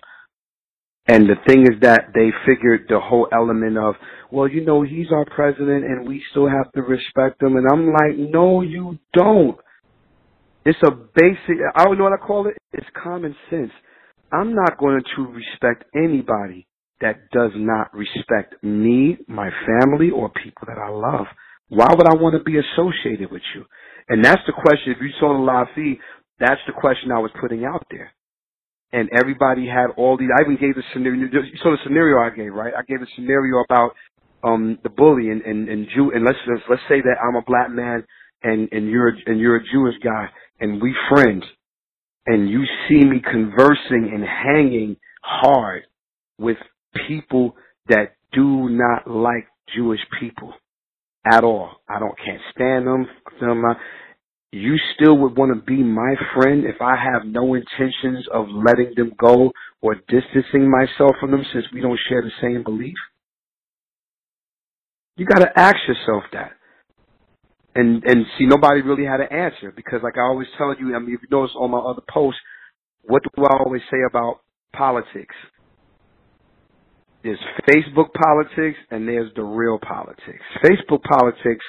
And 1.06 1.28
the 1.28 1.36
thing 1.46 1.62
is 1.62 1.80
that 1.82 2.08
they 2.14 2.30
figured 2.46 2.86
the 2.88 2.98
whole 2.98 3.28
element 3.32 3.76
of, 3.76 3.94
well, 4.34 4.48
you 4.48 4.64
know, 4.64 4.82
he's 4.82 5.12
our 5.12 5.24
president 5.26 5.84
and 5.84 6.08
we 6.08 6.20
still 6.32 6.48
have 6.48 6.70
to 6.72 6.82
respect 6.82 7.40
him. 7.40 7.56
And 7.56 7.66
I'm 7.70 7.86
like, 7.86 8.18
no, 8.18 8.62
you 8.62 8.98
don't. 9.12 9.56
It's 10.66 10.78
a 10.84 10.90
basic, 10.90 11.62
I 11.76 11.84
don't 11.84 11.98
know 11.98 12.04
what 12.04 12.12
I 12.20 12.26
call 12.26 12.48
it. 12.48 12.56
It's 12.72 12.86
common 13.00 13.36
sense. 13.48 13.70
I'm 14.32 14.52
not 14.52 14.76
going 14.78 15.02
to 15.14 15.22
respect 15.22 15.84
anybody 15.94 16.66
that 17.00 17.30
does 17.30 17.52
not 17.54 17.94
respect 17.94 18.56
me, 18.64 19.18
my 19.28 19.50
family, 19.66 20.10
or 20.10 20.30
people 20.30 20.66
that 20.66 20.78
I 20.78 20.88
love. 20.88 21.26
Why 21.68 21.86
would 21.90 22.08
I 22.08 22.16
want 22.20 22.36
to 22.36 22.42
be 22.42 22.58
associated 22.58 23.30
with 23.30 23.42
you? 23.54 23.64
And 24.08 24.24
that's 24.24 24.42
the 24.46 24.52
question. 24.52 24.94
If 24.96 24.98
you 25.00 25.10
saw 25.20 25.32
the 25.32 25.44
live 25.44 25.68
feed, 25.76 25.98
that's 26.40 26.60
the 26.66 26.72
question 26.72 27.12
I 27.12 27.20
was 27.20 27.30
putting 27.40 27.64
out 27.64 27.86
there 27.88 28.10
and 28.94 29.08
everybody 29.18 29.66
had 29.66 29.90
all 29.96 30.16
these. 30.16 30.30
I 30.30 30.42
even 30.42 30.56
gave 30.56 30.76
the 30.76 30.82
scenario. 30.92 31.26
You 31.26 31.58
saw 31.62 31.70
the 31.72 31.82
scenario 31.82 32.18
I 32.18 32.30
gave, 32.34 32.54
right? 32.54 32.72
I 32.78 32.82
gave 32.86 33.02
a 33.02 33.10
scenario 33.16 33.62
about 33.68 33.90
um 34.44 34.78
the 34.82 34.90
bully 34.90 35.30
and 35.30 35.42
and 35.42 35.68
and 35.68 35.88
Jew. 35.94 36.12
And 36.14 36.24
let's 36.24 36.38
let's, 36.46 36.62
let's 36.68 36.82
say 36.88 37.00
that 37.00 37.16
I'm 37.22 37.36
a 37.36 37.42
black 37.42 37.70
man 37.70 38.04
and 38.42 38.68
and 38.72 38.90
you're 38.90 39.08
a, 39.08 39.12
and 39.26 39.40
you're 39.40 39.56
a 39.56 39.64
Jewish 39.72 39.96
guy, 40.02 40.28
and 40.60 40.80
we 40.80 40.94
friends, 41.10 41.44
and 42.26 42.48
you 42.48 42.64
see 42.88 43.04
me 43.04 43.20
conversing 43.20 44.10
and 44.12 44.24
hanging 44.24 44.96
hard 45.22 45.82
with 46.38 46.58
people 47.08 47.56
that 47.88 48.14
do 48.32 48.68
not 48.68 49.08
like 49.08 49.46
Jewish 49.74 50.00
people 50.20 50.52
at 51.30 51.44
all. 51.44 51.70
I 51.88 51.98
don't 51.98 52.16
can't 52.18 52.42
stand 52.52 52.86
them. 52.86 53.06
them 53.40 53.64
you 54.54 54.76
still 54.94 55.18
would 55.18 55.36
want 55.36 55.52
to 55.52 55.60
be 55.62 55.82
my 55.82 56.14
friend 56.34 56.64
if 56.64 56.80
I 56.80 56.94
have 56.96 57.26
no 57.26 57.54
intentions 57.54 58.24
of 58.32 58.46
letting 58.48 58.94
them 58.96 59.12
go 59.18 59.50
or 59.82 59.96
distancing 59.96 60.70
myself 60.70 61.16
from 61.18 61.32
them 61.32 61.44
since 61.52 61.64
we 61.72 61.80
don't 61.80 61.98
share 62.08 62.22
the 62.22 62.30
same 62.40 62.62
belief? 62.62 62.94
You 65.16 65.26
got 65.26 65.40
to 65.40 65.50
ask 65.58 65.76
yourself 65.86 66.24
that. 66.32 66.52
And 67.74 68.04
and 68.04 68.24
see, 68.38 68.46
nobody 68.46 68.82
really 68.82 69.04
had 69.04 69.20
an 69.20 69.32
answer 69.32 69.72
because, 69.74 70.00
like 70.02 70.16
I 70.16 70.22
always 70.22 70.46
tell 70.56 70.74
you, 70.78 70.94
I 70.94 71.00
mean, 71.00 71.14
if 71.14 71.22
you 71.22 71.28
notice 71.30 71.54
on 71.58 71.70
my 71.72 71.78
other 71.78 72.02
posts, 72.08 72.40
what 73.02 73.22
do 73.22 73.44
I 73.44 73.56
always 73.64 73.82
say 73.90 73.98
about 74.08 74.40
politics? 74.74 75.34
There's 77.24 77.40
Facebook 77.68 78.12
politics 78.12 78.78
and 78.90 79.08
there's 79.08 79.32
the 79.34 79.42
real 79.42 79.78
politics. 79.78 80.44
Facebook 80.64 81.02
politics 81.02 81.64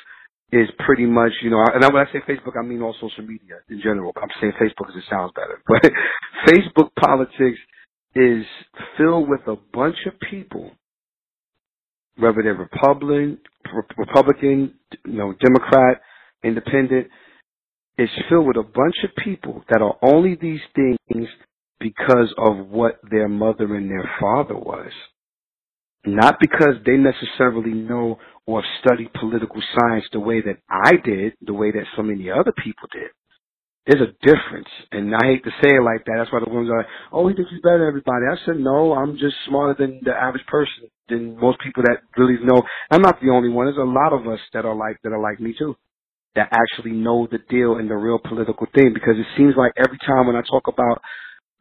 is 0.52 0.70
pretty 0.86 1.06
much, 1.06 1.32
you 1.42 1.50
know, 1.50 1.64
and 1.74 1.82
when 1.94 2.06
I 2.06 2.12
say 2.12 2.20
Facebook, 2.28 2.60
I 2.60 2.64
mean 2.64 2.82
all 2.82 2.94
social 3.02 3.24
media 3.26 3.56
in 3.70 3.82
general. 3.82 4.12
I'm 4.22 4.30
saying 4.40 4.54
Facebook 4.62 4.88
because 4.88 4.96
it 4.98 5.10
sounds 5.10 5.32
better. 5.36 5.62
But 5.68 5.92
Facebook 6.48 6.90
politics 7.00 7.60
is 8.16 8.46
filled 8.98 9.30
with 9.30 9.42
a 9.48 9.56
bunch 9.74 9.98
of 10.06 10.14
people, 10.30 10.72
whether 12.18 12.42
they're 12.44 12.54
Republican, 12.54 13.40
Republican, 13.98 14.74
you 15.06 15.14
know, 15.14 15.34
Democrat, 15.34 16.02
Independent. 16.44 17.08
It's 17.98 18.12
filled 18.30 18.48
with 18.48 18.58
a 18.58 18.64
bunch 18.64 18.96
of 19.04 19.24
people 19.24 19.64
that 19.70 19.82
are 19.82 19.96
only 20.02 20.36
these 20.36 20.60
things 20.76 21.28
because 21.80 22.34
of 22.38 22.68
what 22.68 23.00
their 23.10 23.28
mother 23.28 23.76
and 23.76 23.90
their 23.90 24.10
father 24.20 24.56
was. 24.56 24.92
Not 26.06 26.38
because 26.40 26.76
they 26.86 26.98
necessarily 26.98 27.74
know 27.74 28.20
or 28.46 28.64
study 28.82 29.10
political 29.20 29.62
science 29.78 30.06
the 30.12 30.20
way 30.20 30.42
that 30.42 30.58
I 30.70 30.94
did, 31.04 31.34
the 31.42 31.54
way 31.54 31.72
that 31.72 31.86
so 31.96 32.04
many 32.04 32.30
other 32.30 32.54
people 32.64 32.88
did. 32.94 33.10
There's 33.88 34.10
a 34.10 34.26
difference. 34.26 34.68
And 34.92 35.16
I 35.16 35.26
hate 35.26 35.44
to 35.44 35.52
say 35.64 35.76
it 35.76 35.84
like 35.84 36.06
that. 36.06 36.16
That's 36.18 36.32
why 36.32 36.40
the 36.44 36.50
women 36.50 36.70
are 36.70 36.78
like, 36.78 36.88
oh, 37.12 37.28
he 37.28 37.36
thinks 37.36 37.52
he's 37.52 37.62
better 37.62 37.80
than 37.80 37.88
everybody. 37.88 38.26
I 38.30 38.38
said, 38.46 38.60
no, 38.60 38.94
I'm 38.94 39.18
just 39.18 39.36
smarter 39.48 39.76
than 39.78 40.02
the 40.04 40.12
average 40.12 40.46
person, 40.48 40.90
than 41.10 41.40
most 41.40 41.60
people 41.62 41.84
that 41.84 42.02
really 42.18 42.38
know. 42.44 42.62
I'm 42.92 43.02
not 43.02 43.22
the 43.22 43.30
only 43.30 43.50
one. 43.50 43.68
There's 43.68 43.78
a 43.78 43.86
lot 43.86 44.14
of 44.14 44.28
us 44.28 44.40
that 44.54 44.66
are 44.66 44.76
like, 44.76 44.98
that 45.04 45.14
are 45.14 45.22
like 45.22 45.40
me 45.40 45.54
too, 45.58 45.76
that 46.36 46.50
actually 46.52 46.92
know 46.92 47.28
the 47.30 47.40
deal 47.50 47.78
and 47.78 47.90
the 47.90 47.96
real 47.96 48.20
political 48.20 48.68
thing 48.74 48.94
because 48.94 49.16
it 49.18 49.28
seems 49.38 49.56
like 49.58 49.74
every 49.78 50.00
time 50.06 50.28
when 50.28 50.36
I 50.36 50.42
talk 50.42 50.68
about 50.68 51.02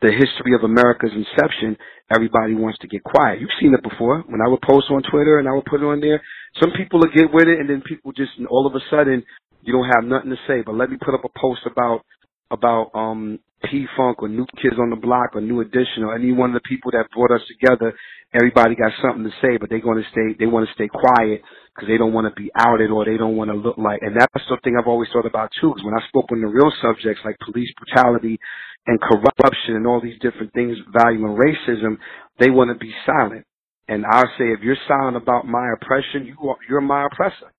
the 0.02 0.12
history 0.12 0.54
of 0.54 0.64
America's 0.64 1.12
inception, 1.14 1.76
everybody 2.12 2.54
wants 2.54 2.78
to 2.80 2.88
get 2.88 3.02
quiet. 3.04 3.40
You've 3.40 3.56
seen 3.60 3.72
it 3.72 3.82
before. 3.82 4.24
When 4.28 4.40
I 4.40 4.48
would 4.48 4.60
post 4.62 4.86
on 4.90 5.02
Twitter 5.10 5.38
and 5.38 5.48
I 5.48 5.52
would 5.52 5.64
put 5.64 5.80
it 5.80 5.86
on 5.86 6.00
there, 6.00 6.20
some 6.60 6.72
people 6.76 7.00
would 7.00 7.14
get 7.14 7.32
with 7.32 7.48
it 7.48 7.60
and 7.60 7.68
then 7.68 7.82
people 7.86 8.12
just 8.12 8.32
all 8.50 8.66
of 8.66 8.74
a 8.74 8.84
sudden 8.90 9.24
you 9.62 9.72
don't 9.72 9.88
have 9.88 10.04
nothing 10.04 10.30
to 10.30 10.40
say. 10.46 10.62
But 10.64 10.74
let 10.74 10.90
me 10.90 10.96
put 11.00 11.14
up 11.14 11.24
a 11.24 11.38
post 11.38 11.62
about 11.64 12.04
about 12.50 12.90
um 12.94 13.38
P 13.70 13.86
Funk 13.96 14.22
or 14.22 14.28
New 14.28 14.46
Kids 14.60 14.76
on 14.78 14.90
the 14.90 14.96
Block 14.96 15.34
or 15.34 15.40
New 15.40 15.60
Edition 15.60 16.04
or 16.04 16.14
any 16.14 16.32
one 16.32 16.50
of 16.50 16.62
the 16.62 16.68
people 16.68 16.90
that 16.92 17.08
brought 17.14 17.32
us 17.32 17.42
together. 17.48 17.94
Everybody 18.34 18.74
got 18.76 18.92
something 19.00 19.24
to 19.24 19.32
say, 19.40 19.56
but 19.56 19.70
they're 19.70 19.80
going 19.80 20.02
to 20.02 20.10
stay. 20.12 20.36
They 20.38 20.46
want 20.46 20.68
to 20.68 20.74
stay 20.74 20.88
quiet 20.88 21.40
because 21.72 21.88
they 21.88 21.96
don't 21.96 22.12
want 22.12 22.28
to 22.28 22.34
be 22.36 22.50
outed 22.58 22.90
or 22.90 23.04
they 23.06 23.16
don't 23.16 23.36
want 23.36 23.50
to 23.50 23.56
look 23.56 23.78
like. 23.78 24.02
And 24.02 24.16
that's 24.16 24.44
the 24.50 24.58
thing 24.64 24.76
I've 24.76 24.88
always 24.90 25.08
thought 25.12 25.26
about 25.26 25.50
too. 25.60 25.70
Because 25.72 25.84
when 25.86 25.94
I 25.94 26.04
spoke 26.08 26.26
on 26.32 26.42
the 26.42 26.48
real 26.48 26.72
subjects 26.82 27.22
like 27.24 27.38
police 27.40 27.70
brutality 27.80 28.38
and 28.86 29.00
corruption 29.00 29.80
and 29.80 29.86
all 29.86 30.02
these 30.02 30.20
different 30.20 30.52
things, 30.52 30.76
value 30.92 31.24
and 31.24 31.38
racism, 31.38 31.96
they 32.40 32.50
want 32.50 32.68
to 32.74 32.78
be 32.78 32.92
silent. 33.06 33.46
And 33.88 34.04
I'll 34.04 34.28
say, 34.36 34.52
if 34.52 34.60
you're 34.62 34.80
silent 34.88 35.16
about 35.16 35.46
my 35.46 35.72
oppression, 35.80 36.26
you 36.26 36.50
are, 36.50 36.56
you're 36.68 36.82
my 36.82 37.06
oppressor. 37.06 37.53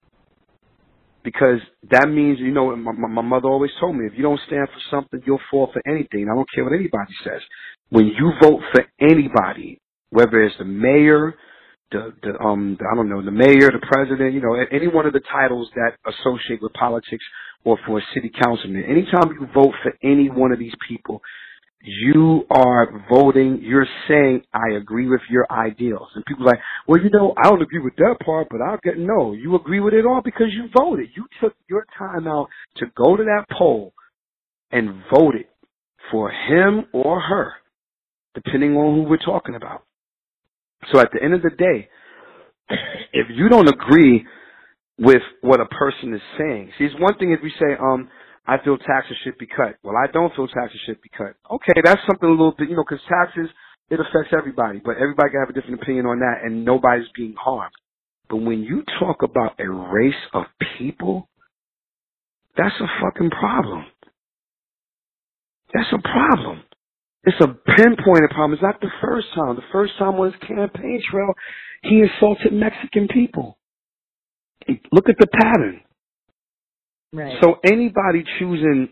Because 1.25 1.59
that 1.91 2.09
means, 2.09 2.39
you 2.39 2.53
know, 2.53 2.75
my, 2.77 2.93
my 2.93 3.23
mother 3.23 3.49
always 3.49 3.71
told 3.81 3.97
me, 3.97 4.07
if 4.07 4.13
you 4.17 4.23
don't 4.23 4.41
stand 4.47 4.69
for 4.69 4.81
something, 4.91 5.21
you'll 5.27 5.41
fall 5.51 5.71
for 5.73 5.83
anything. 5.89 6.27
I 6.31 6.35
don't 6.35 6.49
care 6.55 6.65
what 6.65 6.73
anybody 6.73 7.13
says. 7.25 7.41
When 7.89 8.07
you 8.07 8.33
vote 8.43 8.61
for 8.73 8.85
anybody, 9.01 9.81
whether 10.11 10.43
it's 10.43 10.57
the 10.59 10.65
mayor, 10.65 11.35
the, 11.91 12.13
the 12.23 12.39
um 12.43 12.77
the, 12.79 12.85
I 12.91 12.95
don't 12.95 13.09
know 13.09 13.23
the 13.23 13.31
mayor, 13.31 13.71
the 13.71 13.85
president, 13.91 14.35
you 14.35 14.41
know, 14.41 14.55
any 14.71 14.89
one 14.89 15.07
of 15.07 15.13
the 15.13 15.21
titles 15.31 15.69
that 15.75 15.93
associate 16.07 16.61
with 16.61 16.73
politics 16.73 17.25
or 17.65 17.77
for 17.87 17.99
a 17.99 18.03
city 18.15 18.31
councilman. 18.43 18.85
Anytime 18.85 19.31
you 19.39 19.47
vote 19.53 19.73
for 19.83 19.93
any 20.03 20.29
one 20.29 20.53
of 20.53 20.59
these 20.59 20.75
people, 20.87 21.21
you 21.81 22.45
are 22.49 23.05
voting, 23.09 23.59
you're 23.61 23.87
saying, 24.07 24.41
I 24.53 24.75
agree 24.77 25.07
with 25.07 25.21
your 25.29 25.45
ideals. 25.51 26.07
And 26.15 26.25
people 26.25 26.45
are 26.45 26.51
like, 26.51 26.59
well, 26.87 27.01
you 27.01 27.09
know, 27.11 27.33
I 27.37 27.49
don't 27.49 27.61
agree 27.61 27.79
with 27.79 27.95
that 27.97 28.15
part, 28.25 28.47
but 28.49 28.61
I'll 28.61 28.79
get, 28.83 28.97
no, 28.97 29.33
you 29.33 29.55
agree 29.55 29.79
with 29.79 29.93
it 29.93 30.05
all 30.05 30.21
because 30.23 30.47
you 30.51 30.69
voted. 30.75 31.09
You 31.15 31.25
took 31.41 31.53
your 31.69 31.85
time 31.97 32.27
out 32.27 32.47
to 32.77 32.87
go 32.95 33.15
to 33.15 33.23
that 33.23 33.45
poll 33.55 33.93
and 34.71 35.03
voted 35.13 35.45
for 36.11 36.31
him 36.31 36.85
or 36.91 37.19
her, 37.19 37.53
depending 38.33 38.75
on 38.75 38.95
who 38.95 39.09
we're 39.09 39.17
talking 39.17 39.55
about. 39.55 39.83
So 40.91 40.99
at 40.99 41.09
the 41.13 41.23
end 41.23 41.33
of 41.33 41.41
the 41.41 41.51
day, 41.51 41.89
if 43.13 43.27
you 43.29 43.49
don't 43.49 43.69
agree 43.69 44.25
with 44.97 45.21
what 45.41 45.59
a 45.59 45.65
person 45.65 46.13
is 46.13 46.21
saying, 46.37 46.71
see, 46.77 46.85
it's 46.85 46.99
one 46.99 47.17
thing 47.17 47.31
if 47.31 47.41
we 47.43 47.51
say, 47.51 47.75
um, 47.79 48.09
I 48.47 48.57
feel 48.63 48.77
taxes 48.77 49.17
should 49.23 49.37
be 49.37 49.47
cut. 49.47 49.77
Well, 49.83 49.95
I 49.97 50.11
don't 50.11 50.33
feel 50.35 50.47
taxes 50.47 50.79
should 50.85 51.01
be 51.01 51.09
cut. 51.17 51.35
Okay, 51.51 51.81
that's 51.83 52.01
something 52.07 52.29
a 52.29 52.31
little 52.31 52.53
bit, 52.57 52.69
you 52.69 52.75
know, 52.75 52.83
because 52.87 53.03
taxes, 53.09 53.49
it 53.89 53.99
affects 53.99 54.33
everybody, 54.37 54.81
but 54.83 54.97
everybody 54.97 55.31
can 55.31 55.39
have 55.39 55.49
a 55.49 55.53
different 55.53 55.81
opinion 55.81 56.05
on 56.05 56.19
that, 56.19 56.41
and 56.43 56.65
nobody's 56.65 57.07
being 57.15 57.35
harmed. 57.39 57.73
But 58.29 58.37
when 58.37 58.63
you 58.63 58.83
talk 58.99 59.23
about 59.23 59.59
a 59.59 59.69
race 59.69 60.13
of 60.33 60.45
people, 60.77 61.29
that's 62.57 62.75
a 62.79 62.87
fucking 63.01 63.31
problem. 63.31 63.85
That's 65.73 65.91
a 65.93 66.01
problem. 66.01 66.63
It's 67.25 67.39
a 67.41 67.47
pinpointed 67.47 68.29
problem. 68.31 68.53
It's 68.53 68.61
not 68.61 68.79
the 68.81 68.91
first 69.01 69.27
time. 69.35 69.55
The 69.55 69.63
first 69.71 69.93
time 69.97 70.15
on 70.15 70.31
his 70.31 70.41
campaign 70.41 71.01
trail, 71.11 71.33
he 71.83 72.01
insulted 72.01 72.53
Mexican 72.53 73.07
people. 73.07 73.57
Look 74.91 75.09
at 75.09 75.17
the 75.19 75.27
pattern. 75.27 75.81
Right. 77.15 77.37
So 77.41 77.59
anybody 77.63 78.25
choosing 78.39 78.89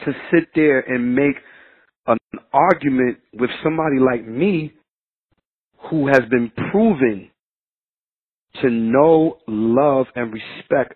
to 0.00 0.12
sit 0.30 0.48
there 0.54 0.80
and 0.80 1.14
make 1.14 1.36
an 2.06 2.18
argument 2.52 3.18
with 3.32 3.48
somebody 3.64 3.98
like 3.98 4.26
me 4.26 4.74
who 5.90 6.08
has 6.08 6.20
been 6.30 6.52
proven 6.70 7.30
to 8.60 8.68
know, 8.68 9.38
love, 9.46 10.06
and 10.14 10.32
respect 10.32 10.94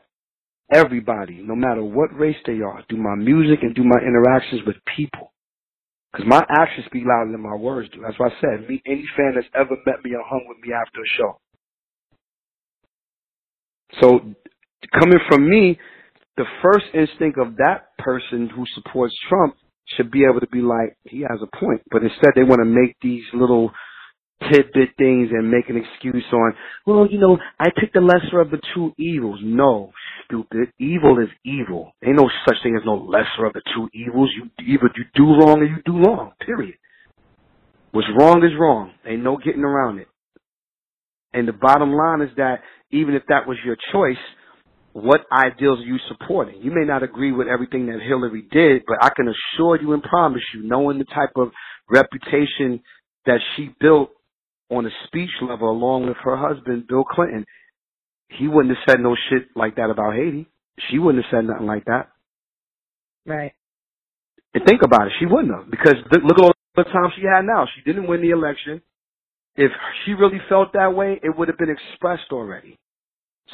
everybody, 0.74 1.40
no 1.42 1.54
matter 1.54 1.82
what 1.82 2.14
race 2.14 2.36
they 2.44 2.60
are, 2.60 2.84
through 2.88 3.02
my 3.02 3.14
music 3.14 3.60
and 3.62 3.74
through 3.74 3.88
my 3.88 3.98
interactions 4.00 4.60
with 4.66 4.76
people. 4.94 5.32
Because 6.12 6.26
my 6.26 6.44
actions 6.50 6.84
speak 6.86 7.04
louder 7.06 7.32
than 7.32 7.40
my 7.40 7.56
words 7.56 7.88
do. 7.94 8.02
That's 8.02 8.18
why 8.18 8.26
I 8.26 8.40
said, 8.40 8.66
any 8.68 9.04
fan 9.16 9.32
that's 9.34 9.46
ever 9.54 9.76
met 9.86 10.04
me 10.04 10.14
or 10.14 10.22
hung 10.22 10.44
with 10.48 10.58
me 10.58 10.74
after 10.74 11.00
a 11.00 11.08
show. 11.16 11.38
So, 14.00 14.20
coming 15.00 15.18
from 15.30 15.48
me, 15.48 15.78
the 16.36 16.44
first 16.62 16.86
instinct 16.94 17.38
of 17.38 17.56
that 17.56 17.96
person 17.98 18.48
who 18.54 18.64
supports 18.74 19.14
Trump 19.28 19.56
should 19.96 20.10
be 20.10 20.24
able 20.24 20.40
to 20.40 20.46
be 20.46 20.60
like, 20.60 20.96
he 21.04 21.20
has 21.20 21.40
a 21.42 21.56
point. 21.56 21.82
But 21.90 22.02
instead, 22.02 22.30
they 22.34 22.44
want 22.44 22.60
to 22.60 22.64
make 22.64 22.96
these 23.02 23.24
little 23.34 23.70
tidbit 24.50 24.90
things 24.98 25.28
and 25.30 25.50
make 25.50 25.68
an 25.68 25.76
excuse 25.76 26.24
on, 26.32 26.54
well, 26.86 27.06
you 27.08 27.18
know, 27.18 27.38
I 27.60 27.68
picked 27.78 27.94
the 27.94 28.00
lesser 28.00 28.40
of 28.40 28.50
the 28.50 28.60
two 28.74 28.92
evils. 28.98 29.40
No, 29.42 29.92
stupid. 30.24 30.72
Evil 30.78 31.18
is 31.18 31.28
evil. 31.44 31.92
Ain't 32.04 32.16
no 32.16 32.28
such 32.46 32.56
thing 32.62 32.76
as 32.76 32.82
no 32.84 32.94
lesser 32.94 33.46
of 33.46 33.52
the 33.52 33.62
two 33.74 33.88
evils. 33.92 34.30
You 34.36 34.50
either 34.66 34.90
you 34.96 35.04
do 35.14 35.24
wrong 35.24 35.60
or 35.60 35.64
you 35.64 35.76
do 35.84 35.98
wrong. 35.98 36.32
Period. 36.44 36.74
What's 37.92 38.08
wrong 38.18 38.42
is 38.42 38.52
wrong. 38.58 38.92
Ain't 39.06 39.22
no 39.22 39.36
getting 39.36 39.64
around 39.64 39.98
it. 39.98 40.08
And 41.34 41.46
the 41.46 41.52
bottom 41.52 41.92
line 41.92 42.22
is 42.22 42.30
that 42.36 42.60
even 42.90 43.14
if 43.14 43.22
that 43.28 43.46
was 43.46 43.58
your 43.64 43.76
choice, 43.92 44.22
what 44.92 45.22
ideals 45.32 45.80
are 45.80 45.86
you 45.86 45.98
supporting? 46.08 46.60
You 46.62 46.70
may 46.70 46.84
not 46.84 47.02
agree 47.02 47.32
with 47.32 47.48
everything 47.48 47.86
that 47.86 48.00
Hillary 48.06 48.44
did, 48.50 48.82
but 48.86 48.98
I 49.02 49.10
can 49.14 49.26
assure 49.28 49.80
you 49.80 49.92
and 49.92 50.02
promise 50.02 50.42
you, 50.54 50.62
knowing 50.62 50.98
the 50.98 51.04
type 51.04 51.32
of 51.36 51.50
reputation 51.90 52.82
that 53.26 53.40
she 53.56 53.70
built 53.80 54.10
on 54.70 54.86
a 54.86 54.90
speech 55.06 55.30
level 55.40 55.70
along 55.70 56.06
with 56.06 56.16
her 56.22 56.36
husband, 56.36 56.86
Bill 56.88 57.04
Clinton, 57.04 57.44
he 58.28 58.48
wouldn't 58.48 58.76
have 58.76 58.84
said 58.88 59.00
no 59.00 59.16
shit 59.30 59.48
like 59.54 59.76
that 59.76 59.90
about 59.90 60.14
Haiti. 60.14 60.46
She 60.90 60.98
wouldn't 60.98 61.24
have 61.24 61.30
said 61.30 61.46
nothing 61.46 61.66
like 61.66 61.84
that. 61.86 62.08
Right. 63.26 63.52
And 64.54 64.64
think 64.66 64.82
about 64.82 65.06
it, 65.06 65.12
she 65.18 65.26
wouldn't 65.26 65.54
have 65.54 65.70
because 65.70 65.94
look 66.10 66.38
at 66.38 66.44
all 66.44 66.52
the 66.76 66.84
time 66.84 67.12
she 67.16 67.22
had 67.22 67.44
now. 67.44 67.66
She 67.74 67.82
didn't 67.82 68.08
win 68.08 68.20
the 68.20 68.30
election. 68.30 68.82
If 69.56 69.70
she 70.04 70.12
really 70.12 70.40
felt 70.48 70.72
that 70.72 70.94
way, 70.94 71.20
it 71.22 71.36
would 71.36 71.48
have 71.48 71.58
been 71.58 71.70
expressed 71.70 72.32
already. 72.32 72.78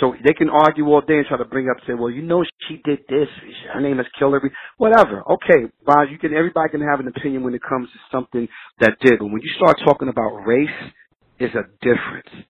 So 0.01 0.15
they 0.25 0.33
can 0.33 0.49
argue 0.49 0.87
all 0.87 1.01
day 1.01 1.19
and 1.19 1.27
try 1.27 1.39
to 1.39 1.45
bring 1.45 1.69
up, 1.69 1.77
say, 1.87 1.95
well, 1.95 2.11
you 2.11 2.23
know, 2.23 2.45
she 2.69 2.81
did 2.85 3.01
this. 3.09 3.29
Her 3.73 3.81
name 3.81 3.99
is 3.99 4.07
Hillary. 4.19 4.53
Whatever. 4.77 5.23
Okay, 5.23 5.67
Boz, 5.85 6.07
you 6.11 6.19
can. 6.19 6.35
Everybody 6.35 6.71
can 6.71 6.83
have 6.83 7.01
an 7.01 7.09
opinion 7.09 7.43
when 7.43 7.55
it 7.55 7.63
comes 7.69 7.89
to 7.89 7.99
something 8.13 8.47
that 8.81 8.99
did. 9.01 9.19
But 9.19 9.27
when 9.27 9.43
you 9.43 9.51
start 9.57 9.79
talking 9.85 10.09
about 10.09 10.47
race, 10.47 10.93
is 11.41 11.51
a 11.55 11.65
difference. 11.83 12.47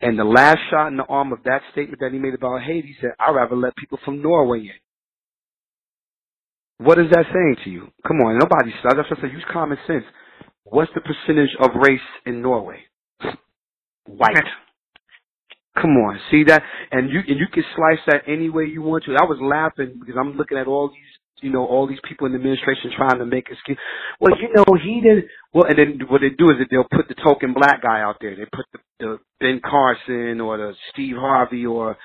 And 0.00 0.18
the 0.18 0.24
last 0.24 0.58
shot 0.70 0.88
in 0.88 0.96
the 0.96 1.04
arm 1.04 1.32
of 1.32 1.42
that 1.44 1.62
statement 1.72 2.00
that 2.00 2.12
he 2.12 2.18
made 2.18 2.34
about 2.34 2.62
Haiti 2.62 2.96
said, 3.00 3.10
I'd 3.18 3.34
rather 3.34 3.56
let 3.56 3.76
people 3.76 3.98
from 4.04 4.22
Norway 4.22 4.60
in. 4.60 4.72
What 6.86 6.98
is 6.98 7.06
that 7.10 7.24
saying 7.32 7.56
to 7.64 7.70
you? 7.70 7.88
Come 8.06 8.18
on, 8.18 8.38
nobody. 8.38 8.72
That's 8.84 9.10
what 9.10 9.18
I 9.18 9.22
say. 9.22 9.32
Use 9.32 9.44
common 9.52 9.78
sense. 9.86 10.04
What's 10.64 10.92
the 10.94 11.00
percentage 11.00 11.50
of 11.60 11.70
race 11.82 12.00
in 12.26 12.40
Norway? 12.42 12.78
White. 14.06 14.36
Come 15.80 15.92
on, 15.98 16.20
see 16.30 16.44
that? 16.44 16.62
And 16.92 17.10
you 17.10 17.20
and 17.28 17.38
you 17.38 17.46
can 17.52 17.64
slice 17.76 18.00
that 18.08 18.24
any 18.26 18.50
way 18.50 18.64
you 18.66 18.82
want 18.82 19.04
to. 19.04 19.12
I 19.12 19.24
was 19.24 19.38
laughing 19.40 19.96
because 20.00 20.16
I'm 20.18 20.36
looking 20.36 20.58
at 20.58 20.66
all 20.66 20.88
these, 20.88 21.12
you 21.42 21.50
know, 21.52 21.64
all 21.66 21.86
these 21.86 22.00
people 22.08 22.26
in 22.26 22.32
the 22.32 22.38
administration 22.38 22.90
trying 22.96 23.18
to 23.20 23.26
make 23.26 23.46
excuse. 23.50 23.78
Well, 24.20 24.34
you 24.40 24.50
know, 24.54 24.64
he 24.82 25.00
did. 25.00 25.24
Well, 25.54 25.66
and 25.66 25.78
then 25.78 26.00
what 26.08 26.20
they 26.22 26.30
do 26.30 26.50
is 26.50 26.58
that 26.58 26.68
they'll 26.70 26.90
put 26.90 27.08
the 27.08 27.14
token 27.22 27.54
black 27.54 27.82
guy 27.82 28.00
out 28.02 28.16
there. 28.20 28.36
They 28.36 28.46
put 28.46 28.66
the, 28.72 28.80
the 29.00 29.18
Ben 29.40 29.60
Carson 29.64 30.40
or 30.40 30.58
the 30.58 30.74
Steve 30.92 31.16
Harvey 31.16 31.66
or 31.66 31.96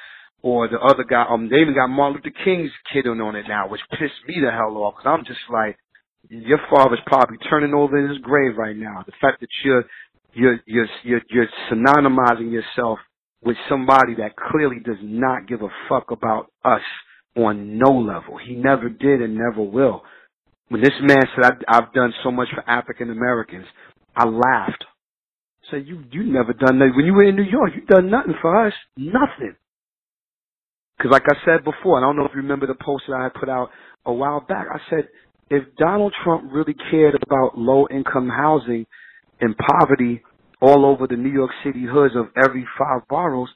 or 0.44 0.68
the 0.70 0.80
other 0.80 1.04
guy. 1.04 1.26
Um, 1.30 1.50
they 1.50 1.58
even 1.58 1.76
got 1.76 1.88
Martin 1.88 2.22
Luther 2.24 2.38
King's 2.46 2.72
kid 2.94 3.08
on 3.08 3.36
it 3.36 3.46
now, 3.48 3.68
which 3.70 3.82
pissed 3.92 4.22
me 4.28 4.38
the 4.46 4.52
hell 4.52 4.78
off 4.78 4.96
because 4.98 5.10
I'm 5.10 5.26
just 5.26 5.42
like, 5.52 5.78
your 6.30 6.60
father's 6.70 7.02
probably 7.08 7.38
turning 7.50 7.74
over 7.74 7.98
in 7.98 8.10
his 8.10 8.20
grave 8.20 8.58
right 8.58 8.78
now. 8.78 9.04
The 9.06 9.14
fact 9.20 9.42
that 9.42 9.50
you're 9.66 9.86
you're 10.34 10.60
you're 10.68 10.88
you're, 11.04 11.22
you're 11.32 11.50
synonymizing 11.72 12.52
yourself 12.52 13.00
with 13.46 13.58
somebody 13.70 14.16
that 14.16 14.36
clearly 14.36 14.78
does 14.84 14.98
not 15.02 15.48
give 15.48 15.62
a 15.62 15.70
fuck 15.90 16.12
about 16.12 16.52
us 16.64 16.82
on 17.36 17.78
no 17.78 17.92
level. 17.92 18.38
He 18.38 18.56
never 18.56 18.90
did 18.90 19.22
and 19.22 19.36
never 19.36 19.62
will. 19.62 20.04
When 20.70 20.82
this 20.82 20.94
man 21.02 21.24
said, 21.36 21.52
I've, 21.68 21.94
done 21.94 22.14
so 22.24 22.32
much 22.32 22.48
for 22.54 22.68
African 22.70 23.10
Americans, 23.10 23.66
I 24.16 24.26
laughed. 24.26 24.86
Said, 25.70 25.86
you, 25.88 26.04
you 26.12 26.24
never 26.24 26.54
done 26.54 26.80
that. 26.80 26.94
When 26.96 27.06
you 27.06 27.14
were 27.14 27.24
in 27.24 27.36
New 27.36 27.44
York, 27.44 27.72
you 27.76 27.82
done 27.86 28.10
nothing 28.10 28.34
for 28.42 28.68
us. 28.68 28.74
Nothing. 28.98 29.56
Cause 31.02 31.12
like 31.12 31.24
I 31.28 31.36
said 31.46 31.64
before, 31.64 31.98
and 31.98 32.06
I 32.06 32.10
don't 32.10 32.18
know 32.18 32.26
if 32.26 32.32
you 32.34 32.42
remember 32.42 32.68
the 32.68 32.76
post 32.76 33.06
that 33.08 33.16
I 33.16 33.24
had 33.24 33.34
put 33.34 33.50
out 33.50 33.72
a 34.06 34.14
while 34.14 34.40
back, 34.40 34.68
I 34.72 34.80
said, 34.90 35.10
if 35.50 35.64
Donald 35.78 36.14
Trump 36.24 36.52
really 36.52 36.76
cared 36.92 37.16
about 37.16 37.58
low 37.58 37.88
income 37.92 38.30
housing 38.30 38.86
and 39.42 39.56
poverty 39.58 40.22
all 40.64 40.86
over 40.86 41.08
the 41.08 41.18
New 41.18 41.30
York 41.30 41.52
City 41.64 41.84
hoods 41.86 42.16
of 42.16 42.28
every 42.42 42.66
five 42.80 43.02
boroughs, 43.10 43.50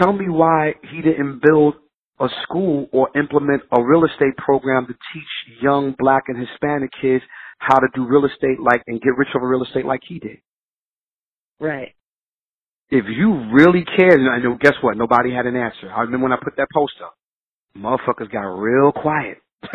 tell 0.00 0.12
me 0.12 0.28
why 0.28 0.74
he 0.90 1.02
didn't 1.02 1.42
build 1.42 1.74
a 2.20 2.28
school 2.44 2.88
or 2.92 3.10
implement 3.18 3.62
a 3.76 3.82
real 3.82 4.04
estate 4.04 4.36
program 4.36 4.86
to 4.86 4.92
teach 4.92 5.62
young 5.62 5.94
black 5.98 6.24
and 6.28 6.38
Hispanic 6.38 6.90
kids 7.02 7.24
how 7.58 7.78
to 7.78 7.88
do 7.92 8.06
real 8.06 8.24
estate 8.24 8.60
like 8.60 8.82
and 8.86 9.00
get 9.00 9.16
rich 9.16 9.28
over 9.34 9.48
real 9.48 9.64
estate 9.64 9.84
like 9.84 10.00
he 10.06 10.20
did. 10.20 10.38
Right. 11.58 11.94
If 12.90 13.04
you 13.08 13.50
really 13.52 13.84
cared, 13.84 14.20
and 14.20 14.30
I 14.30 14.38
know, 14.38 14.56
guess 14.60 14.74
what? 14.80 14.96
Nobody 14.96 15.32
had 15.34 15.46
an 15.46 15.56
answer. 15.56 15.90
I 15.92 16.02
remember 16.02 16.28
when 16.28 16.32
I 16.32 16.38
put 16.42 16.56
that 16.56 16.68
post 16.72 16.94
up. 17.04 17.14
Motherfuckers 17.76 18.30
got 18.32 18.46
real 18.46 18.92
quiet. 18.92 19.38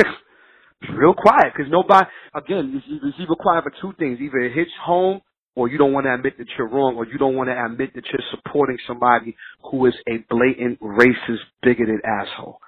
real 0.98 1.14
quiet 1.14 1.54
because 1.56 1.72
nobody, 1.72 2.06
again, 2.34 2.82
it's 2.88 3.18
either 3.20 3.36
quiet 3.38 3.66
for 3.66 3.74
two 3.82 3.94
things. 4.00 4.20
Either 4.20 4.40
it 4.40 4.54
hits 4.54 4.72
home 4.84 5.22
or 5.56 5.68
you 5.70 5.78
don't 5.78 5.94
want 5.94 6.06
to 6.06 6.14
admit 6.14 6.38
that 6.38 6.48
you're 6.58 6.70
wrong, 6.70 6.96
or 6.96 7.06
you 7.06 7.18
don't 7.18 7.36
want 7.36 7.50
to 7.50 7.66
admit 7.66 7.94
that 7.96 8.06
you're 8.12 8.28
supporting 8.32 8.78
somebody 8.88 9.36
who 9.70 9.86
is 9.86 9.94
a 10.08 10.24
blatant, 10.30 10.80
racist, 10.82 11.46
bigoted 11.62 12.02
asshole. 12.06 12.60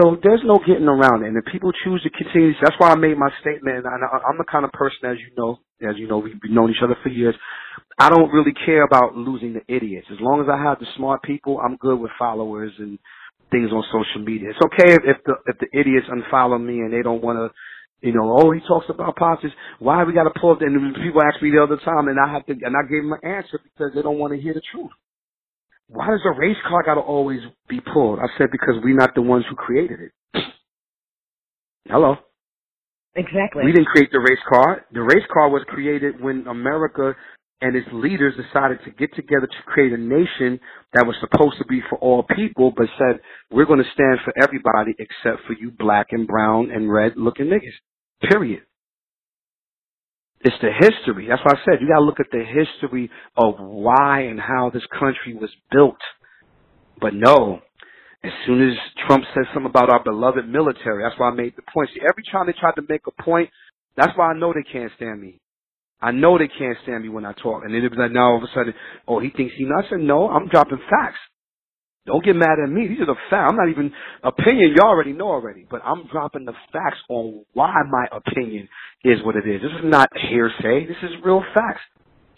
So 0.00 0.16
there's 0.22 0.42
no 0.44 0.58
getting 0.66 0.88
around 0.88 1.22
it. 1.22 1.28
And 1.28 1.36
if 1.36 1.44
people 1.50 1.70
choose 1.84 2.02
to 2.02 2.10
continue, 2.10 2.52
that's 2.60 2.74
why 2.78 2.90
I 2.90 2.96
made 2.96 3.16
my 3.16 3.30
statement. 3.40 3.86
And 3.86 3.86
I'm 3.86 4.38
the 4.38 4.44
kind 4.50 4.64
of 4.64 4.72
person, 4.72 5.10
as 5.10 5.16
you 5.18 5.30
know, 5.36 5.58
as 5.88 5.96
you 5.96 6.08
know, 6.08 6.18
we've 6.18 6.34
known 6.44 6.70
each 6.70 6.82
other 6.82 6.96
for 7.02 7.08
years. 7.08 7.34
I 7.98 8.10
don't 8.10 8.32
really 8.32 8.52
care 8.66 8.82
about 8.82 9.16
losing 9.16 9.54
the 9.54 9.62
idiots. 9.74 10.08
As 10.10 10.18
long 10.20 10.40
as 10.40 10.48
I 10.52 10.60
have 10.60 10.80
the 10.80 10.86
smart 10.96 11.22
people, 11.22 11.60
I'm 11.60 11.76
good 11.76 11.98
with 12.00 12.10
followers 12.18 12.72
and 12.78 12.98
things 13.50 13.70
on 13.70 13.84
social 13.92 14.24
media. 14.24 14.50
It's 14.50 14.64
okay 14.64 14.92
if, 14.92 15.02
if 15.04 15.24
the 15.24 15.34
if 15.46 15.56
the 15.58 15.68
idiots 15.78 16.06
unfollow 16.10 16.62
me 16.62 16.80
and 16.80 16.92
they 16.92 17.02
don't 17.02 17.22
want 17.22 17.38
to 17.38 17.54
You 18.02 18.12
know, 18.12 18.38
oh, 18.38 18.52
he 18.52 18.60
talks 18.68 18.86
about 18.88 19.16
politics. 19.16 19.54
Why 19.78 20.04
we 20.04 20.12
got 20.12 20.24
to 20.24 20.40
pull 20.40 20.52
up? 20.52 20.60
And 20.60 20.94
people 20.94 21.22
ask 21.22 21.42
me 21.42 21.50
the 21.50 21.62
other 21.62 21.80
time, 21.82 22.08
and 22.08 22.18
I 22.20 22.32
have 22.32 22.44
to, 22.46 22.52
and 22.52 22.76
I 22.76 22.82
gave 22.88 23.02
them 23.02 23.12
an 23.12 23.24
answer 23.24 23.58
because 23.62 23.92
they 23.94 24.02
don't 24.02 24.18
want 24.18 24.34
to 24.34 24.40
hear 24.40 24.54
the 24.54 24.62
truth. 24.72 24.90
Why 25.88 26.08
does 26.10 26.20
a 26.24 26.38
race 26.38 26.56
car 26.68 26.82
got 26.82 26.94
to 26.94 27.00
always 27.00 27.40
be 27.68 27.80
pulled? 27.80 28.18
I 28.18 28.26
said 28.38 28.48
because 28.52 28.74
we're 28.82 28.96
not 28.96 29.14
the 29.14 29.22
ones 29.22 29.44
who 29.48 29.56
created 29.56 30.00
it. 30.00 30.12
Hello. 31.88 32.16
Exactly. 33.14 33.64
We 33.64 33.72
didn't 33.72 33.86
create 33.86 34.10
the 34.12 34.20
race 34.20 34.42
car. 34.48 34.84
The 34.92 35.00
race 35.02 35.24
car 35.32 35.48
was 35.48 35.62
created 35.68 36.20
when 36.20 36.46
America 36.46 37.14
and 37.60 37.74
its 37.74 37.88
leaders 37.92 38.34
decided 38.36 38.78
to 38.84 38.90
get 38.90 39.14
together 39.14 39.46
to 39.46 39.62
create 39.66 39.92
a 39.92 39.96
nation 39.96 40.60
that 40.92 41.06
was 41.06 41.16
supposed 41.20 41.56
to 41.58 41.64
be 41.66 41.80
for 41.88 41.98
all 41.98 42.22
people, 42.34 42.72
but 42.76 42.86
said, 42.98 43.20
we're 43.50 43.64
going 43.64 43.82
to 43.82 43.90
stand 43.94 44.18
for 44.24 44.34
everybody 44.42 44.94
except 44.98 45.46
for 45.46 45.54
you 45.58 45.70
black 45.70 46.08
and 46.10 46.26
brown 46.26 46.70
and 46.70 46.92
red 46.92 47.14
looking 47.16 47.46
niggas. 47.46 48.28
Period. 48.28 48.62
It's 50.40 50.56
the 50.60 50.70
history. 50.70 51.26
That's 51.28 51.42
why 51.44 51.52
I 51.54 51.64
said 51.64 51.80
you 51.80 51.88
gotta 51.88 52.04
look 52.04 52.20
at 52.20 52.30
the 52.30 52.44
history 52.44 53.10
of 53.36 53.54
why 53.58 54.20
and 54.20 54.38
how 54.38 54.70
this 54.72 54.84
country 54.92 55.34
was 55.34 55.50
built. 55.72 55.96
But 57.00 57.14
no, 57.14 57.60
as 58.22 58.32
soon 58.46 58.70
as 58.70 58.76
Trump 59.06 59.24
says 59.34 59.46
something 59.52 59.70
about 59.70 59.90
our 59.90 60.02
beloved 60.04 60.48
military, 60.48 61.02
that's 61.02 61.18
why 61.18 61.30
I 61.30 61.34
made 61.34 61.54
the 61.56 61.62
point. 61.72 61.90
See, 61.94 62.00
every 62.00 62.22
time 62.30 62.46
they 62.46 62.52
try 62.52 62.72
to 62.74 62.82
make 62.88 63.02
a 63.06 63.22
point, 63.22 63.50
that's 63.96 64.16
why 64.16 64.30
I 64.30 64.38
know 64.38 64.52
they 64.52 64.62
can't 64.70 64.92
stand 64.96 65.20
me. 65.20 65.40
I 66.00 66.10
know 66.10 66.38
they 66.38 66.48
can't 66.48 66.76
stand 66.82 67.02
me 67.02 67.08
when 67.08 67.24
I 67.24 67.32
talk. 67.32 67.62
And 67.64 67.74
then 67.74 67.82
it 67.82 67.90
was 67.90 67.98
like, 67.98 68.12
now 68.12 68.32
all 68.32 68.36
of 68.36 68.42
a 68.42 68.52
sudden, 68.54 68.74
oh, 69.08 69.20
he 69.20 69.30
thinks 69.30 69.54
he 69.56 69.64
nuts. 69.64 69.88
I 69.88 69.96
said, 69.96 70.00
no, 70.00 70.28
I'm 70.28 70.48
dropping 70.48 70.78
facts. 70.90 71.18
Don't 72.06 72.24
get 72.24 72.36
mad 72.36 72.58
at 72.62 72.70
me. 72.70 72.86
These 72.86 73.00
are 73.00 73.06
the 73.06 73.16
facts. 73.30 73.50
I'm 73.50 73.56
not 73.56 73.68
even 73.68 73.90
opinion. 74.22 74.74
You 74.76 74.82
already 74.82 75.12
know 75.12 75.28
already, 75.28 75.66
but 75.68 75.82
I'm 75.84 76.06
dropping 76.12 76.44
the 76.44 76.52
facts 76.72 76.98
on 77.08 77.44
why 77.52 77.74
my 77.90 78.06
opinion 78.12 78.68
is 79.04 79.18
what 79.24 79.34
it 79.34 79.48
is. 79.48 79.60
This 79.60 79.72
is 79.72 79.90
not 79.90 80.08
hearsay. 80.30 80.86
This 80.86 81.02
is 81.02 81.10
real 81.24 81.42
facts. 81.52 81.80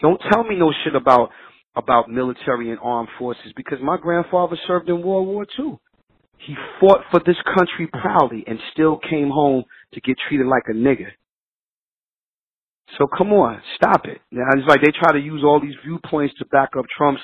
Don't 0.00 0.20
tell 0.32 0.44
me 0.44 0.56
no 0.56 0.72
shit 0.84 0.94
about 0.94 1.30
about 1.76 2.08
military 2.08 2.70
and 2.70 2.78
armed 2.82 3.08
forces 3.18 3.52
because 3.56 3.78
my 3.82 3.96
grandfather 3.96 4.56
served 4.66 4.88
in 4.88 5.02
World 5.02 5.28
War 5.28 5.46
II. 5.58 5.78
He 6.38 6.54
fought 6.80 7.00
for 7.10 7.20
this 7.24 7.36
country 7.44 7.88
proudly 7.92 8.42
and 8.46 8.58
still 8.72 8.98
came 9.08 9.28
home 9.28 9.64
to 9.92 10.00
get 10.00 10.16
treated 10.28 10.46
like 10.46 10.64
a 10.68 10.72
nigger. 10.72 11.10
So 12.96 13.06
come 13.06 13.32
on, 13.32 13.60
stop 13.76 14.06
it. 14.06 14.20
Now, 14.30 14.44
it's 14.56 14.66
like 14.66 14.80
they 14.80 14.92
try 14.92 15.12
to 15.12 15.20
use 15.20 15.42
all 15.44 15.60
these 15.60 15.74
viewpoints 15.84 16.34
to 16.38 16.46
back 16.46 16.70
up 16.78 16.86
Trump's 16.96 17.20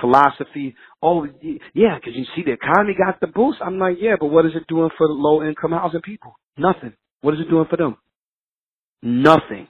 philosophy. 0.00 0.76
Oh, 1.02 1.26
yeah, 1.74 1.96
because 1.96 2.14
you 2.14 2.24
see 2.36 2.42
the 2.44 2.52
economy 2.52 2.94
got 2.96 3.20
the 3.20 3.26
boost. 3.26 3.58
I'm 3.64 3.78
like, 3.78 3.96
yeah, 4.00 4.14
but 4.18 4.26
what 4.26 4.46
is 4.46 4.52
it 4.54 4.66
doing 4.68 4.90
for 4.96 5.08
the 5.08 5.14
low 5.14 5.42
income 5.42 5.72
housing 5.72 6.02
people? 6.02 6.34
Nothing. 6.56 6.92
What 7.22 7.34
is 7.34 7.40
it 7.40 7.50
doing 7.50 7.66
for 7.68 7.76
them? 7.76 7.96
Nothing. 9.02 9.66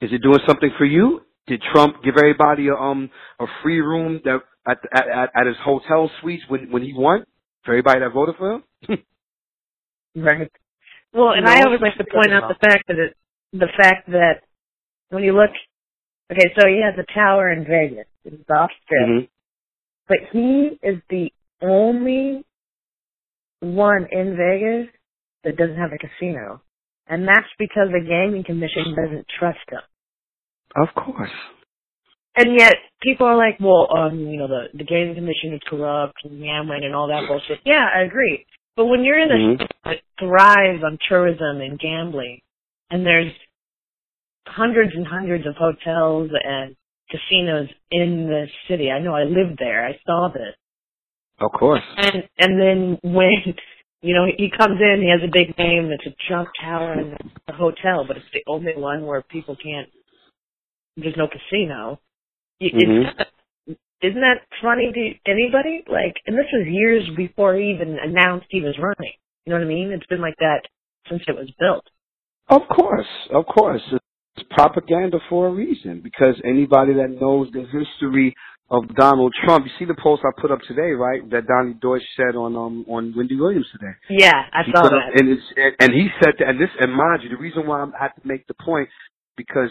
Is 0.00 0.10
it 0.12 0.22
doing 0.22 0.40
something 0.46 0.70
for 0.76 0.84
you? 0.84 1.22
Did 1.46 1.62
Trump 1.72 2.02
give 2.04 2.14
everybody 2.18 2.68
a 2.68 2.74
um 2.74 3.08
a 3.38 3.46
free 3.62 3.80
room 3.80 4.20
that 4.24 4.40
at 4.68 4.78
at, 4.92 5.30
at 5.34 5.46
his 5.46 5.56
hotel 5.64 6.10
suites 6.20 6.42
when 6.48 6.70
when 6.72 6.82
he 6.82 6.92
won 6.92 7.24
for 7.64 7.72
everybody 7.72 8.00
that 8.00 8.12
voted 8.12 8.34
for 8.36 8.54
him? 8.54 8.62
right. 10.16 10.50
Well, 11.14 11.30
and 11.30 11.46
you 11.46 11.52
know, 11.52 11.52
I 11.52 11.62
always 11.64 11.80
like 11.80 11.96
to 11.98 12.04
point 12.12 12.32
out 12.32 12.48
the 12.48 12.58
fact 12.60 12.88
that 12.88 12.98
it, 12.98 13.16
the 13.52 13.68
fact 13.76 14.10
that 14.10 14.42
when 15.10 15.22
you 15.22 15.32
look, 15.32 15.50
okay, 16.32 16.52
so 16.58 16.66
he 16.66 16.82
has 16.82 16.94
a 16.98 17.14
tower 17.14 17.50
in 17.50 17.64
Vegas. 17.64 18.06
It's 18.24 18.50
off 18.50 18.70
strip, 18.84 19.08
mm-hmm. 19.08 19.24
but 20.08 20.18
he 20.32 20.78
is 20.82 21.00
the 21.08 21.30
only 21.62 22.44
one 23.60 24.06
in 24.10 24.36
Vegas 24.36 24.92
that 25.44 25.56
doesn't 25.56 25.76
have 25.76 25.92
a 25.92 25.98
casino, 25.98 26.60
and 27.06 27.26
that's 27.26 27.48
because 27.58 27.88
the 27.92 28.00
gaming 28.00 28.44
commission 28.44 28.94
doesn't 28.96 29.26
trust 29.38 29.58
him. 29.70 29.80
Of 30.74 30.88
course. 30.94 31.30
And 32.36 32.58
yet 32.58 32.74
people 33.00 33.26
are 33.26 33.36
like, 33.36 33.58
well, 33.60 33.88
um, 33.96 34.18
you 34.18 34.38
know, 34.38 34.48
the 34.48 34.76
the 34.76 34.84
gaming 34.84 35.14
commission 35.14 35.54
is 35.54 35.60
corrupt 35.66 36.18
and 36.24 36.42
gambling 36.42 36.84
and 36.84 36.94
all 36.94 37.08
that 37.08 37.26
bullshit. 37.26 37.60
Yeah, 37.64 37.86
I 37.94 38.02
agree. 38.02 38.44
But 38.76 38.86
when 38.86 39.04
you're 39.04 39.18
in 39.18 39.30
a 39.30 39.34
mm-hmm. 39.34 39.64
that 39.84 40.00
thrives 40.18 40.84
on 40.84 40.98
tourism 41.08 41.62
and 41.62 41.78
gambling, 41.78 42.40
and 42.90 43.04
there's 43.04 43.32
hundreds 44.46 44.92
and 44.94 45.06
hundreds 45.06 45.46
of 45.46 45.54
hotels 45.56 46.30
and 46.44 46.76
casinos 47.10 47.68
in 47.90 48.26
the 48.26 48.46
city. 48.68 48.90
I 48.90 49.00
know 49.00 49.14
I 49.14 49.24
lived 49.24 49.58
there. 49.58 49.86
I 49.86 49.98
saw 50.04 50.28
this. 50.32 50.54
Of 51.40 51.52
course. 51.52 51.82
And 51.96 52.22
and 52.38 52.60
then 52.60 52.98
when 53.02 53.54
you 54.02 54.14
know 54.14 54.26
he 54.26 54.50
comes 54.50 54.80
in, 54.80 55.02
he 55.02 55.10
has 55.10 55.26
a 55.26 55.32
big 55.32 55.56
name. 55.58 55.90
It's 55.92 56.06
a 56.06 56.28
Trump 56.28 56.48
Tower 56.60 56.92
and 56.92 57.16
a 57.48 57.52
hotel, 57.52 58.04
but 58.06 58.16
it's 58.16 58.26
the 58.32 58.44
only 58.46 58.72
one 58.76 59.06
where 59.06 59.22
people 59.22 59.56
can't. 59.56 59.88
There's 60.96 61.16
no 61.16 61.28
casino. 61.28 62.00
Mm-hmm. 62.62 63.22
Isn't 64.02 64.20
that 64.20 64.46
funny 64.62 64.92
to 64.92 65.30
anybody? 65.30 65.84
Like, 65.88 66.14
and 66.26 66.36
this 66.36 66.46
was 66.52 66.66
years 66.68 67.02
before 67.16 67.54
he 67.56 67.72
even 67.74 67.98
announced 68.02 68.46
he 68.50 68.60
was 68.60 68.78
running. 68.78 69.12
You 69.44 69.52
know 69.52 69.58
what 69.58 69.64
I 69.64 69.68
mean? 69.68 69.90
It's 69.92 70.06
been 70.06 70.20
like 70.20 70.36
that 70.38 70.62
since 71.08 71.22
it 71.28 71.36
was 71.36 71.50
built. 71.58 71.84
Of 72.48 72.62
course, 72.74 73.06
of 73.32 73.44
course. 73.46 73.82
It's 74.36 74.46
propaganda 74.50 75.18
for 75.28 75.48
a 75.48 75.50
reason 75.50 76.00
because 76.02 76.34
anybody 76.44 76.94
that 76.94 77.16
knows 77.20 77.48
the 77.52 77.62
history 77.62 78.34
of 78.70 78.82
Donald 78.94 79.32
Trump, 79.44 79.64
you 79.64 79.72
see 79.78 79.84
the 79.84 80.00
post 80.00 80.22
I 80.24 80.40
put 80.40 80.50
up 80.50 80.60
today, 80.68 80.92
right? 80.92 81.28
That 81.30 81.46
Donny 81.46 81.74
Deutsch 81.80 82.02
said 82.16 82.36
on 82.36 82.56
um 82.56 82.84
on 82.88 83.14
Wendy 83.16 83.36
Williams 83.36 83.66
today. 83.72 83.92
Yeah, 84.10 84.34
I 84.52 84.62
he 84.64 84.72
saw 84.72 84.82
that. 84.82 84.92
Up, 84.92 85.14
and 85.16 85.28
it's 85.28 85.42
and 85.80 85.92
he 85.92 86.08
said 86.22 86.34
that, 86.38 86.48
and 86.48 86.60
this 86.60 86.68
and 86.80 86.92
mind 86.92 87.22
you, 87.22 87.30
the 87.30 87.36
reason 87.36 87.66
why 87.66 87.82
I 87.82 87.86
had 87.98 88.08
to 88.20 88.26
make 88.26 88.46
the 88.46 88.54
point 88.54 88.88
because 89.36 89.70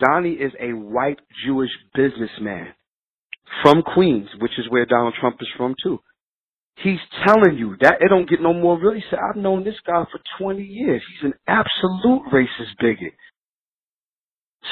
Donny 0.00 0.32
is 0.32 0.52
a 0.60 0.72
white 0.72 1.20
Jewish 1.44 1.70
businessman 1.94 2.68
from 3.62 3.82
Queens, 3.82 4.28
which 4.40 4.58
is 4.58 4.68
where 4.70 4.86
Donald 4.86 5.14
Trump 5.20 5.36
is 5.40 5.48
from 5.56 5.74
too. 5.82 6.00
He's 6.82 7.00
telling 7.26 7.58
you 7.58 7.76
that 7.80 8.00
it 8.00 8.08
don't 8.08 8.28
get 8.28 8.40
no 8.40 8.54
more 8.54 8.78
real. 8.78 8.94
He 8.94 9.02
said, 9.10 9.18
I've 9.18 9.36
known 9.40 9.64
this 9.64 9.78
guy 9.86 10.04
for 10.10 10.20
20 10.38 10.62
years. 10.62 11.02
He's 11.12 11.30
an 11.30 11.34
absolute 11.46 12.22
racist 12.32 12.76
bigot. 12.80 13.12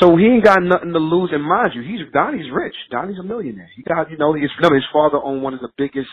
So 0.01 0.17
he 0.17 0.27
ain't 0.27 0.45
got 0.45 0.63
nothing 0.63 0.93
to 0.93 0.99
lose. 0.99 1.31
And 1.33 1.43
mind 1.43 1.73
you, 1.75 1.83
he's 1.83 2.01
Donny's 2.13 2.51
rich. 2.53 2.75
Donny's 2.91 3.19
a 3.19 3.23
millionaire. 3.23 3.69
He 3.77 3.83
got, 3.83 4.11
you 4.11 4.17
know, 4.17 4.33
his, 4.35 4.51
his 4.61 4.85
father 4.93 5.19
owned 5.23 5.43
one 5.43 5.55
of 5.55 5.61
the 5.61 5.71
biggest 5.77 6.09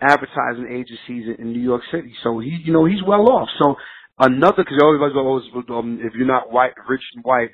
advertising 0.00 0.68
agencies 0.70 1.34
in, 1.38 1.52
New 1.52 1.60
York 1.60 1.82
City. 1.90 2.14
So 2.22 2.38
he, 2.38 2.60
you 2.64 2.72
know, 2.72 2.84
he's 2.84 3.02
well 3.06 3.30
off. 3.30 3.48
So 3.58 3.76
another, 4.18 4.64
because 4.64 4.78
everybody's 4.82 5.16
always, 5.16 5.44
um, 5.70 6.00
if 6.02 6.14
you're 6.14 6.26
not 6.26 6.52
white, 6.52 6.72
rich 6.88 7.02
and 7.14 7.24
white, 7.24 7.50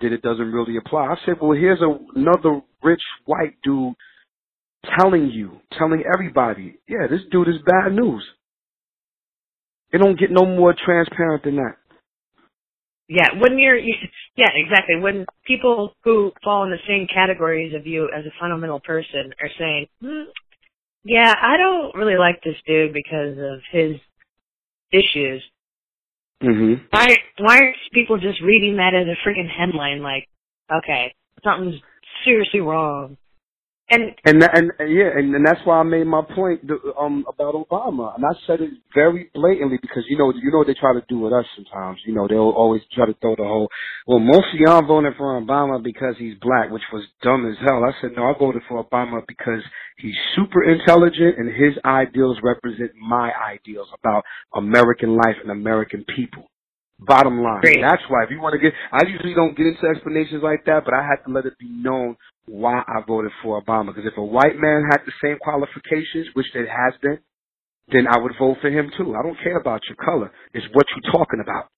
then 0.00 0.12
it 0.12 0.22
doesn't 0.22 0.52
really 0.52 0.76
apply. 0.76 1.06
I 1.06 1.16
said, 1.26 1.36
well, 1.40 1.58
here's 1.58 1.80
a, 1.80 1.98
another 2.18 2.60
rich 2.82 3.02
white 3.24 3.56
dude 3.64 3.94
telling 4.98 5.30
you, 5.30 5.60
telling 5.76 6.02
everybody, 6.12 6.78
yeah, 6.88 7.06
this 7.10 7.20
dude 7.30 7.48
is 7.48 7.56
bad 7.64 7.92
news. 7.92 8.24
It 9.92 9.98
don't 9.98 10.18
get 10.18 10.30
no 10.30 10.44
more 10.44 10.74
transparent 10.74 11.44
than 11.44 11.56
that. 11.56 11.76
Yeah, 13.08 13.40
when 13.40 13.58
you're, 13.58 13.78
yeah, 13.78 14.50
exactly. 14.54 14.96
When 15.00 15.24
people 15.46 15.94
who 16.04 16.30
fall 16.44 16.64
in 16.64 16.70
the 16.70 16.76
same 16.86 17.06
categories 17.12 17.74
of 17.74 17.86
you 17.86 18.10
as 18.14 18.26
a 18.26 18.32
fundamental 18.38 18.80
person 18.80 19.32
are 19.40 19.48
saying, 19.58 19.86
hmm, 20.02 20.30
yeah, 21.04 21.32
I 21.40 21.56
don't 21.56 21.94
really 21.94 22.18
like 22.18 22.42
this 22.42 22.56
dude 22.66 22.92
because 22.92 23.38
of 23.38 23.60
his 23.72 23.96
issues. 24.92 25.42
Mm-hmm. 26.42 26.84
Why, 26.90 27.16
why 27.38 27.56
aren't 27.56 27.76
people 27.94 28.18
just 28.18 28.42
reading 28.42 28.76
that 28.76 28.94
as 28.94 29.06
a 29.06 29.26
freaking 29.26 29.48
headline? 29.48 30.02
Like, 30.02 30.28
okay, 30.70 31.14
something's 31.42 31.80
seriously 32.26 32.60
wrong. 32.60 33.16
And 33.90 34.12
and 34.26 34.42
and 34.42 34.70
yeah, 34.80 35.16
and, 35.16 35.34
and 35.34 35.46
that's 35.46 35.60
why 35.64 35.80
I 35.80 35.82
made 35.82 36.06
my 36.06 36.20
point 36.20 36.60
um 37.00 37.24
about 37.26 37.54
Obama, 37.54 38.14
and 38.16 38.24
I 38.24 38.36
said 38.46 38.60
it 38.60 38.70
very 38.94 39.30
blatantly 39.34 39.78
because 39.80 40.04
you 40.10 40.18
know 40.18 40.30
you 40.34 40.52
know 40.52 40.58
what 40.58 40.66
they 40.66 40.74
try 40.74 40.92
to 40.92 41.02
do 41.08 41.20
with 41.20 41.32
us 41.32 41.46
sometimes. 41.56 41.96
You 42.04 42.14
know 42.14 42.28
they'll 42.28 42.52
always 42.52 42.82
try 42.92 43.06
to 43.06 43.14
throw 43.22 43.34
the 43.34 43.44
whole 43.44 43.68
well 44.06 44.18
most 44.18 44.48
of 44.52 44.60
y'all 44.60 44.84
voted 44.86 45.14
for 45.16 45.40
Obama 45.40 45.82
because 45.82 46.16
he's 46.18 46.34
black, 46.42 46.70
which 46.70 46.82
was 46.92 47.04
dumb 47.22 47.48
as 47.50 47.56
hell. 47.66 47.82
I 47.82 47.92
said 48.02 48.10
no, 48.14 48.24
I 48.24 48.34
voted 48.38 48.60
for 48.68 48.84
Obama 48.84 49.22
because 49.26 49.62
he's 49.96 50.16
super 50.36 50.64
intelligent 50.64 51.38
and 51.38 51.48
his 51.48 51.72
ideals 51.86 52.36
represent 52.42 52.92
my 53.00 53.32
ideals 53.48 53.88
about 54.04 54.22
American 54.54 55.16
life 55.16 55.36
and 55.42 55.50
American 55.50 56.04
people. 56.14 56.50
Bottom 57.00 57.40
line. 57.42 57.60
Great. 57.62 57.78
That's 57.80 58.02
why 58.08 58.24
if 58.24 58.30
you 58.30 58.40
want 58.40 58.54
to 58.54 58.58
get, 58.58 58.72
I 58.92 59.06
usually 59.06 59.32
don't 59.32 59.56
get 59.56 59.66
into 59.66 59.86
explanations 59.86 60.42
like 60.42 60.64
that, 60.66 60.82
but 60.84 60.92
I 60.94 61.02
had 61.02 61.24
to 61.26 61.32
let 61.32 61.46
it 61.46 61.56
be 61.58 61.68
known 61.70 62.16
why 62.48 62.80
I 62.80 63.02
voted 63.06 63.32
for 63.42 63.60
Obama. 63.62 63.94
Because 63.94 64.10
if 64.10 64.16
a 64.16 64.24
white 64.24 64.56
man 64.56 64.82
had 64.90 65.00
the 65.06 65.12
same 65.22 65.38
qualifications, 65.40 66.28
which 66.34 66.46
it 66.54 66.68
has 66.68 66.94
been, 67.00 67.18
then 67.92 68.06
I 68.08 68.18
would 68.18 68.32
vote 68.38 68.58
for 68.60 68.68
him 68.68 68.90
too. 68.96 69.14
I 69.16 69.22
don't 69.22 69.38
care 69.42 69.58
about 69.58 69.80
your 69.88 69.96
color. 69.96 70.30
It's 70.52 70.66
what 70.72 70.86
you're 70.92 71.12
talking 71.12 71.40
about. 71.40 71.68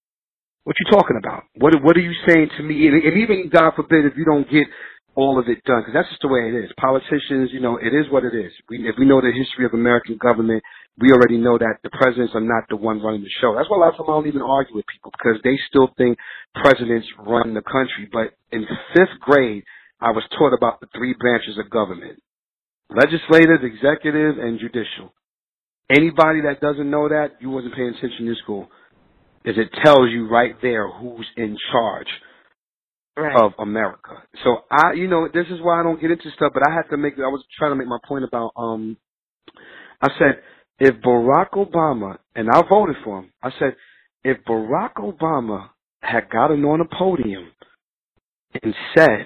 What 0.63 0.75
you 0.77 0.91
talking 0.91 1.17
about? 1.17 1.43
What 1.55 1.73
What 1.81 1.97
are 1.97 2.05
you 2.05 2.13
saying 2.27 2.49
to 2.57 2.63
me? 2.63 2.87
And, 2.87 3.01
and 3.01 3.17
even 3.17 3.49
God 3.49 3.73
forbid 3.75 4.05
if 4.05 4.13
you 4.15 4.25
don't 4.25 4.49
get 4.49 4.67
all 5.15 5.39
of 5.39 5.47
it 5.49 5.63
done, 5.65 5.81
because 5.81 5.93
that's 5.93 6.07
just 6.07 6.21
the 6.21 6.31
way 6.31 6.47
it 6.47 6.55
is. 6.55 6.71
Politicians, 6.79 7.51
you 7.51 7.59
know, 7.59 7.75
it 7.75 7.91
is 7.91 8.07
what 8.11 8.23
it 8.23 8.31
is. 8.31 8.51
We, 8.69 8.87
if 8.87 8.95
we 8.97 9.03
know 9.05 9.19
the 9.19 9.31
history 9.35 9.65
of 9.65 9.73
American 9.73 10.15
government, 10.15 10.63
we 10.99 11.11
already 11.11 11.37
know 11.37 11.57
that 11.57 11.83
the 11.83 11.89
presidents 11.89 12.31
are 12.33 12.43
not 12.43 12.63
the 12.69 12.77
one 12.77 13.01
running 13.01 13.23
the 13.23 13.35
show. 13.41 13.55
That's 13.55 13.69
why 13.69 13.77
a 13.77 13.79
lot 13.79 13.89
of 13.91 13.97
times 13.97 14.07
I 14.07 14.15
don't 14.15 14.27
even 14.27 14.41
argue 14.41 14.75
with 14.75 14.85
people 14.87 15.11
because 15.11 15.41
they 15.43 15.59
still 15.67 15.89
think 15.97 16.17
presidents 16.55 17.07
run 17.19 17.53
the 17.53 17.63
country. 17.63 18.07
But 18.11 18.37
in 18.55 18.63
fifth 18.95 19.19
grade, 19.19 19.63
I 20.01 20.11
was 20.11 20.23
taught 20.37 20.53
about 20.53 20.79
the 20.81 20.87
three 20.95 21.15
branches 21.19 21.57
of 21.57 21.69
government. 21.69 22.21
Legislative, 22.89 23.63
executive, 23.63 24.37
and 24.37 24.59
judicial. 24.59 25.13
Anybody 25.89 26.41
that 26.41 26.59
doesn't 26.61 26.89
know 26.89 27.07
that, 27.09 27.33
you 27.39 27.49
wasn't 27.49 27.75
paying 27.75 27.89
attention 27.89 28.27
in 28.27 28.35
school. 28.43 28.67
Is 29.45 29.55
it 29.57 29.69
tells 29.83 30.09
you 30.09 30.27
right 30.27 30.55
there 30.61 30.89
who's 30.89 31.27
in 31.37 31.57
charge 31.71 32.07
right. 33.17 33.35
of 33.41 33.53
America. 33.59 34.23
So 34.43 34.57
I, 34.69 34.93
you 34.93 35.07
know, 35.07 35.27
this 35.33 35.47
is 35.49 35.59
why 35.61 35.79
I 35.79 35.83
don't 35.83 36.01
get 36.01 36.11
into 36.11 36.29
stuff. 36.35 36.51
But 36.53 36.63
I 36.67 36.73
had 36.73 36.89
to 36.91 36.97
make. 36.97 37.13
I 37.15 37.27
was 37.27 37.43
trying 37.57 37.71
to 37.71 37.75
make 37.75 37.87
my 37.87 37.99
point 38.07 38.23
about. 38.23 38.51
Um, 38.55 38.97
I 40.01 40.09
said 40.19 40.41
if 40.79 40.95
Barack 41.01 41.51
Obama 41.51 42.17
and 42.35 42.49
I 42.49 42.61
voted 42.67 42.95
for 43.03 43.19
him. 43.19 43.31
I 43.41 43.51
said 43.59 43.75
if 44.23 44.37
Barack 44.45 44.95
Obama 44.95 45.69
had 46.01 46.29
gotten 46.29 46.63
on 46.65 46.81
a 46.81 46.85
podium 46.85 47.51
and 48.61 48.73
said, 48.97 49.25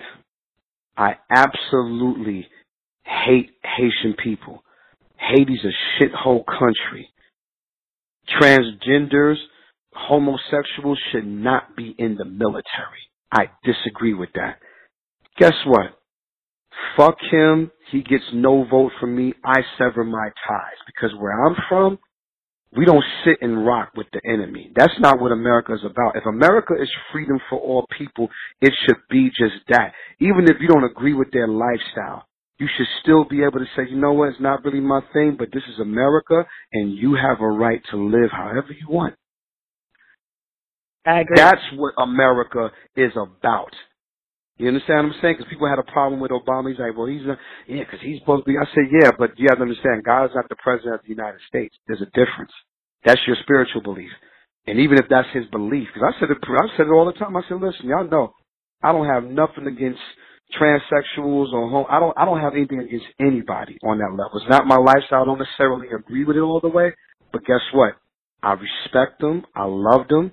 "I 0.98 1.18
absolutely 1.30 2.48
hate 3.04 3.52
Haitian 3.64 4.16
people. 4.22 4.64
Haiti's 5.18 5.64
a 5.66 6.04
shithole 6.04 6.46
country. 6.46 7.10
Transgenders, 8.40 9.38
homosexuals 9.94 11.00
should 11.12 11.26
not 11.26 11.76
be 11.76 11.96
in 11.98 12.16
the 12.16 12.26
military." 12.26 13.10
I 13.32 13.50
disagree 13.64 14.14
with 14.14 14.32
that. 14.34 14.60
Guess 15.38 15.56
what? 15.66 16.00
Fuck 16.96 17.18
him. 17.32 17.72
He 17.92 18.02
gets 18.02 18.24
no 18.34 18.64
vote 18.64 18.92
from 19.00 19.16
me. 19.16 19.34
I 19.44 19.62
sever 19.78 20.04
my 20.04 20.30
ties 20.48 20.78
because 20.86 21.14
where 21.16 21.46
I'm 21.46 21.56
from, 21.68 22.00
we 22.78 22.86
don't 22.86 23.04
sit 23.24 23.38
and 23.42 23.66
rock 23.66 23.92
with 23.96 24.08
the 24.14 24.22
enemy. 24.26 24.72
That's 24.76 24.94
not 25.00 25.20
what 25.20 25.32
America 25.32 25.74
is 25.74 25.84
about. 25.84 26.16
If 26.16 26.26
America 26.26 26.74
is 26.82 26.90
freedom 27.12 27.40
for 27.50 27.60
all 27.60 27.86
people, 27.98 28.30
it 28.62 28.74
should 28.86 28.98
be 29.10 29.30
just 29.30 29.56
that. 29.70 29.94
Even 30.20 30.46
if 30.46 30.58
you 30.60 30.68
don't 30.68 30.84
agree 30.84 31.14
with 31.14 31.32
their 31.32 31.48
lifestyle, 31.48 32.28
you 32.58 32.68
should 32.78 32.88
still 33.02 33.26
be 33.26 33.44
able 33.44 33.60
to 33.60 33.66
say, 33.76 33.84
you 33.90 33.98
know 33.98 34.14
what, 34.14 34.30
it's 34.30 34.40
not 34.40 34.64
really 34.64 34.80
my 34.80 35.02
thing, 35.14 35.36
but 35.38 35.50
this 35.54 35.64
is 35.74 35.80
America 35.80 36.46
and 36.72 36.94
you 36.94 37.16
have 37.16 37.42
a 37.42 37.48
right 37.48 37.82
to 37.92 37.98
live 37.98 38.32
however 38.32 38.70
you 38.70 38.88
want. 38.90 39.16
I 41.06 41.20
agree. 41.20 41.36
That's 41.36 41.62
what 41.76 41.94
America 41.98 42.72
is 42.96 43.12
about. 43.16 43.72
You 44.58 44.70
understand 44.70 45.08
what 45.08 45.16
I'm 45.16 45.22
saying? 45.22 45.36
Because 45.40 45.52
people 45.52 45.68
had 45.70 45.80
a 45.80 45.92
problem 45.92 46.22
with 46.22 46.32
Obama. 46.32 46.72
He's 46.72 46.80
like, 46.80 46.96
well, 46.98 47.08
he's 47.08 47.26
not, 47.28 47.40
yeah, 47.68 47.84
because 47.84 48.00
he's 48.02 48.20
supposed 48.20 48.46
to 48.46 48.52
be. 48.54 48.58
I 48.58 48.66
said, 48.76 48.88
yeah, 48.92 49.12
but 49.20 49.38
you 49.38 49.48
have 49.50 49.60
to 49.60 49.64
understand, 49.68 50.06
God 50.06 50.26
is 50.26 50.36
not 50.36 50.50
the 50.50 50.56
president 50.64 50.96
of 50.96 51.02
the 51.04 51.10
United 51.12 51.42
States. 51.50 51.76
There's 51.88 52.02
a 52.02 52.12
difference. 52.16 52.54
That's 53.06 53.22
your 53.28 53.38
spiritual 53.44 53.84
belief. 53.84 54.12
And 54.68 54.80
even 54.80 54.98
if 55.00 55.06
that's 55.10 55.28
his 55.34 55.46
belief, 55.52 55.90
because 55.94 56.08
I 56.16 56.20
said 56.20 56.32
it, 56.32 56.40
I 56.42 56.78
said 56.78 56.88
it 56.88 56.96
all 56.96 57.06
the 57.06 57.20
time. 57.20 57.36
I 57.38 57.44
said, 57.50 57.60
listen, 57.62 57.88
y'all 57.90 58.08
know, 58.10 58.34
I 58.84 58.94
don't 58.94 59.08
have 59.08 59.26
nothing 59.26 59.68
against 59.68 60.02
transsexuals 60.60 61.52
or 61.54 61.70
home. 61.70 61.86
I 61.90 62.00
don't, 62.00 62.16
I 62.18 62.26
don't 62.26 62.40
have 62.42 62.54
anything 62.56 62.80
against 62.80 63.08
anybody 63.20 63.78
on 63.84 64.00
that 64.00 64.12
level. 64.12 64.40
It's 64.40 64.50
not 64.50 64.68
my 64.68 64.78
lifestyle. 64.78 65.24
I 65.24 65.26
don't 65.26 65.40
necessarily 65.40 65.88
agree 65.92 66.24
with 66.26 66.38
it 66.38 66.42
all 66.42 66.62
the 66.62 66.70
way, 66.70 66.94
but 67.34 67.46
guess 67.46 67.62
what? 67.74 67.96
I 68.44 68.54
respect 68.54 69.22
them. 69.22 69.44
I 69.56 69.66
love 69.66 70.08
them. 70.08 70.32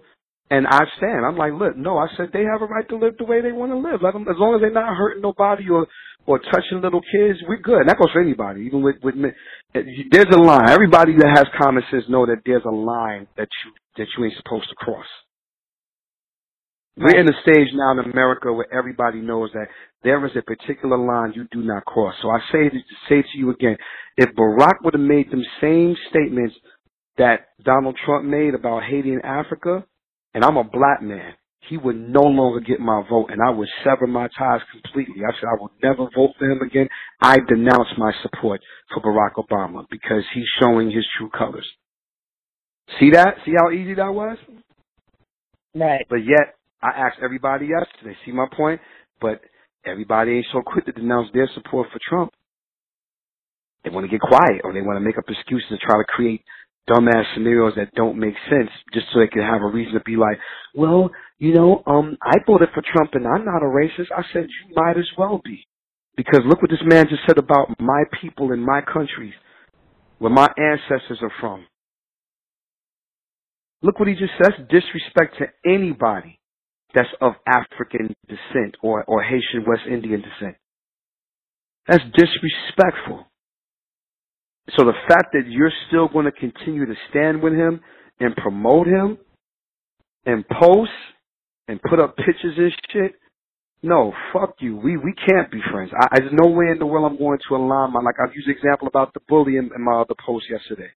And 0.53 0.66
I 0.68 0.84
stand. 0.98 1.24
I'm 1.24 1.38
like, 1.38 1.55
look, 1.57 1.78
no. 1.78 1.96
I 1.96 2.09
said 2.14 2.28
they 2.30 2.44
have 2.44 2.61
a 2.61 2.66
right 2.66 2.86
to 2.90 2.96
live 2.96 3.16
the 3.16 3.24
way 3.24 3.40
they 3.40 3.53
want 3.53 3.72
to 3.72 3.78
live. 3.78 4.03
Let 4.03 4.12
them, 4.12 4.28
as 4.28 4.36
long 4.36 4.55
as 4.55 4.61
they're 4.61 4.70
not 4.70 4.94
hurting 4.94 5.22
nobody 5.22 5.64
or 5.70 5.86
or 6.26 6.38
touching 6.38 6.82
little 6.82 7.00
kids, 7.00 7.40
we're 7.48 7.57
good. 7.57 7.80
And 7.80 7.88
that 7.88 7.98
goes 7.98 8.12
for 8.12 8.20
anybody, 8.20 8.61
even 8.68 8.82
with 8.82 8.96
with 9.03 9.14
me. 9.16 9.30
There's 9.72 10.28
a 10.30 10.38
line. 10.38 10.68
Everybody 10.68 11.14
that 11.16 11.32
has 11.38 11.46
common 11.59 11.82
sense 11.90 12.05
know 12.11 12.26
that 12.26 12.42
there's 12.44 12.66
a 12.66 12.74
line 12.74 13.28
that 13.38 13.48
you 13.64 13.72
that 13.96 14.07
you 14.16 14.24
ain't 14.26 14.34
supposed 14.44 14.68
to 14.68 14.76
cross. 14.76 15.07
We're 16.98 17.18
in 17.18 17.26
a 17.26 17.40
stage 17.40 17.68
now 17.72 17.92
in 17.92 18.11
America 18.12 18.53
where 18.53 18.68
everybody 18.76 19.22
knows 19.22 19.48
that 19.55 19.68
there 20.05 20.24
is 20.26 20.32
a 20.36 20.42
particular 20.42 20.98
line 20.98 21.32
you 21.34 21.48
do 21.50 21.62
not 21.62 21.86
cross. 21.86 22.14
So 22.20 22.28
I 22.28 22.40
say 22.53 22.68
to 22.68 22.78
say 23.09 23.22
to 23.22 23.38
you 23.38 23.50
again, 23.50 23.78
if 24.18 24.28
Barack 24.36 24.84
would 24.84 24.92
have 24.92 25.00
made 25.00 25.30
them 25.30 25.42
same 25.62 25.96
statements 26.11 26.55
that 27.16 27.48
Donald 27.64 27.96
Trump 28.05 28.26
made 28.26 28.55
about 28.55 28.82
Haiti 28.82 29.14
and 29.14 29.24
Africa, 29.24 29.86
and 30.35 30.45
I'm 30.45 30.57
a 30.57 30.64
black 30.64 31.03
man, 31.03 31.35
he 31.68 31.76
would 31.76 31.97
no 31.97 32.22
longer 32.22 32.61
get 32.61 32.80
my 32.80 33.03
vote 33.09 33.30
and 33.30 33.41
I 33.41 33.51
would 33.51 33.68
sever 33.85 34.07
my 34.07 34.28
ties 34.37 34.61
completely. 34.72 35.22
I 35.24 35.33
said 35.35 35.49
I 35.49 35.61
will 35.61 35.72
never 35.83 36.09
vote 36.14 36.33
for 36.39 36.51
him 36.51 36.61
again. 36.61 36.89
I 37.20 37.39
denounce 37.49 37.89
my 37.97 38.12
support 38.22 38.61
for 38.93 39.01
Barack 39.01 39.35
Obama 39.37 39.87
because 39.91 40.24
he's 40.35 40.47
showing 40.61 40.91
his 40.91 41.07
true 41.18 41.30
colors. 41.30 41.66
See 42.99 43.11
that? 43.11 43.37
See 43.45 43.53
how 43.57 43.70
easy 43.70 43.95
that 43.95 44.12
was? 44.12 44.39
Right. 45.74 46.05
But 46.11 46.24
yet, 46.24 46.57
I 46.83 46.89
asked 46.89 47.18
everybody 47.22 47.66
yesterday, 47.66 48.16
see 48.26 48.33
my 48.33 48.47
point? 48.57 48.80
But 49.20 49.41
everybody 49.87 50.33
ain't 50.33 50.47
so 50.53 50.62
quick 50.66 50.85
to 50.87 50.93
denounce 50.93 51.28
their 51.33 51.49
support 51.55 51.89
for 51.93 52.01
Trump. 52.09 52.33
They 53.85 53.91
want 53.91 54.05
to 54.05 54.11
get 54.11 54.20
quiet 54.20 54.62
or 54.64 54.72
they 54.72 54.83
want 54.83 54.97
to 54.97 55.01
make 55.01 55.18
up 55.18 55.24
excuses 55.28 55.68
to 55.70 55.78
try 55.78 55.97
to 55.97 56.05
create 56.05 56.43
dumbass 56.91 57.24
scenarios 57.35 57.74
that 57.76 57.95
don't 57.95 58.18
make 58.18 58.35
sense 58.51 58.70
just 58.93 59.07
so 59.12 59.20
they 59.20 59.28
can 59.28 59.43
have 59.43 59.62
a 59.62 59.66
reason 59.66 59.95
to 59.95 60.01
be 60.01 60.16
like, 60.16 60.39
well, 60.74 61.11
you 61.39 61.55
know, 61.55 61.83
um, 61.87 62.16
I 62.22 62.37
voted 62.47 62.68
for 62.74 62.83
Trump 62.93 63.11
and 63.14 63.26
I'm 63.26 63.45
not 63.45 63.62
a 63.62 63.66
racist. 63.66 64.12
I 64.16 64.22
said, 64.33 64.49
you 64.49 64.74
might 64.74 64.99
as 64.99 65.09
well 65.16 65.41
be. 65.45 65.66
Because 66.16 66.41
look 66.47 66.61
what 66.61 66.70
this 66.70 66.83
man 66.85 67.07
just 67.09 67.22
said 67.26 67.39
about 67.39 67.68
my 67.80 68.05
people 68.20 68.53
in 68.53 68.61
my 68.61 68.80
countries, 68.83 69.35
where 70.18 70.33
my 70.33 70.49
ancestors 70.59 71.18
are 71.22 71.33
from. 71.41 71.66
Look 73.83 73.99
what 73.99 74.09
he 74.09 74.14
just 74.14 74.33
says, 74.43 74.53
disrespect 74.70 75.39
to 75.39 75.47
anybody 75.70 76.39
that's 76.95 77.09
of 77.20 77.33
African 77.47 78.14
descent 78.28 78.76
or, 78.83 79.05
or 79.05 79.22
Haitian 79.22 79.64
West 79.66 79.83
Indian 79.91 80.22
descent. 80.22 80.57
That's 81.89 82.05
disrespectful. 82.14 83.26
So 84.77 84.85
the 84.85 84.95
fact 85.09 85.33
that 85.33 85.49
you're 85.49 85.73
still 85.89 86.09
going 86.09 86.27
to 86.27 86.33
continue 86.33 86.87
to 86.87 86.95
stand 87.11 87.43
with 87.43 87.53
him 87.53 87.81
and 88.21 88.35
promote 88.37 88.87
him 88.87 89.19
and 90.25 90.45
post 90.49 90.91
and 91.69 91.81
put 91.83 92.01
up 92.01 92.17
pictures 92.17 92.55
and 92.57 92.73
shit, 92.91 93.13
no, 93.83 94.13
fuck 94.33 94.55
you. 94.61 94.77
We 94.77 94.97
we 94.97 95.13
can't 95.13 95.51
be 95.51 95.61
friends. 95.73 95.91
I, 96.01 96.21
there's 96.21 96.33
no 96.33 96.51
way 96.51 96.67
in 96.71 96.79
the 96.79 96.87
world 96.87 97.11
I'm 97.11 97.19
going 97.19 97.39
to 97.49 97.57
align 97.57 97.93
my 97.93 98.01
like 98.01 98.15
I've 98.23 98.35
used 98.35 98.49
the 98.49 98.53
example 98.53 98.89
about 98.89 99.13
the 99.15 99.21
bully 99.29 99.57
in, 99.57 99.71
in 99.75 99.85
my 99.85 100.01
other 100.01 100.15
post 100.25 100.47
yesterday. 100.49 100.91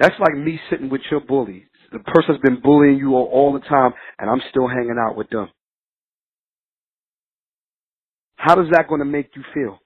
That's 0.00 0.14
like 0.18 0.36
me 0.36 0.60
sitting 0.70 0.90
with 0.90 1.02
your 1.10 1.20
bully. 1.20 1.66
The 1.92 2.00
person's 2.00 2.40
been 2.42 2.60
bullying 2.60 2.96
you 2.98 3.14
all, 3.14 3.28
all 3.32 3.52
the 3.52 3.60
time, 3.60 3.92
and 4.18 4.30
I'm 4.30 4.42
still 4.50 4.66
hanging 4.68 4.96
out 4.98 5.16
with 5.16 5.30
them. 5.30 5.48
How 8.36 8.56
does 8.56 8.68
that 8.72 8.88
going 8.88 9.00
to 9.00 9.04
make 9.04 9.30
you 9.36 9.44
feel? 9.54 9.78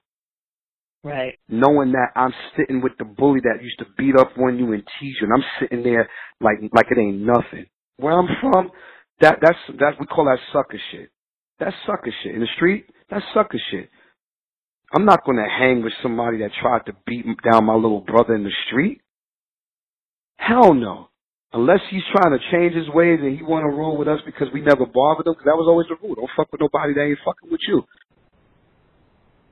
Right. 1.03 1.37
Knowing 1.47 1.93
that 1.93 2.11
I'm 2.15 2.33
sitting 2.57 2.81
with 2.81 2.93
the 2.97 3.05
bully 3.05 3.39
that 3.41 3.63
used 3.63 3.79
to 3.79 3.85
beat 3.97 4.15
up 4.17 4.37
on 4.37 4.57
you 4.57 4.73
and 4.73 4.83
tease 4.99 5.15
you, 5.21 5.27
and 5.27 5.33
I'm 5.33 5.49
sitting 5.59 5.83
there 5.83 6.09
like 6.41 6.57
like 6.73 6.87
it 6.91 6.99
ain't 6.99 7.21
nothing. 7.21 7.67
Where 7.97 8.17
I'm 8.17 8.27
from, 8.41 8.71
that 9.21 9.37
that's 9.41 9.57
that 9.79 9.93
we 9.99 10.05
call 10.05 10.25
that 10.25 10.39
sucker 10.51 10.79
shit. 10.91 11.09
That's 11.59 11.75
sucker 11.85 12.11
shit 12.23 12.35
in 12.35 12.41
the 12.41 12.47
street. 12.55 12.85
That's 13.09 13.25
sucker 13.33 13.59
shit. 13.71 13.89
I'm 14.93 15.05
not 15.05 15.25
going 15.25 15.37
to 15.37 15.47
hang 15.49 15.83
with 15.83 15.93
somebody 16.01 16.39
that 16.39 16.51
tried 16.61 16.85
to 16.85 16.93
beat 17.05 17.25
down 17.43 17.65
my 17.65 17.75
little 17.75 18.01
brother 18.01 18.35
in 18.35 18.43
the 18.43 18.51
street. 18.67 19.01
Hell 20.37 20.73
no. 20.73 21.09
Unless 21.53 21.79
he's 21.89 22.03
trying 22.15 22.37
to 22.37 22.51
change 22.51 22.75
his 22.75 22.87
ways 22.89 23.19
and 23.21 23.35
he 23.37 23.43
want 23.43 23.63
to 23.63 23.75
roll 23.75 23.97
with 23.97 24.07
us 24.07 24.19
because 24.25 24.47
we 24.53 24.61
never 24.61 24.85
bothered 24.85 25.27
him, 25.27 25.33
because 25.33 25.45
that 25.45 25.57
was 25.57 25.67
always 25.67 25.87
the 25.87 25.95
rule. 26.01 26.15
Don't 26.15 26.29
fuck 26.35 26.51
with 26.51 26.61
nobody 26.61 26.93
that 26.93 27.03
ain't 27.03 27.19
fucking 27.25 27.49
with 27.51 27.61
you. 27.67 27.83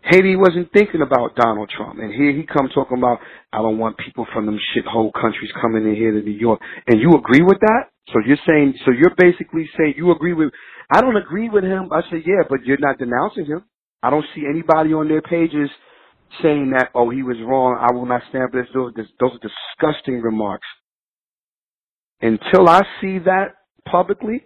Haiti 0.06 0.36
wasn't 0.36 0.72
thinking 0.72 1.02
about 1.02 1.36
Donald 1.36 1.70
Trump. 1.76 2.00
And 2.00 2.14
here 2.14 2.32
he 2.32 2.46
come 2.46 2.70
talking 2.74 2.98
about, 2.98 3.20
I 3.52 3.58
don't 3.58 3.80
want 3.80 3.98
people 3.98 4.28
from 4.32 4.46
them 4.46 4.60
shithole 4.72 5.12
countries 5.14 5.50
coming 5.60 5.84
in 5.84 5.96
here 5.96 6.12
to 6.12 6.22
New 6.22 6.38
York. 6.38 6.60
And 6.88 7.02
you 7.02 7.14
agree 7.14 7.42
with 7.42 7.60
that? 7.62 7.90
So 8.14 8.20
you're 8.26 8.38
saying, 8.46 8.76
so 8.86 8.92
you're 8.92 9.16
basically 9.18 9.68
saying 9.78 9.96
you 9.98 10.12
agree 10.12 10.34
with, 10.34 10.52
I 10.92 11.02
don't 11.02 11.16
agree 11.16 11.50
with 11.50 11.64
him. 11.64 11.90
I 11.92 12.02
say, 12.12 12.24
yeah, 12.24 12.44
but 12.48 12.64
you're 12.66 12.78
not 12.78 13.00
denouncing 13.00 13.46
him. 13.46 13.64
I 14.04 14.12
don't 14.12 14.26
see 14.36 14.44
anybody 14.48 14.94
on 14.94 15.08
their 15.08 15.24
pages 15.24 15.70
saying 16.44 16.74
that, 16.78 16.90
oh, 16.94 17.10
he 17.10 17.24
was 17.24 17.38
wrong. 17.44 17.80
I 17.82 17.92
will 17.92 18.06
not 18.06 18.22
stand 18.30 18.52
for 18.52 18.62
this. 18.62 18.70
Those, 18.76 18.94
those 19.20 19.32
are 19.32 19.50
disgusting 19.82 20.22
remarks. 20.22 20.68
Until 22.22 22.70
I 22.70 22.82
see 23.02 23.18
that 23.20 23.56
publicly, 23.90 24.46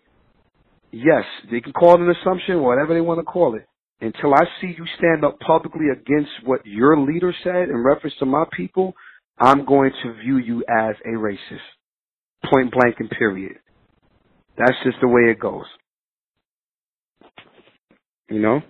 yes, 0.92 1.26
they 1.52 1.60
can 1.60 1.74
call 1.74 1.96
it 1.96 2.02
an 2.02 2.16
assumption, 2.22 2.62
whatever 2.62 2.94
they 2.94 3.02
want 3.02 3.20
to 3.20 3.26
call 3.26 3.56
it 3.56 3.69
until 4.02 4.34
I 4.34 4.46
see 4.62 4.74
you 4.78 4.86
stand 4.98 5.26
up 5.26 5.40
publicly 5.40 5.88
against 5.92 6.32
what 6.46 6.66
your 6.66 6.98
leader 6.98 7.34
said 7.44 7.70
in 7.70 7.78
reference 7.84 8.16
to 8.20 8.26
my 8.26 8.46
people, 8.52 8.94
I'm 9.38 9.66
going 9.66 9.92
to 10.04 10.14
view 10.14 10.38
you 10.38 10.64
as 10.70 10.96
a 11.06 11.18
racist. 11.18 11.60
Point 12.50 12.72
blank 12.72 12.96
and 13.00 13.10
period. 13.10 13.58
That's 14.58 14.78
just 14.84 14.98
the 15.02 15.08
way 15.08 15.24
it 15.32 15.40
goes. 15.40 15.66
You 18.30 18.40
know? 18.40 18.62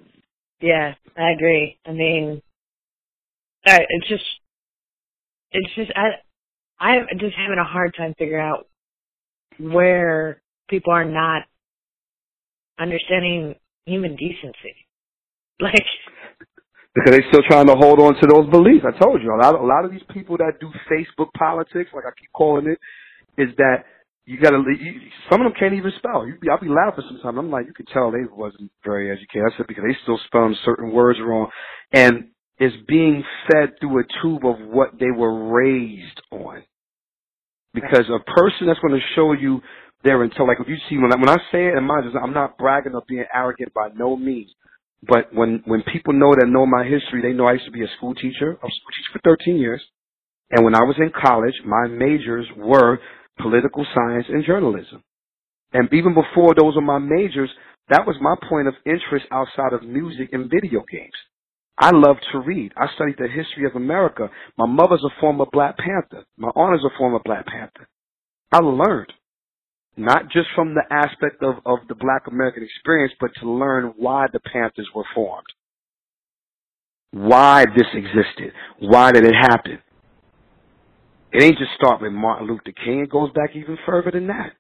Yeah, 0.62 0.94
I 1.18 1.32
agree. 1.32 1.78
I 1.86 1.92
mean, 1.92 2.42
I, 3.66 3.80
it's 3.88 4.08
just, 4.08 4.24
it's 5.52 5.76
just, 5.76 5.92
I, 5.96 6.84
I'm 6.84 7.06
just 7.20 7.36
having 7.36 7.60
a 7.60 7.64
hard 7.64 7.94
time 7.96 8.16
figuring 8.18 8.46
out 8.46 8.68
where 9.60 10.42
people 10.70 10.94
are 10.94 11.06
not 11.06 11.44
understanding 12.80 13.56
human 13.86 14.16
decency. 14.16 14.76
Like 15.64 15.86
because 16.96 17.12
they're 17.12 17.30
still 17.30 17.44
trying 17.48 17.68
to 17.68 17.76
hold 17.76 18.00
on 18.00 18.16
to 18.16 18.28
those 18.28 18.50
beliefs. 18.50 18.86
I 18.86 18.98
told 18.98 19.22
you 19.22 19.34
a 19.34 19.38
lot. 19.38 19.56
Of, 19.56 19.62
a 19.62 19.66
lot 19.66 19.86
of 19.86 19.92
these 19.92 20.06
people 20.12 20.38
that 20.38 20.60
do 20.60 20.72
Facebook 20.90 21.32
politics, 21.38 21.92
like 21.94 22.06
I 22.06 22.12
keep 22.20 22.32
calling 22.34 22.68
it, 22.68 22.80
is 23.42 23.56
that 23.58 23.86
you 24.26 24.40
got 24.40 24.52
to. 24.52 24.64
Some 25.32 25.42
of 25.42 25.46
them 25.46 25.54
can't 25.60 25.74
even 25.74 25.92
spell. 25.98 26.26
You, 26.28 26.36
I'll 26.52 26.60
be 26.60 26.68
laughing 26.68 27.06
sometimes. 27.08 27.38
I'm 27.38 27.52
like, 27.52 27.68
you 27.68 27.74
can 27.74 27.86
tell 27.88 28.12
they 28.12 28.26
wasn't 28.30 28.72
very 28.84 29.12
educated. 29.12 29.44
I 29.48 29.58
said 29.58 29.68
because 29.68 29.84
they 29.88 29.96
still 30.04 30.20
spelling 30.26 30.56
certain 30.66 30.92
words 30.92 31.20
wrong, 31.24 31.50
and 31.94 32.30
it's 32.58 32.76
being 32.88 33.24
fed 33.50 33.80
through 33.80 34.00
a 34.00 34.04
tube 34.22 34.46
of 34.46 34.60
what 34.68 35.00
they 35.00 35.12
were 35.16 35.52
raised 35.54 36.22
on. 36.32 36.64
Because 37.74 38.10
a 38.10 38.20
person 38.32 38.68
that's 38.68 38.80
going 38.80 39.00
to 39.00 39.16
show 39.16 39.34
you 39.34 39.62
their 40.04 40.24
until 40.24 40.48
like 40.48 40.58
if 40.60 40.68
you 40.68 40.78
see 40.90 40.98
when 40.98 41.14
I, 41.14 41.18
when 41.18 41.30
I 41.30 41.38
say 41.52 41.68
it, 41.68 41.76
and 41.78 41.86
mind 41.86 42.06
I'm 42.22 42.34
not 42.34 42.58
bragging 42.58 42.94
or 42.96 43.04
being 43.08 43.26
arrogant 43.34 43.74
by 43.74 43.90
no 43.96 44.18
means. 44.18 44.50
But 45.04 45.34
when 45.34 45.64
when 45.66 45.84
people 45.84 46.14
know 46.14 46.34
that 46.36 46.48
know 46.48 46.66
my 46.66 46.84
history, 46.84 47.22
they 47.22 47.34
know 47.34 47.48
I 47.48 47.54
used 47.54 47.66
to 47.66 47.72
be 47.72 47.84
a 47.84 47.96
school 47.98 48.14
teacher. 48.16 48.58
I 48.62 48.66
was 48.66 48.74
a 48.74 48.80
school 48.80 48.94
teacher 48.96 49.14
for 49.14 49.38
13 49.38 49.58
years, 49.58 49.82
and 50.52 50.66
when 50.66 50.76
I 50.76 50.84
was 50.84 50.98
in 51.00 51.12
college, 51.12 51.56
my 51.66 51.88
majors 51.88 52.48
were 52.58 53.00
political 53.42 53.86
science 53.96 54.26
and 54.28 54.46
journalism. 54.46 55.04
And 55.72 55.88
even 55.94 56.14
before 56.14 56.54
those 56.56 56.76
were 56.76 56.82
my 56.82 57.00
majors, 57.00 57.50
that 57.90 58.06
was 58.06 58.18
my 58.22 58.36
point 58.50 58.68
of 58.68 58.76
interest 58.86 59.26
outside 59.32 59.74
of 59.74 59.84
music 59.84 60.30
and 60.34 60.50
video 60.50 60.84
games. 60.92 61.14
I 61.78 61.92
love 61.92 62.18
to 62.34 62.40
read. 62.40 62.74
I 62.76 62.88
studied 62.96 63.16
the 63.18 63.28
history 63.30 63.66
of 63.66 63.76
America. 63.76 64.30
My 64.58 64.66
mother's 64.66 65.04
a 65.06 65.20
former 65.22 65.46
Black 65.52 65.78
Panther. 65.78 66.26
My 66.38 66.50
aunt 66.50 66.76
is 66.76 66.86
a 66.86 66.98
former 66.98 67.20
Black 67.24 67.46
Panther. 67.46 67.88
I 68.52 68.60
learned, 68.60 69.14
not 70.00 70.32
just 70.32 70.48
from 70.56 70.74
the 70.74 70.84
aspect 70.90 71.44
of, 71.44 71.56
of 71.66 71.80
the 71.88 71.96
Black 71.96 72.24
American 72.28 72.64
experience, 72.64 73.14
but 73.20 73.32
to 73.42 73.50
learn 73.50 73.94
why 73.98 74.28
the 74.32 74.40
Panthers 74.40 74.88
were 74.96 75.04
formed. 75.14 75.46
Why 77.12 77.66
this 77.66 77.88
existed. 77.94 78.54
Why 78.80 79.12
did 79.12 79.26
it 79.26 79.34
happen? 79.34 79.80
It 81.32 81.44
ain't 81.44 81.58
just 81.58 81.72
start 81.76 82.02
with 82.02 82.12
Martin 82.12 82.48
Luther 82.48 82.74
King. 82.84 83.02
It 83.02 83.10
goes 83.10 83.32
back 83.34 83.52
even 83.56 83.78
further 83.86 84.12
than 84.12 84.28
that. 84.28 84.54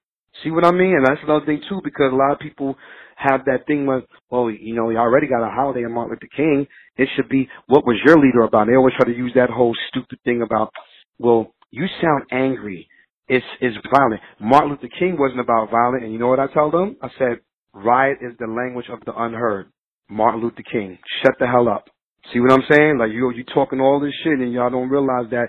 See 0.44 0.52
what 0.52 0.66
I 0.66 0.72
mean? 0.72 0.96
And 0.96 1.06
that's 1.06 1.22
another 1.24 1.46
thing 1.46 1.62
too, 1.68 1.82
because 1.84 2.12
a 2.12 2.16
lot 2.16 2.34
of 2.34 2.40
people 2.40 2.76
have 3.16 3.46
that 3.46 3.66
thing 3.66 3.86
where, 3.86 4.04
well, 4.30 4.50
you 4.50 4.76
know, 4.76 4.90
you 4.90 4.98
already 4.98 5.28
got 5.28 5.46
a 5.46 5.52
holiday 5.52 5.86
on 5.86 5.94
Martin 5.94 6.18
Luther 6.22 6.36
King. 6.36 6.68
It 6.98 7.10
should 7.16 7.30
be, 7.30 7.50
what 7.68 7.86
was 7.86 7.98
your 8.06 8.18
leader 8.18 8.42
about? 8.42 8.68
They 8.68 8.76
always 8.76 8.94
try 8.98 9.12
to 9.12 9.18
use 9.18 9.32
that 9.36 9.50
whole 9.50 9.76
stupid 9.90 10.20
thing 10.24 10.42
about, 10.42 10.72
well, 11.18 11.54
you 11.72 11.86
sound 12.02 12.26
angry. 12.32 12.88
It's, 13.30 13.46
it's 13.62 13.78
violent. 13.94 14.22
Martin 14.40 14.72
Luther 14.72 14.90
King 14.98 15.16
wasn't 15.18 15.40
about 15.40 15.70
violence. 15.70 16.04
And 16.04 16.12
you 16.12 16.20
know 16.20 16.28
what 16.28 16.40
I 16.40 16.48
tell 16.48 16.72
them? 16.72 16.98
I 17.02 17.10
said, 17.18 17.40
riot 17.74 18.18
is 18.22 18.34
the 18.40 18.48
language 18.48 18.88
of 18.92 19.00
the 19.06 19.14
unheard. 19.16 19.72
Martin 20.10 20.42
Luther 20.42 20.64
King. 20.70 20.98
Shut 21.22 21.36
the 21.40 21.46
hell 21.46 21.70
up. 21.70 21.90
See 22.34 22.40
what 22.40 22.52
I'm 22.52 22.66
saying? 22.70 22.98
Like 22.98 23.12
you, 23.12 23.32
you 23.32 23.44
talking 23.54 23.80
all 23.80 24.00
this 24.00 24.14
shit 24.24 24.40
and 24.40 24.52
y'all 24.52 24.72
don't 24.72 24.90
realize 24.90 25.30
that 25.32 25.48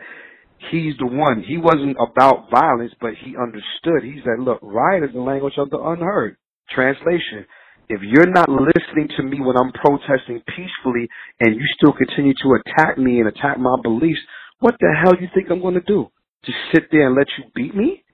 he's 0.70 0.94
the 0.98 1.06
one. 1.06 1.42
He 1.42 1.56
wasn't 1.56 1.96
about 1.98 2.50
violence, 2.50 2.92
but 3.00 3.14
he 3.24 3.34
understood. 3.36 4.04
He 4.04 4.20
said, 4.24 4.44
look, 4.44 4.60
riot 4.62 5.04
is 5.04 5.14
the 5.14 5.20
language 5.20 5.54
of 5.56 5.70
the 5.70 5.78
unheard. 5.78 6.36
Translation. 6.70 7.46
If 7.88 8.02
you're 8.02 8.30
not 8.30 8.48
listening 8.48 9.08
to 9.16 9.22
me 9.24 9.40
when 9.40 9.56
I'm 9.56 9.72
protesting 9.72 10.42
peacefully 10.46 11.08
and 11.40 11.56
you 11.56 11.64
still 11.76 11.92
continue 11.92 12.34
to 12.42 12.58
attack 12.60 12.98
me 12.98 13.18
and 13.18 13.28
attack 13.28 13.58
my 13.58 13.74
beliefs, 13.82 14.20
what 14.60 14.76
the 14.78 14.94
hell 15.02 15.14
do 15.14 15.22
you 15.22 15.28
think 15.34 15.50
I'm 15.50 15.60
going 15.62 15.74
to 15.74 15.80
do? 15.80 16.06
Just 16.44 16.58
sit 16.72 16.84
there 16.90 17.06
and 17.06 17.16
let 17.16 17.26
you 17.38 17.44
beat 17.54 17.74
me? 17.74 18.04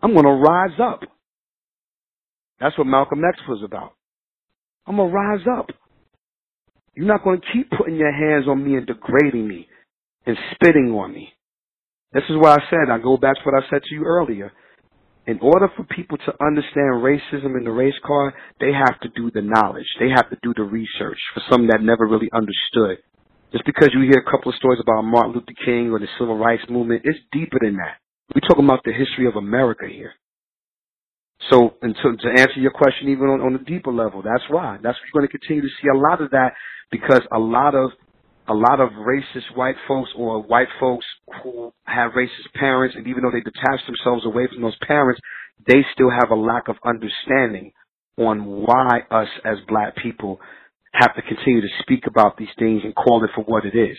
I'm 0.00 0.12
going 0.12 0.24
to 0.24 0.30
rise 0.30 0.78
up. 0.80 1.00
That's 2.60 2.76
what 2.78 2.86
Malcolm 2.86 3.22
X 3.24 3.38
was 3.48 3.62
about. 3.64 3.94
I'm 4.86 4.96
going 4.96 5.10
to 5.10 5.14
rise 5.14 5.46
up. 5.58 5.66
You're 6.94 7.06
not 7.06 7.22
going 7.22 7.40
to 7.40 7.46
keep 7.52 7.70
putting 7.70 7.96
your 7.96 8.12
hands 8.12 8.48
on 8.48 8.64
me 8.64 8.76
and 8.76 8.86
degrading 8.86 9.46
me 9.46 9.68
and 10.26 10.36
spitting 10.54 10.92
on 10.92 11.12
me. 11.12 11.28
This 12.12 12.24
is 12.30 12.36
why 12.36 12.54
I 12.54 12.58
said, 12.70 12.90
I 12.90 12.98
go 12.98 13.16
back 13.16 13.34
to 13.34 13.42
what 13.44 13.62
I 13.62 13.68
said 13.68 13.82
to 13.82 13.94
you 13.94 14.04
earlier. 14.04 14.50
In 15.26 15.38
order 15.40 15.68
for 15.76 15.84
people 15.84 16.16
to 16.16 16.44
understand 16.44 17.04
racism 17.04 17.58
in 17.58 17.64
the 17.64 17.70
race 17.70 17.98
car, 18.06 18.34
they 18.60 18.72
have 18.72 18.98
to 19.00 19.08
do 19.10 19.30
the 19.30 19.42
knowledge. 19.42 19.86
They 20.00 20.08
have 20.08 20.30
to 20.30 20.38
do 20.42 20.54
the 20.56 20.62
research 20.62 21.18
for 21.34 21.42
some 21.50 21.66
that 21.66 21.82
never 21.82 22.06
really 22.06 22.30
understood. 22.32 22.98
Just 23.52 23.64
because 23.64 23.90
you 23.94 24.02
hear 24.02 24.22
a 24.24 24.30
couple 24.30 24.50
of 24.50 24.56
stories 24.56 24.80
about 24.80 25.02
Martin 25.02 25.32
Luther 25.32 25.56
King 25.64 25.90
or 25.90 25.98
the 25.98 26.08
civil 26.18 26.36
rights 26.36 26.62
movement, 26.68 27.02
it's 27.04 27.18
deeper 27.32 27.58
than 27.62 27.76
that. 27.76 27.96
We're 28.34 28.46
talking 28.46 28.64
about 28.64 28.84
the 28.84 28.92
history 28.92 29.26
of 29.26 29.36
America 29.36 29.86
here. 29.90 30.12
So, 31.50 31.74
and 31.80 31.94
to, 31.94 32.16
to 32.16 32.28
answer 32.40 32.60
your 32.60 32.72
question 32.72 33.08
even 33.08 33.28
on, 33.28 33.40
on 33.40 33.54
a 33.54 33.64
deeper 33.64 33.92
level, 33.92 34.22
that's 34.22 34.44
why. 34.50 34.76
That's 34.82 34.98
why 34.98 35.04
you're 35.06 35.20
going 35.22 35.28
to 35.28 35.38
continue 35.38 35.62
to 35.62 35.74
see 35.80 35.88
a 35.88 35.96
lot 35.96 36.20
of 36.20 36.30
that 36.32 36.52
because 36.90 37.22
a 37.32 37.38
lot 37.38 37.74
of 37.74 37.90
a 38.48 38.54
lot 38.54 38.80
of 38.80 38.90
racist 38.92 39.54
white 39.54 39.76
folks 39.86 40.10
or 40.16 40.42
white 40.42 40.68
folks 40.80 41.04
who 41.42 41.70
have 41.84 42.12
racist 42.12 42.50
parents, 42.54 42.96
and 42.96 43.06
even 43.06 43.22
though 43.22 43.30
they 43.30 43.42
detach 43.42 43.80
themselves 43.86 44.24
away 44.24 44.48
from 44.50 44.62
those 44.62 44.76
parents, 44.86 45.20
they 45.66 45.84
still 45.92 46.08
have 46.10 46.30
a 46.30 46.34
lack 46.34 46.68
of 46.68 46.76
understanding 46.82 47.72
on 48.16 48.44
why 48.46 49.00
us 49.10 49.28
as 49.44 49.58
black 49.68 49.96
people 49.96 50.40
have 50.98 51.14
to 51.14 51.22
continue 51.22 51.60
to 51.60 51.72
speak 51.82 52.06
about 52.06 52.36
these 52.36 52.52
things 52.58 52.82
and 52.84 52.94
call 52.94 53.22
it 53.24 53.30
for 53.34 53.44
what 53.44 53.64
it 53.64 53.76
is. 53.78 53.96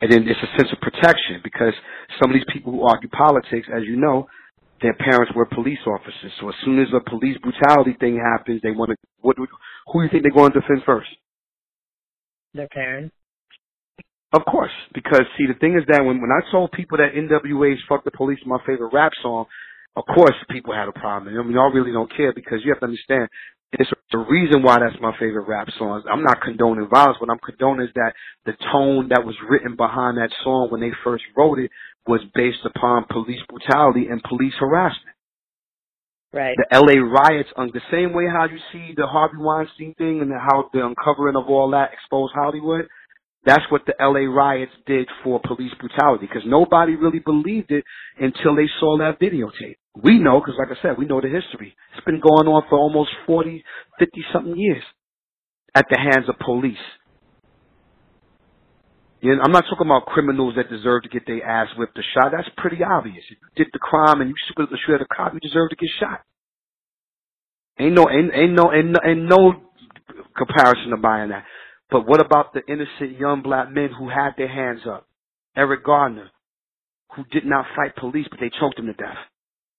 And 0.00 0.12
then 0.12 0.28
it's 0.28 0.40
a 0.42 0.52
sense 0.58 0.68
of 0.72 0.80
protection 0.80 1.40
because 1.42 1.72
some 2.20 2.30
of 2.30 2.34
these 2.34 2.46
people 2.52 2.72
who 2.72 2.82
argue 2.82 3.08
politics, 3.08 3.66
as 3.74 3.84
you 3.84 3.96
know, 3.96 4.26
their 4.82 4.94
parents 4.94 5.32
were 5.34 5.46
police 5.46 5.80
officers. 5.86 6.32
So 6.40 6.48
as 6.48 6.54
soon 6.64 6.78
as 6.80 6.88
a 6.92 7.00
police 7.08 7.38
brutality 7.40 7.96
thing 7.98 8.20
happens, 8.20 8.60
they 8.62 8.72
want 8.72 8.90
to, 8.90 8.96
what, 9.20 9.36
who 9.38 9.46
do 9.46 10.04
you 10.04 10.10
think 10.10 10.24
they're 10.24 10.36
going 10.36 10.52
to 10.52 10.60
defend 10.60 10.82
first? 10.84 11.08
Their 12.52 12.68
parents. 12.68 13.14
Of 14.34 14.42
course, 14.50 14.74
because 14.92 15.22
see, 15.38 15.46
the 15.46 15.54
thing 15.54 15.78
is 15.78 15.86
that 15.86 16.02
when 16.02 16.20
when 16.20 16.34
I 16.34 16.42
told 16.50 16.72
people 16.72 16.98
that 16.98 17.14
NWA's 17.14 17.78
"Fuck 17.88 18.02
the 18.02 18.10
Police" 18.10 18.40
my 18.44 18.58
favorite 18.66 18.90
rap 18.92 19.12
song, 19.22 19.46
of 19.94 20.02
course 20.06 20.34
people 20.50 20.74
had 20.74 20.88
a 20.88 20.92
problem. 20.92 21.38
I 21.38 21.42
mean, 21.42 21.54
y'all 21.54 21.70
really 21.70 21.92
don't 21.92 22.10
care 22.16 22.32
because 22.34 22.58
you 22.64 22.72
have 22.74 22.80
to 22.80 22.90
understand 22.90 23.28
it's 23.72 23.90
the 24.12 24.18
reason 24.18 24.62
why 24.62 24.78
that's 24.78 25.00
my 25.00 25.12
favorite 25.18 25.48
rap 25.48 25.68
song. 25.78 26.02
I'm 26.10 26.22
not 26.22 26.40
condoning 26.40 26.88
violence. 26.88 27.18
What 27.20 27.30
I'm 27.30 27.42
condoning 27.44 27.86
is 27.86 27.92
that 27.94 28.12
the 28.46 28.52
tone 28.72 29.08
that 29.08 29.24
was 29.24 29.34
written 29.48 29.76
behind 29.76 30.18
that 30.18 30.30
song 30.44 30.68
when 30.70 30.80
they 30.80 30.92
first 31.02 31.24
wrote 31.36 31.58
it 31.58 31.70
was 32.06 32.20
based 32.34 32.64
upon 32.64 33.06
police 33.10 33.40
brutality 33.48 34.06
and 34.10 34.22
police 34.22 34.54
harassment. 34.60 35.16
Right. 36.32 36.56
The 36.56 36.78
LA 36.78 36.98
riots, 36.98 37.50
on 37.56 37.70
the 37.72 37.80
same 37.92 38.12
way 38.12 38.26
how 38.26 38.46
you 38.46 38.58
see 38.72 38.92
the 38.96 39.06
Harvey 39.06 39.38
Weinstein 39.38 39.94
thing 39.94 40.20
and 40.20 40.32
how 40.32 40.68
the 40.72 40.84
uncovering 40.84 41.36
of 41.36 41.48
all 41.48 41.70
that 41.70 41.92
exposed 41.92 42.34
Hollywood 42.34 42.86
that's 43.46 43.64
what 43.70 43.82
the 43.86 43.94
LA 44.00 44.30
riots 44.30 44.72
did 44.86 45.08
for 45.22 45.40
police 45.44 45.72
brutality 45.78 46.26
because 46.26 46.42
nobody 46.46 46.96
really 46.96 47.18
believed 47.18 47.70
it 47.70 47.84
until 48.18 48.56
they 48.56 48.68
saw 48.80 48.98
that 48.98 49.20
videotape. 49.20 49.76
We 50.02 50.18
know 50.18 50.40
because, 50.40 50.54
like 50.58 50.76
I 50.76 50.80
said, 50.82 50.98
we 50.98 51.06
know 51.06 51.20
the 51.20 51.28
history. 51.28 51.76
It's 51.94 52.04
been 52.04 52.20
going 52.20 52.48
on 52.48 52.62
for 52.68 52.78
almost 52.78 53.10
40, 53.26 53.62
50 53.98 54.24
something 54.32 54.56
years 54.56 54.82
at 55.74 55.86
the 55.90 55.98
hands 55.98 56.28
of 56.28 56.36
police. 56.38 56.76
You 59.20 59.36
know, 59.36 59.42
I'm 59.44 59.52
not 59.52 59.64
talking 59.70 59.86
about 59.86 60.06
criminals 60.06 60.54
that 60.56 60.68
deserve 60.68 61.02
to 61.04 61.08
get 61.08 61.26
their 61.26 61.44
ass 61.44 61.68
whipped 61.78 61.98
or 61.98 62.04
shot. 62.14 62.32
That's 62.32 62.48
pretty 62.56 62.82
obvious. 62.82 63.24
If 63.30 63.38
you 63.40 63.64
did 63.64 63.72
the 63.72 63.78
crime 63.78 64.20
and 64.20 64.28
you 64.30 64.36
shoot 64.46 64.94
at 64.94 65.00
a 65.00 65.06
cop, 65.14 65.32
you 65.32 65.40
deserve 65.40 65.70
to 65.70 65.76
get 65.76 65.88
shot. 65.98 66.20
Ain't 67.78 67.94
no, 67.94 68.08
ain't, 68.10 68.32
ain't 68.34 68.52
no, 68.52 68.72
ain't 68.72 68.96
ain't 69.04 69.24
no 69.24 69.54
comparison 70.36 70.90
to 70.90 70.96
buying 70.96 71.30
that. 71.30 71.44
But 71.90 72.06
what 72.06 72.20
about 72.20 72.52
the 72.54 72.62
innocent 72.68 73.18
young 73.18 73.42
black 73.42 73.70
men 73.70 73.90
who 73.96 74.08
had 74.08 74.30
their 74.36 74.48
hands 74.48 74.82
up? 74.88 75.06
Eric 75.56 75.84
Garner, 75.84 76.30
who 77.14 77.24
did 77.30 77.44
not 77.44 77.66
fight 77.76 77.96
police, 77.96 78.26
but 78.30 78.40
they 78.40 78.50
choked 78.58 78.78
him 78.78 78.86
to 78.86 78.92
death. 78.94 79.16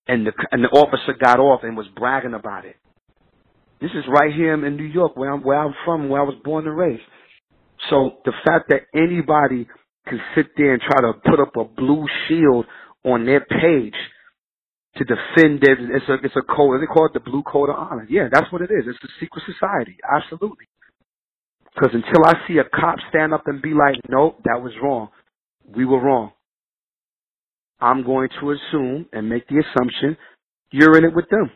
And 0.07 0.25
the, 0.25 0.33
and 0.51 0.63
the 0.63 0.69
officer 0.69 1.13
got 1.19 1.39
off 1.39 1.61
and 1.63 1.75
was 1.75 1.87
bragging 1.95 2.33
about 2.33 2.65
it. 2.65 2.75
This 3.81 3.91
is 3.91 4.05
right 4.07 4.33
here 4.33 4.53
in 4.53 4.77
New 4.77 4.83
York, 4.83 5.17
where 5.17 5.33
I'm, 5.33 5.43
where 5.43 5.59
I'm 5.59 5.73
from, 5.83 6.09
where 6.09 6.21
I 6.21 6.25
was 6.25 6.35
born 6.43 6.67
and 6.67 6.77
raised. 6.77 7.01
So 7.89 8.17
the 8.23 8.31
fact 8.45 8.69
that 8.69 8.83
anybody 8.95 9.67
can 10.07 10.19
sit 10.35 10.47
there 10.55 10.73
and 10.73 10.81
try 10.81 11.01
to 11.01 11.13
put 11.25 11.39
up 11.39 11.55
a 11.57 11.65
blue 11.65 12.05
shield 12.27 12.65
on 13.03 13.25
their 13.25 13.41
page 13.41 13.95
to 14.97 15.03
defend 15.03 15.61
their, 15.61 15.73
it's 15.95 16.07
a, 16.07 16.13
it's 16.23 16.35
a 16.37 16.41
code, 16.41 16.81
they 16.81 16.85
call 16.85 17.07
it 17.07 17.13
the 17.13 17.19
blue 17.19 17.43
code 17.43 17.69
of 17.69 17.75
honor. 17.75 18.07
Yeah, 18.09 18.29
that's 18.31 18.51
what 18.51 18.61
it 18.61 18.71
is. 18.71 18.85
It's 18.87 19.03
a 19.03 19.07
secret 19.19 19.43
society. 19.45 19.97
Absolutely. 20.09 20.65
Because 21.75 21.91
until 21.93 22.25
I 22.25 22.35
see 22.47 22.57
a 22.59 22.63
cop 22.63 22.97
stand 23.09 23.33
up 23.33 23.43
and 23.47 23.61
be 23.61 23.73
like, 23.73 23.95
nope, 24.09 24.39
that 24.45 24.61
was 24.63 24.73
wrong. 24.81 25.09
We 25.75 25.85
were 25.85 26.01
wrong. 26.01 26.31
I'm 27.81 28.05
going 28.05 28.29
to 28.41 28.51
assume 28.51 29.07
and 29.13 29.29
make 29.29 29.47
the 29.47 29.63
assumption 29.63 30.17
you're 30.71 30.97
in 30.97 31.05
it 31.05 31.15
with 31.15 31.29
them. 31.29 31.51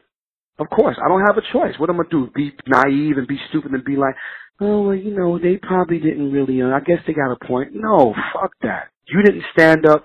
Of 0.59 0.69
course, 0.69 0.97
I 1.03 1.07
don't 1.07 1.25
have 1.25 1.37
a 1.37 1.53
choice. 1.53 1.79
What 1.79 1.89
am 1.89 1.97
I 1.99 2.03
gonna 2.03 2.27
do? 2.27 2.31
Be 2.35 2.53
naive 2.67 3.17
and 3.17 3.27
be 3.27 3.39
stupid 3.49 3.71
and 3.71 3.83
be 3.83 3.95
like, 3.95 4.15
oh, 4.61 4.83
well, 4.83 4.95
you 4.95 5.15
know, 5.15 5.39
they 5.39 5.57
probably 5.57 5.99
didn't 5.99 6.31
really. 6.31 6.61
Uh, 6.61 6.67
I 6.67 6.81
guess 6.81 6.99
they 7.07 7.13
got 7.13 7.31
a 7.31 7.45
point. 7.47 7.71
No, 7.73 8.13
fuck 8.33 8.51
that. 8.63 8.89
You 9.07 9.23
didn't 9.23 9.43
stand 9.53 9.85
up 9.87 10.03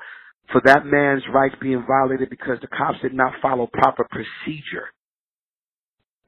for 0.52 0.62
that 0.64 0.86
man's 0.86 1.24
rights 1.34 1.56
being 1.60 1.84
violated 1.86 2.30
because 2.30 2.58
the 2.60 2.68
cops 2.68 2.98
did 3.02 3.14
not 3.14 3.32
follow 3.42 3.68
proper 3.72 4.06
procedure 4.10 4.88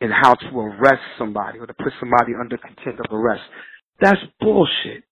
in 0.01 0.11
how 0.11 0.35
to 0.35 0.59
arrest 0.61 1.03
somebody 1.19 1.59
or 1.59 1.67
to 1.67 1.75
put 1.75 1.93
somebody 2.01 2.33
under 2.39 2.59
contempt 2.59 3.01
of 3.01 3.13
arrest. 3.13 3.43
That's 4.01 4.21
bullshit. 4.41 5.05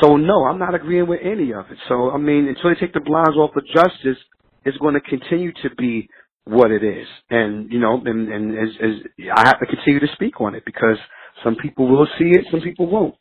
So 0.00 0.16
no, 0.16 0.44
I'm 0.44 0.58
not 0.58 0.74
agreeing 0.74 1.06
with 1.06 1.20
any 1.22 1.52
of 1.52 1.66
it. 1.70 1.78
So 1.88 2.10
I 2.10 2.18
mean, 2.18 2.48
until 2.48 2.70
they 2.70 2.80
take 2.80 2.94
the 2.94 3.00
blinds 3.00 3.36
off 3.36 3.56
of 3.56 3.66
justice, 3.66 4.18
it's 4.64 4.76
going 4.78 4.94
to 4.94 5.00
continue 5.00 5.52
to 5.62 5.74
be 5.76 6.08
what 6.44 6.70
it 6.70 6.82
is. 6.82 7.06
And 7.30 7.70
you 7.70 7.78
know, 7.78 8.00
and, 8.04 8.28
and 8.28 8.58
as, 8.58 8.74
as 8.82 9.28
I 9.36 9.48
have 9.48 9.60
to 9.60 9.66
continue 9.66 10.00
to 10.00 10.12
speak 10.14 10.40
on 10.40 10.54
it 10.54 10.64
because 10.64 10.98
some 11.44 11.56
people 11.56 11.88
will 11.88 12.06
see 12.18 12.30
it, 12.30 12.46
some 12.50 12.60
people 12.60 12.86
won't. 12.86 13.14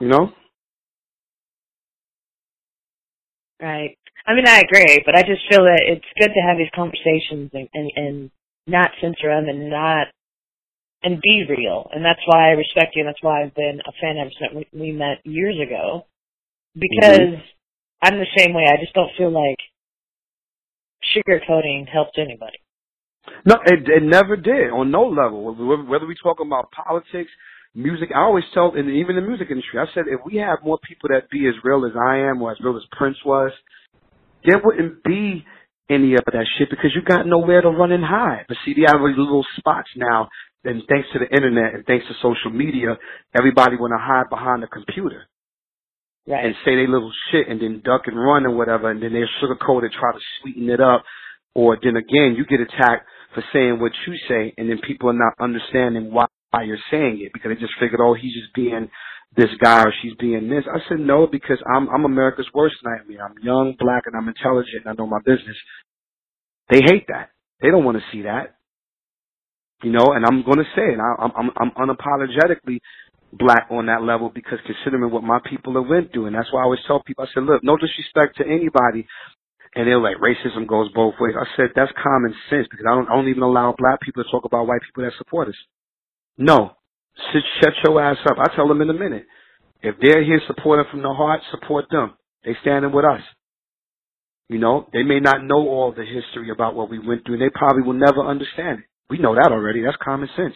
You 0.00 0.08
know. 0.08 0.32
Right. 3.60 3.96
I 4.26 4.34
mean, 4.34 4.46
I 4.48 4.60
agree, 4.60 5.02
but 5.04 5.16
I 5.16 5.22
just 5.22 5.42
feel 5.50 5.64
that 5.64 5.82
it's 5.86 6.04
good 6.18 6.32
to 6.32 6.40
have 6.48 6.56
these 6.58 6.72
conversations 6.74 7.50
and, 7.52 7.68
and, 7.74 7.90
and 7.96 8.30
not 8.66 8.90
censor 9.00 9.28
them 9.28 9.48
and 9.48 9.70
not 9.70 10.08
and 11.04 11.20
be 11.20 11.44
real. 11.48 11.88
And 11.92 12.04
that's 12.04 12.20
why 12.26 12.48
I 12.48 12.52
respect 12.52 12.96
you. 12.96 13.02
And 13.02 13.08
that's 13.08 13.22
why 13.22 13.42
I've 13.42 13.54
been 13.54 13.80
a 13.86 13.92
fan 14.00 14.16
ever 14.18 14.30
since 14.40 14.66
we 14.72 14.92
met 14.92 15.18
years 15.24 15.56
ago. 15.60 16.06
Because 16.74 17.38
mm-hmm. 17.38 18.02
I'm 18.02 18.18
the 18.18 18.26
same 18.36 18.54
way. 18.54 18.64
I 18.66 18.80
just 18.80 18.94
don't 18.94 19.10
feel 19.16 19.30
like 19.30 19.58
sugarcoating 21.14 21.86
helped 21.88 22.18
anybody. 22.18 22.58
No, 23.46 23.56
it, 23.64 23.88
it 23.88 24.02
never 24.02 24.36
did 24.36 24.70
on 24.70 24.90
no 24.90 25.04
level. 25.04 25.54
Whether 25.86 26.06
we 26.06 26.16
talk 26.22 26.38
about 26.40 26.70
politics, 26.72 27.30
music, 27.74 28.10
I 28.14 28.20
always 28.20 28.44
tell, 28.52 28.72
and 28.74 28.90
even 28.90 29.16
the 29.16 29.22
music 29.22 29.48
industry, 29.50 29.80
I 29.80 29.86
said 29.94 30.04
if 30.08 30.20
we 30.24 30.36
have 30.36 30.58
more 30.64 30.78
people 30.86 31.08
that 31.10 31.30
be 31.30 31.46
as 31.48 31.54
real 31.64 31.86
as 31.86 31.92
I 31.96 32.18
am 32.18 32.42
or 32.42 32.52
as 32.52 32.58
real 32.62 32.76
as 32.76 32.82
Prince 32.92 33.16
was, 33.24 33.50
there 34.44 34.60
wouldn't 34.62 35.02
be 35.04 35.44
any 35.88 36.14
of 36.14 36.24
that 36.26 36.46
shit 36.58 36.70
because 36.70 36.92
you 36.94 37.02
got 37.02 37.26
nowhere 37.26 37.62
to 37.62 37.68
run 37.68 37.92
and 37.92 38.04
hide. 38.04 38.44
But 38.48 38.56
see, 38.64 38.74
they 38.74 38.84
have 38.86 39.00
these 39.00 39.18
little 39.18 39.44
spots 39.58 39.88
now, 39.96 40.28
and 40.64 40.82
thanks 40.88 41.08
to 41.12 41.18
the 41.18 41.28
internet 41.34 41.74
and 41.74 41.84
thanks 41.86 42.06
to 42.08 42.14
social 42.22 42.50
media, 42.50 42.98
everybody 43.36 43.76
want 43.76 43.92
to 43.92 43.98
hide 44.00 44.28
behind 44.30 44.62
the 44.62 44.66
computer. 44.68 45.26
Right. 46.26 46.44
And 46.44 46.54
say 46.64 46.76
they 46.76 46.86
little 46.86 47.12
shit 47.30 47.48
and 47.48 47.60
then 47.60 47.82
duck 47.84 48.02
and 48.06 48.16
run 48.18 48.46
or 48.46 48.56
whatever, 48.56 48.90
and 48.90 49.02
then 49.02 49.12
they 49.12 49.20
sugarcoat 49.42 49.84
it, 49.84 49.92
try 49.92 50.12
to 50.12 50.20
sweeten 50.40 50.70
it 50.70 50.80
up. 50.80 51.04
Or 51.54 51.78
then 51.82 51.96
again, 51.96 52.34
you 52.36 52.46
get 52.46 52.60
attacked 52.60 53.06
for 53.34 53.44
saying 53.52 53.78
what 53.80 53.92
you 54.06 54.14
say, 54.28 54.54
and 54.56 54.70
then 54.70 54.80
people 54.86 55.10
are 55.10 55.12
not 55.12 55.34
understanding 55.38 56.12
why 56.12 56.26
why 56.50 56.62
you're 56.62 56.78
saying 56.90 57.20
it 57.20 57.32
because 57.32 57.50
they 57.50 57.60
just 57.60 57.74
figured, 57.80 58.00
oh, 58.00 58.14
he's 58.14 58.32
just 58.32 58.54
being 58.54 58.88
this 59.36 59.50
guy 59.62 59.82
or 59.82 59.92
she's 60.02 60.14
being 60.20 60.48
this. 60.48 60.64
I 60.72 60.78
said 60.88 61.00
no 61.00 61.26
because 61.26 61.58
I'm 61.74 61.88
I'm 61.88 62.04
America's 62.04 62.48
worst 62.54 62.76
nightmare. 62.84 63.26
I'm 63.26 63.34
young, 63.42 63.74
black, 63.78 64.04
and 64.06 64.14
I'm 64.16 64.28
intelligent. 64.28 64.84
And 64.84 64.88
I 64.88 64.94
know 64.94 65.08
my 65.08 65.20
business. 65.24 65.56
They 66.70 66.80
hate 66.84 67.06
that. 67.08 67.30
They 67.60 67.70
don't 67.70 67.84
want 67.84 67.98
to 67.98 68.04
see 68.12 68.22
that. 68.22 68.56
You 69.82 69.90
know, 69.92 70.12
and 70.12 70.24
I'm 70.24 70.42
going 70.44 70.58
to 70.58 70.70
say 70.76 70.92
it. 70.94 70.98
I, 70.98 71.24
I'm 71.24 71.50
I'm 71.56 71.70
unapologetically 71.72 72.80
black 73.32 73.66
on 73.70 73.86
that 73.86 74.02
level 74.02 74.30
because 74.34 74.58
considering 74.66 75.10
what 75.12 75.22
my 75.24 75.38
people 75.48 75.74
have 75.74 75.90
went 75.90 76.12
through, 76.12 76.26
and 76.26 76.36
that's 76.36 76.52
why 76.52 76.60
I 76.60 76.64
always 76.64 76.80
tell 76.86 77.02
people, 77.02 77.24
I 77.24 77.28
said, 77.34 77.44
look, 77.44 77.62
no 77.64 77.76
disrespect 77.76 78.38
to 78.38 78.44
anybody, 78.46 79.06
and 79.74 79.86
they're 79.88 80.00
like, 80.00 80.16
racism 80.18 80.66
goes 80.66 80.90
both 80.94 81.14
ways. 81.20 81.34
I 81.38 81.46
said 81.56 81.70
that's 81.76 81.92
common 82.02 82.34
sense 82.50 82.66
because 82.70 82.86
I 82.88 82.94
don't 82.94 83.08
I 83.08 83.16
don't 83.16 83.28
even 83.28 83.42
allow 83.42 83.74
black 83.76 84.00
people 84.00 84.24
to 84.24 84.30
talk 84.30 84.44
about 84.44 84.66
white 84.66 84.82
people 84.82 85.04
that 85.04 85.12
support 85.18 85.48
us. 85.48 85.56
No, 86.38 86.72
Sit, 87.32 87.42
shut 87.62 87.74
your 87.84 88.02
ass 88.02 88.18
up. 88.30 88.38
I 88.38 88.54
tell 88.56 88.68
them 88.68 88.80
in 88.82 88.90
a 88.90 88.94
minute. 88.94 89.26
If 89.82 89.96
they're 90.00 90.24
here 90.24 90.40
supporting 90.46 90.86
from 90.90 91.02
the 91.02 91.12
heart, 91.12 91.40
support 91.50 91.86
them. 91.90 92.14
They 92.44 92.56
standing 92.62 92.92
with 92.92 93.04
us. 93.04 93.20
You 94.48 94.58
know, 94.58 94.88
they 94.92 95.02
may 95.02 95.20
not 95.20 95.44
know 95.44 95.68
all 95.68 95.92
the 95.96 96.04
history 96.04 96.50
about 96.50 96.74
what 96.74 96.90
we 96.90 96.98
went 96.98 97.24
through, 97.24 97.34
and 97.34 97.42
they 97.42 97.50
probably 97.54 97.82
will 97.82 97.94
never 97.94 98.20
understand 98.20 98.80
it. 98.80 98.84
We 99.10 99.18
know 99.18 99.34
that 99.34 99.52
already. 99.52 99.82
That's 99.82 99.96
common 100.02 100.28
sense. 100.36 100.54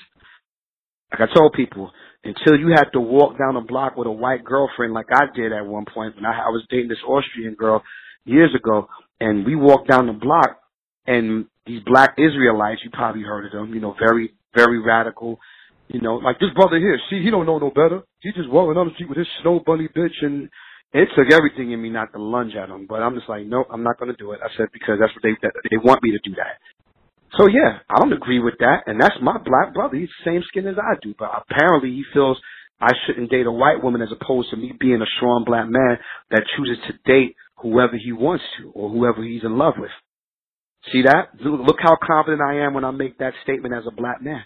Like 1.12 1.28
I 1.28 1.34
told 1.34 1.52
people, 1.54 1.90
until 2.24 2.58
you 2.58 2.74
have 2.76 2.92
to 2.92 3.00
walk 3.00 3.38
down 3.38 3.56
a 3.56 3.60
block 3.60 3.96
with 3.96 4.06
a 4.06 4.12
white 4.12 4.44
girlfriend 4.44 4.92
like 4.92 5.06
I 5.12 5.24
did 5.34 5.52
at 5.52 5.66
one 5.66 5.84
point 5.92 6.16
when 6.16 6.26
I, 6.26 6.32
I 6.32 6.48
was 6.48 6.64
dating 6.70 6.88
this 6.88 6.98
Austrian 7.06 7.54
girl 7.54 7.82
years 8.24 8.54
ago, 8.54 8.88
and 9.20 9.46
we 9.46 9.56
walked 9.56 9.88
down 9.88 10.06
the 10.06 10.12
block, 10.12 10.60
and 11.06 11.46
these 11.66 11.82
black 11.86 12.14
Israelites, 12.18 12.80
you 12.84 12.90
probably 12.90 13.22
heard 13.22 13.46
of 13.46 13.52
them, 13.52 13.74
you 13.74 13.80
know, 13.80 13.94
very, 13.98 14.34
very 14.54 14.78
radical, 14.80 15.38
you 15.88 16.00
know, 16.00 16.16
like 16.16 16.38
this 16.38 16.50
brother 16.54 16.78
here, 16.78 16.98
see, 17.08 17.22
he 17.22 17.30
don't 17.30 17.46
know 17.46 17.58
no 17.58 17.70
better. 17.70 18.02
He 18.20 18.32
just 18.32 18.50
walking 18.50 18.76
on 18.76 18.88
the 18.88 18.94
street 18.94 19.08
with 19.08 19.18
his 19.18 19.28
snow 19.42 19.60
bunny 19.64 19.88
bitch 19.88 20.20
and 20.22 20.48
it 20.92 21.08
took 21.16 21.32
everything 21.32 21.72
in 21.72 21.80
me 21.80 21.90
not 21.90 22.12
to 22.12 22.22
lunge 22.22 22.54
at 22.54 22.68
him. 22.68 22.86
But 22.88 23.02
I'm 23.02 23.14
just 23.14 23.28
like, 23.28 23.46
no, 23.46 23.64
I'm 23.70 23.82
not 23.82 23.98
going 23.98 24.10
to 24.10 24.16
do 24.16 24.32
it. 24.32 24.40
I 24.42 24.48
said, 24.56 24.68
because 24.72 24.96
that's 25.00 25.12
what 25.14 25.22
they, 25.22 25.36
that, 25.42 25.52
they 25.70 25.76
want 25.76 26.02
me 26.02 26.10
to 26.12 26.18
do 26.24 26.34
that. 26.36 26.60
So 27.36 27.46
yeah, 27.46 27.80
I 27.90 28.00
don't 28.00 28.12
agree 28.12 28.38
with 28.38 28.54
that. 28.60 28.84
And 28.86 29.00
that's 29.00 29.16
my 29.20 29.36
black 29.38 29.74
brother. 29.74 29.96
He's 29.96 30.08
the 30.24 30.30
same 30.30 30.42
skin 30.48 30.66
as 30.66 30.76
I 30.78 30.96
do. 31.02 31.14
But 31.18 31.30
apparently 31.48 31.90
he 31.90 32.04
feels 32.12 32.38
I 32.80 32.92
shouldn't 33.06 33.30
date 33.30 33.46
a 33.46 33.52
white 33.52 33.82
woman 33.82 34.02
as 34.02 34.12
opposed 34.12 34.50
to 34.50 34.56
me 34.56 34.72
being 34.78 35.02
a 35.02 35.16
strong 35.16 35.44
black 35.44 35.68
man 35.68 35.98
that 36.30 36.44
chooses 36.56 36.78
to 36.86 36.94
date 37.04 37.34
whoever 37.56 37.96
he 37.96 38.12
wants 38.12 38.44
to 38.58 38.70
or 38.70 38.88
whoever 38.90 39.22
he's 39.22 39.44
in 39.44 39.58
love 39.58 39.74
with. 39.78 39.90
See 40.92 41.02
that? 41.02 41.30
Look 41.40 41.78
how 41.80 41.96
confident 42.00 42.40
I 42.40 42.64
am 42.64 42.74
when 42.74 42.84
I 42.84 42.92
make 42.92 43.18
that 43.18 43.34
statement 43.42 43.74
as 43.74 43.84
a 43.86 43.90
black 43.94 44.22
man. 44.22 44.44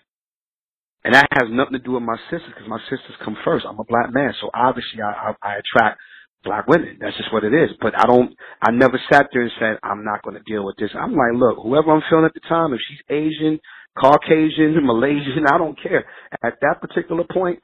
And 1.05 1.15
that 1.15 1.29
has 1.33 1.49
nothing 1.51 1.75
to 1.75 1.79
do 1.79 1.93
with 1.93 2.03
my 2.03 2.17
sisters 2.31 2.49
because 2.55 2.69
my 2.69 2.81
sisters 2.85 3.17
come 3.25 3.37
first. 3.45 3.67
I'm 3.69 3.79
a 3.79 3.85
black 3.85 4.13
man, 4.13 4.33
so 4.41 4.51
obviously 4.55 5.03
I, 5.03 5.11
I, 5.11 5.35
I 5.43 5.55
attract 5.59 6.01
black 6.45 6.67
women. 6.67 6.99
That's 7.01 7.17
just 7.17 7.33
what 7.33 7.45
it 7.45 7.55
is. 7.55 7.71
But 7.81 7.99
I 7.99 8.07
don't, 8.07 8.35
I 8.61 8.71
never 8.71 9.01
sat 9.11 9.29
there 9.33 9.43
and 9.43 9.53
said, 9.59 9.79
I'm 9.83 10.05
not 10.05 10.23
going 10.23 10.37
to 10.37 10.43
deal 10.43 10.65
with 10.65 10.77
this. 10.77 10.91
I'm 10.95 11.13
like, 11.13 11.35
look, 11.35 11.59
whoever 11.63 11.93
I'm 11.93 12.03
feeling 12.09 12.25
at 12.25 12.35
the 12.35 12.47
time, 12.49 12.73
if 12.73 12.81
she's 12.89 13.01
Asian, 13.09 13.59
Caucasian, 13.99 14.79
Malaysian, 14.83 15.47
I 15.47 15.59
don't 15.59 15.81
care. 15.81 16.05
At 16.43 16.55
that 16.61 16.81
particular 16.81 17.25
point, 17.31 17.61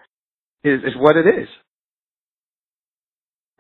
is, 0.65 0.81
is 0.81 0.97
what 0.97 1.17
it 1.17 1.27
is. 1.27 1.49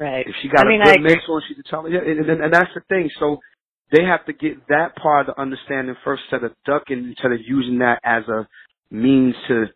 Right. 0.00 0.26
If 0.26 0.34
she 0.42 0.48
got 0.48 0.66
I 0.66 0.68
mean, 0.68 0.80
a 0.80 0.84
good 0.84 1.02
mix 1.02 1.22
on, 1.28 1.42
she's 1.48 1.58
a 1.58 1.90
yeah, 1.90 1.98
and, 1.98 2.30
and, 2.30 2.40
and 2.44 2.54
that's 2.54 2.70
the 2.74 2.82
thing. 2.88 3.10
So 3.18 3.38
they 3.90 4.04
have 4.04 4.24
to 4.26 4.32
get 4.32 4.66
that 4.68 4.94
part 4.96 5.28
of 5.28 5.34
the 5.34 5.40
understanding 5.40 5.96
first, 6.04 6.22
instead 6.30 6.44
of 6.44 6.52
ducking, 6.66 7.14
instead 7.16 7.32
of 7.32 7.40
using 7.44 7.78
that 7.78 7.98
as 8.04 8.22
a 8.28 8.46
means 8.90 9.34
to 9.48 9.66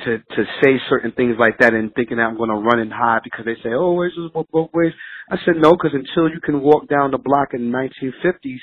to 0.00 0.18
to 0.18 0.44
say 0.62 0.76
certain 0.88 1.12
things 1.12 1.36
like 1.38 1.58
that 1.58 1.72
and 1.74 1.94
thinking 1.94 2.16
that 2.16 2.24
I'm 2.24 2.36
going 2.36 2.50
to 2.50 2.56
run 2.56 2.80
and 2.80 2.92
hide 2.92 3.20
because 3.24 3.44
they 3.44 3.54
say, 3.62 3.70
oh, 3.74 4.02
it's 4.02 4.16
just 4.16 4.34
both 4.34 4.70
ways. 4.74 4.92
I 5.30 5.36
said 5.44 5.56
no, 5.56 5.72
because 5.72 5.92
until 5.94 6.28
you 6.28 6.40
can 6.40 6.60
walk 6.60 6.88
down 6.88 7.12
the 7.12 7.18
block 7.18 7.50
in 7.54 7.70
the 7.70 7.78
1950s 7.78 8.58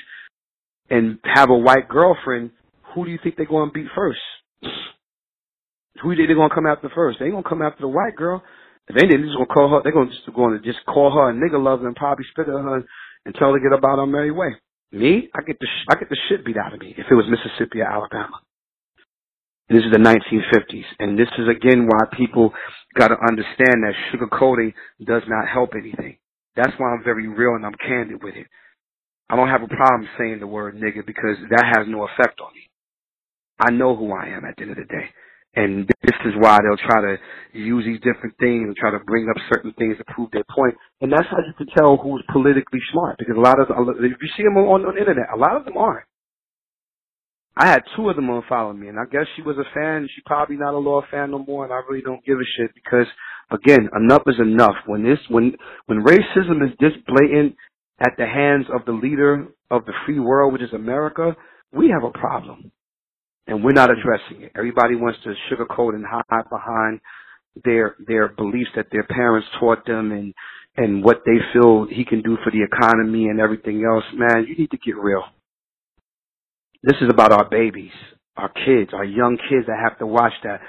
and 0.90 1.18
have 1.24 1.50
a 1.50 1.56
white 1.56 1.88
girlfriend, 1.88 2.50
who 2.94 3.04
do 3.04 3.10
you 3.10 3.18
think 3.22 3.36
they're 3.36 3.46
going 3.46 3.70
to 3.70 3.72
beat 3.72 3.88
first? 3.94 4.20
Who 6.02 6.14
do 6.14 6.26
they're 6.26 6.36
going 6.36 6.50
to 6.50 6.54
come 6.54 6.66
after 6.66 6.90
first? 6.94 7.18
They 7.18 7.30
going 7.30 7.42
to 7.42 7.48
come 7.48 7.62
after 7.62 7.82
the 7.82 7.88
white 7.88 8.16
girl. 8.16 8.42
If 8.88 8.96
they 8.96 9.06
didn't, 9.06 9.26
just 9.26 9.36
going 9.36 9.46
to 9.48 9.54
call 9.54 9.70
her. 9.70 9.80
They're 9.82 9.92
going 9.92 10.08
to 10.08 10.14
just 10.14 10.26
going 10.34 10.58
to 10.58 10.64
just 10.64 10.84
call 10.86 11.12
her 11.12 11.30
a 11.30 11.34
nigger 11.34 11.62
lover 11.62 11.86
and 11.86 11.96
probably 11.96 12.24
spit 12.30 12.48
at 12.48 12.54
her 12.54 12.84
and 13.24 13.34
tell 13.34 13.52
her 13.52 13.58
to 13.58 13.62
get 13.62 13.76
about 13.76 13.98
her 13.98 14.06
merry 14.06 14.30
way. 14.30 14.56
Me, 14.90 15.30
I 15.34 15.40
get 15.46 15.58
the 15.58 15.66
sh- 15.66 15.86
I 15.90 15.94
get 15.94 16.10
the 16.10 16.18
shit 16.28 16.44
beat 16.44 16.56
out 16.58 16.74
of 16.74 16.80
me 16.80 16.94
if 16.98 17.06
it 17.10 17.14
was 17.14 17.24
Mississippi 17.30 17.80
or 17.80 17.90
Alabama. 17.90 18.40
This 19.68 19.84
is 19.84 19.92
the 19.92 19.98
1950s. 19.98 20.84
And 20.98 21.18
this 21.18 21.28
is 21.38 21.48
again 21.48 21.86
why 21.86 22.16
people 22.16 22.52
got 22.98 23.08
to 23.08 23.16
understand 23.28 23.82
that 23.82 23.94
sugarcoating 24.12 24.74
does 25.06 25.22
not 25.28 25.48
help 25.48 25.70
anything. 25.74 26.18
That's 26.56 26.72
why 26.78 26.92
I'm 26.92 27.04
very 27.04 27.28
real 27.28 27.54
and 27.54 27.64
I'm 27.64 27.74
candid 27.86 28.22
with 28.22 28.34
it. 28.34 28.46
I 29.30 29.36
don't 29.36 29.48
have 29.48 29.62
a 29.62 29.68
problem 29.68 30.08
saying 30.18 30.40
the 30.40 30.46
word 30.46 30.76
nigga 30.76 31.06
because 31.06 31.36
that 31.50 31.64
has 31.76 31.86
no 31.88 32.04
effect 32.04 32.40
on 32.40 32.52
me. 32.54 32.68
I 33.58 33.70
know 33.70 33.96
who 33.96 34.12
I 34.12 34.26
am 34.26 34.44
at 34.44 34.56
the 34.56 34.62
end 34.62 34.72
of 34.72 34.76
the 34.76 34.84
day. 34.84 35.08
And 35.54 35.86
this 36.02 36.18
is 36.24 36.32
why 36.38 36.58
they'll 36.60 36.88
try 36.88 37.00
to 37.00 37.16
use 37.52 37.84
these 37.84 38.00
different 38.00 38.36
things 38.40 38.64
and 38.68 38.76
try 38.76 38.90
to 38.90 39.00
bring 39.06 39.28
up 39.28 39.36
certain 39.52 39.72
things 39.78 39.96
to 39.98 40.04
prove 40.14 40.30
their 40.32 40.44
point. 40.54 40.74
And 41.00 41.12
that's 41.12 41.28
how 41.30 41.38
you 41.38 41.52
can 41.56 41.68
tell 41.76 41.96
who's 41.96 42.24
politically 42.32 42.80
smart 42.92 43.18
because 43.18 43.36
a 43.36 43.40
lot 43.40 43.60
of, 43.60 43.68
if 44.00 44.16
you 44.20 44.28
see 44.36 44.42
them 44.44 44.56
on, 44.56 44.84
on 44.84 44.94
the 44.94 45.00
internet, 45.00 45.28
a 45.32 45.36
lot 45.36 45.56
of 45.56 45.64
them 45.64 45.76
aren't. 45.76 46.06
I 47.56 47.66
had 47.66 47.82
two 47.94 48.08
of 48.08 48.16
them 48.16 48.28
unfollow 48.28 48.76
me, 48.78 48.88
and 48.88 48.98
I 48.98 49.04
guess 49.10 49.26
she 49.36 49.42
was 49.42 49.56
a 49.58 49.74
fan. 49.74 50.08
She 50.14 50.22
probably 50.24 50.56
not 50.56 50.74
a 50.74 50.78
law 50.78 51.02
fan 51.10 51.32
no 51.32 51.38
more, 51.38 51.64
and 51.64 51.72
I 51.72 51.80
really 51.88 52.02
don't 52.02 52.24
give 52.24 52.38
a 52.38 52.48
shit 52.56 52.70
because, 52.74 53.06
again, 53.50 53.90
enough 53.94 54.22
is 54.26 54.40
enough. 54.40 54.76
When 54.86 55.02
this, 55.02 55.18
when 55.28 55.54
when 55.86 56.02
racism 56.02 56.64
is 56.64 56.74
this 56.80 56.92
blatant 57.06 57.56
at 58.00 58.12
the 58.16 58.26
hands 58.26 58.66
of 58.74 58.86
the 58.86 58.92
leader 58.92 59.48
of 59.70 59.84
the 59.84 59.92
free 60.06 60.18
world, 60.18 60.54
which 60.54 60.62
is 60.62 60.72
America, 60.72 61.36
we 61.72 61.90
have 61.90 62.04
a 62.04 62.18
problem, 62.18 62.72
and 63.46 63.62
we're 63.62 63.72
not 63.72 63.90
addressing 63.90 64.44
it. 64.44 64.52
Everybody 64.56 64.94
wants 64.96 65.18
to 65.24 65.34
sugarcoat 65.50 65.94
and 65.94 66.06
hide 66.06 66.48
behind 66.50 67.00
their 67.64 67.96
their 68.06 68.28
beliefs 68.28 68.70
that 68.76 68.86
their 68.90 69.04
parents 69.04 69.46
taught 69.60 69.84
them 69.84 70.10
and 70.10 70.32
and 70.78 71.04
what 71.04 71.20
they 71.26 71.36
feel 71.52 71.86
he 71.86 72.06
can 72.06 72.22
do 72.22 72.38
for 72.42 72.50
the 72.50 72.62
economy 72.62 73.26
and 73.28 73.40
everything 73.40 73.84
else. 73.84 74.04
Man, 74.14 74.46
you 74.48 74.56
need 74.56 74.70
to 74.70 74.78
get 74.78 74.96
real. 74.96 75.24
This 76.82 76.96
is 77.00 77.08
about 77.10 77.32
our 77.32 77.48
babies, 77.48 77.92
our 78.36 78.48
kids, 78.48 78.90
our 78.92 79.04
young 79.04 79.38
kids 79.48 79.66
that 79.66 79.78
have 79.82 79.98
to 79.98 80.06
watch 80.06 80.32
that. 80.42 80.60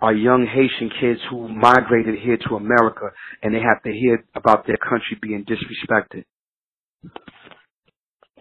Our 0.00 0.12
young 0.12 0.46
Haitian 0.46 0.90
kids 1.00 1.20
who 1.30 1.48
migrated 1.48 2.16
here 2.22 2.36
to 2.48 2.56
America 2.56 3.10
and 3.42 3.54
they 3.54 3.60
have 3.60 3.82
to 3.84 3.90
hear 3.90 4.24
about 4.34 4.66
their 4.66 4.76
country 4.76 5.16
being 5.22 5.46
disrespected. 5.46 6.24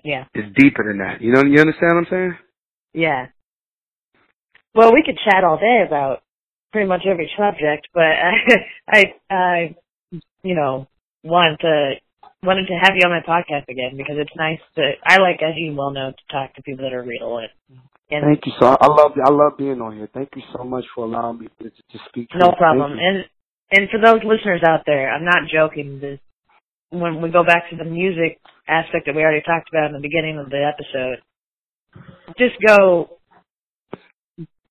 Yeah. 0.04 0.26
It's 0.34 0.54
deeper 0.58 0.84
than 0.86 0.98
that. 0.98 1.22
You 1.22 1.32
know, 1.32 1.44
you 1.44 1.62
understand 1.62 1.96
what 1.96 1.98
I'm 2.00 2.08
saying? 2.10 2.38
Yeah. 2.94 3.28
Well, 4.76 4.92
we 4.94 5.04
could 5.06 5.18
chat 5.24 5.46
all 5.46 5.58
day 5.58 5.84
about 5.88 6.24
pretty 6.74 6.88
much 6.88 7.02
every 7.10 7.30
subject, 7.38 7.88
but 7.94 8.04
I, 8.04 8.34
I, 8.90 9.04
I, 9.30 9.76
you 10.42 10.56
know, 10.56 10.88
want 11.24 11.62
to 11.62 11.94
wanted 12.44 12.68
to 12.68 12.78
have 12.82 12.94
you 12.96 13.08
on 13.08 13.12
my 13.12 13.24
podcast 13.24 13.68
again 13.70 13.98
because 13.98 14.16
it's 14.18 14.36
nice 14.36 14.60
to. 14.76 14.92
I 15.06 15.18
like, 15.18 15.42
as 15.42 15.56
you 15.56 15.74
well 15.76 15.92
know, 15.92 16.12
to 16.12 16.24
talk 16.32 16.54
to 16.56 16.62
people 16.62 16.86
that 16.86 16.94
are 16.94 17.04
real 17.04 17.38
and. 17.38 17.50
and 18.12 18.24
Thank 18.24 18.46
you 18.46 18.54
so. 18.60 18.78
I 18.80 18.88
love 18.88 19.12
I 19.18 19.32
love 19.32 19.58
being 19.58 19.82
on 19.82 19.96
here. 19.96 20.10
Thank 20.14 20.30
you 20.36 20.44
so 20.56 20.64
much 20.64 20.86
for 20.94 21.06
allowing 21.06 21.40
me 21.40 21.48
to, 21.60 21.70
to 21.70 21.98
speak. 22.10 22.30
To 22.30 22.38
no 22.38 22.48
you. 22.48 22.58
problem. 22.58 22.92
And 23.00 23.26
and 23.72 23.90
for 23.90 24.00
those 24.00 24.22
listeners 24.24 24.62
out 24.68 24.84
there, 24.86 25.12
I'm 25.12 25.26
not 25.26 25.50
joking. 25.52 26.00
This, 26.00 26.20
when 26.92 27.22
we 27.22 27.32
go 27.32 27.44
back 27.44 27.70
to 27.72 27.76
the 27.76 27.86
music 27.86 28.40
aspect 28.68 29.08
that 29.08 29.16
we 29.16 29.24
already 29.24 29.42
talked 29.42 29.70
about 29.70 29.88
in 29.88 29.94
the 29.94 30.04
beginning 30.04 30.38
of 30.38 30.50
the 30.50 30.62
episode, 30.62 31.24
just 32.38 32.56
go 32.66 33.18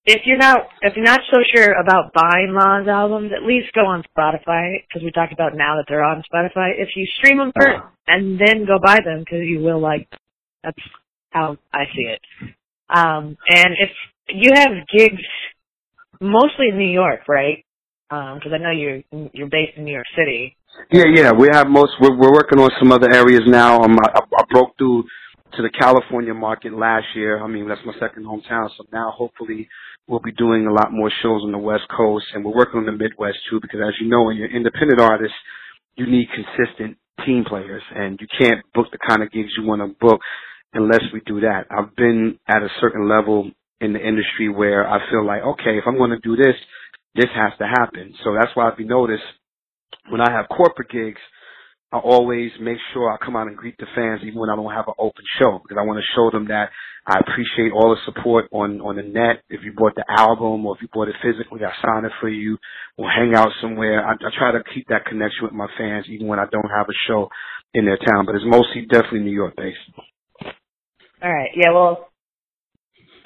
if 0.04 0.22
you're 0.24 0.38
not 0.38 0.62
if 0.82 0.94
you're 0.96 1.04
not 1.04 1.20
so 1.30 1.38
sure 1.54 1.72
about 1.80 2.12
buying 2.12 2.52
Law's 2.52 2.88
albums, 2.88 3.30
at 3.36 3.46
least 3.46 3.72
go 3.74 3.82
on 3.82 4.02
Spotify 4.16 4.82
because 4.88 5.02
we 5.04 5.10
talked 5.12 5.32
about 5.32 5.54
now 5.54 5.76
that 5.76 5.84
they're 5.88 6.02
on 6.04 6.22
Spotify. 6.32 6.72
If 6.76 6.90
you 6.96 7.06
stream 7.18 7.38
them 7.38 7.52
first 7.54 7.76
Uh-huh. 7.78 7.88
and 8.08 8.38
then 8.40 8.66
go 8.66 8.78
buy 8.82 8.98
them 9.04 9.20
because 9.20 9.42
you 9.44 9.60
will 9.60 9.80
like. 9.80 10.08
That's 10.64 10.78
how 11.30 11.56
I 11.72 11.84
see 11.94 12.02
it. 12.02 12.20
Um, 12.88 13.36
and 13.48 13.74
if 13.78 13.90
you 14.28 14.50
have 14.54 14.70
gigs, 14.96 15.22
mostly 16.20 16.68
in 16.68 16.78
New 16.78 16.90
York, 16.92 17.20
right? 17.28 17.64
Because 18.08 18.52
I 18.52 18.58
know 18.58 18.70
you're 18.70 19.02
you're 19.32 19.48
based 19.48 19.76
in 19.76 19.84
New 19.84 19.92
York 19.94 20.06
City. 20.16 20.56
Yeah, 20.90 21.04
yeah. 21.12 21.32
We 21.32 21.48
have 21.52 21.68
most. 21.68 21.92
We're, 22.00 22.16
we're 22.16 22.32
working 22.32 22.58
on 22.60 22.70
some 22.78 22.92
other 22.92 23.10
areas 23.12 23.42
now. 23.46 23.80
Um, 23.82 23.96
I, 24.04 24.20
I 24.20 24.44
broke 24.50 24.76
through 24.78 25.04
to 25.56 25.62
the 25.62 25.70
California 25.70 26.32
market 26.34 26.72
last 26.72 27.06
year. 27.14 27.42
I 27.42 27.46
mean, 27.46 27.68
that's 27.68 27.80
my 27.84 27.94
second 27.98 28.24
hometown. 28.24 28.68
So 28.76 28.84
now, 28.92 29.10
hopefully, 29.16 29.68
we'll 30.08 30.20
be 30.20 30.32
doing 30.32 30.66
a 30.66 30.72
lot 30.72 30.92
more 30.92 31.10
shows 31.22 31.42
on 31.44 31.52
the 31.52 31.58
West 31.58 31.84
Coast, 31.96 32.26
and 32.34 32.44
we're 32.44 32.56
working 32.56 32.80
on 32.80 32.86
the 32.86 32.92
Midwest 32.92 33.38
too. 33.50 33.60
Because 33.60 33.80
as 33.86 33.94
you 34.00 34.08
know, 34.08 34.24
when 34.24 34.36
you're 34.36 34.50
independent 34.54 35.00
artist, 35.00 35.34
you 35.96 36.06
need 36.06 36.28
consistent 36.34 36.96
team 37.26 37.44
players, 37.46 37.82
and 37.94 38.18
you 38.20 38.26
can't 38.38 38.64
book 38.74 38.86
the 38.92 38.98
kind 39.06 39.22
of 39.22 39.30
gigs 39.30 39.50
you 39.56 39.66
want 39.66 39.82
to 39.82 39.96
book 40.00 40.20
unless 40.74 41.02
we 41.12 41.20
do 41.26 41.40
that. 41.40 41.66
I've 41.70 41.94
been 41.96 42.38
at 42.48 42.62
a 42.62 42.68
certain 42.80 43.08
level 43.08 43.50
in 43.80 43.92
the 43.92 44.00
industry 44.00 44.48
where 44.48 44.88
I 44.88 44.98
feel 45.10 45.26
like, 45.26 45.42
okay, 45.42 45.76
if 45.78 45.84
I'm 45.86 45.98
going 45.98 46.10
to 46.10 46.18
do 46.18 46.36
this, 46.36 46.54
this 47.14 47.30
has 47.34 47.52
to 47.58 47.66
happen. 47.66 48.14
So 48.24 48.34
that's 48.34 48.54
why 48.54 48.68
if 48.70 48.78
you 48.78 48.86
notice, 48.86 49.20
when 50.08 50.20
I 50.20 50.30
have 50.32 50.46
corporate 50.48 50.90
gigs, 50.90 51.20
I 51.92 51.98
always 51.98 52.50
make 52.58 52.78
sure 52.92 53.12
I 53.12 53.22
come 53.22 53.36
out 53.36 53.48
and 53.48 53.56
greet 53.56 53.76
the 53.78 53.86
fans 53.94 54.22
even 54.24 54.38
when 54.38 54.48
I 54.48 54.56
don't 54.56 54.72
have 54.72 54.88
an 54.88 54.94
open 54.98 55.24
show 55.38 55.60
because 55.62 55.76
I 55.78 55.84
want 55.84 56.00
to 56.00 56.14
show 56.16 56.30
them 56.30 56.48
that 56.48 56.70
I 57.06 57.18
appreciate 57.18 57.72
all 57.72 57.90
the 57.90 58.00
support 58.06 58.48
on 58.52 58.80
on 58.80 58.96
the 58.96 59.02
net. 59.02 59.42
If 59.50 59.60
you 59.64 59.72
bought 59.76 59.94
the 59.94 60.04
album 60.08 60.64
or 60.64 60.76
if 60.76 60.82
you 60.82 60.88
bought 60.92 61.08
it 61.08 61.16
physically, 61.22 61.60
I 61.64 61.72
sign 61.84 62.04
it 62.04 62.12
for 62.20 62.28
you. 62.28 62.56
We'll 62.96 63.10
hang 63.10 63.34
out 63.34 63.50
somewhere. 63.60 64.06
I, 64.06 64.12
I 64.12 64.30
try 64.38 64.52
to 64.52 64.62
keep 64.72 64.88
that 64.88 65.04
connection 65.04 65.42
with 65.42 65.52
my 65.52 65.66
fans 65.76 66.06
even 66.08 66.28
when 66.28 66.38
I 66.38 66.46
don't 66.50 66.70
have 66.70 66.86
a 66.88 66.96
show 67.08 67.28
in 67.74 67.84
their 67.84 67.98
town, 67.98 68.24
but 68.24 68.36
it's 68.36 68.44
mostly 68.46 68.86
definitely 68.88 69.20
New 69.20 69.34
York 69.34 69.54
based. 69.56 69.78
All 71.22 71.32
right. 71.32 71.50
Yeah. 71.56 71.72
Well, 71.72 72.08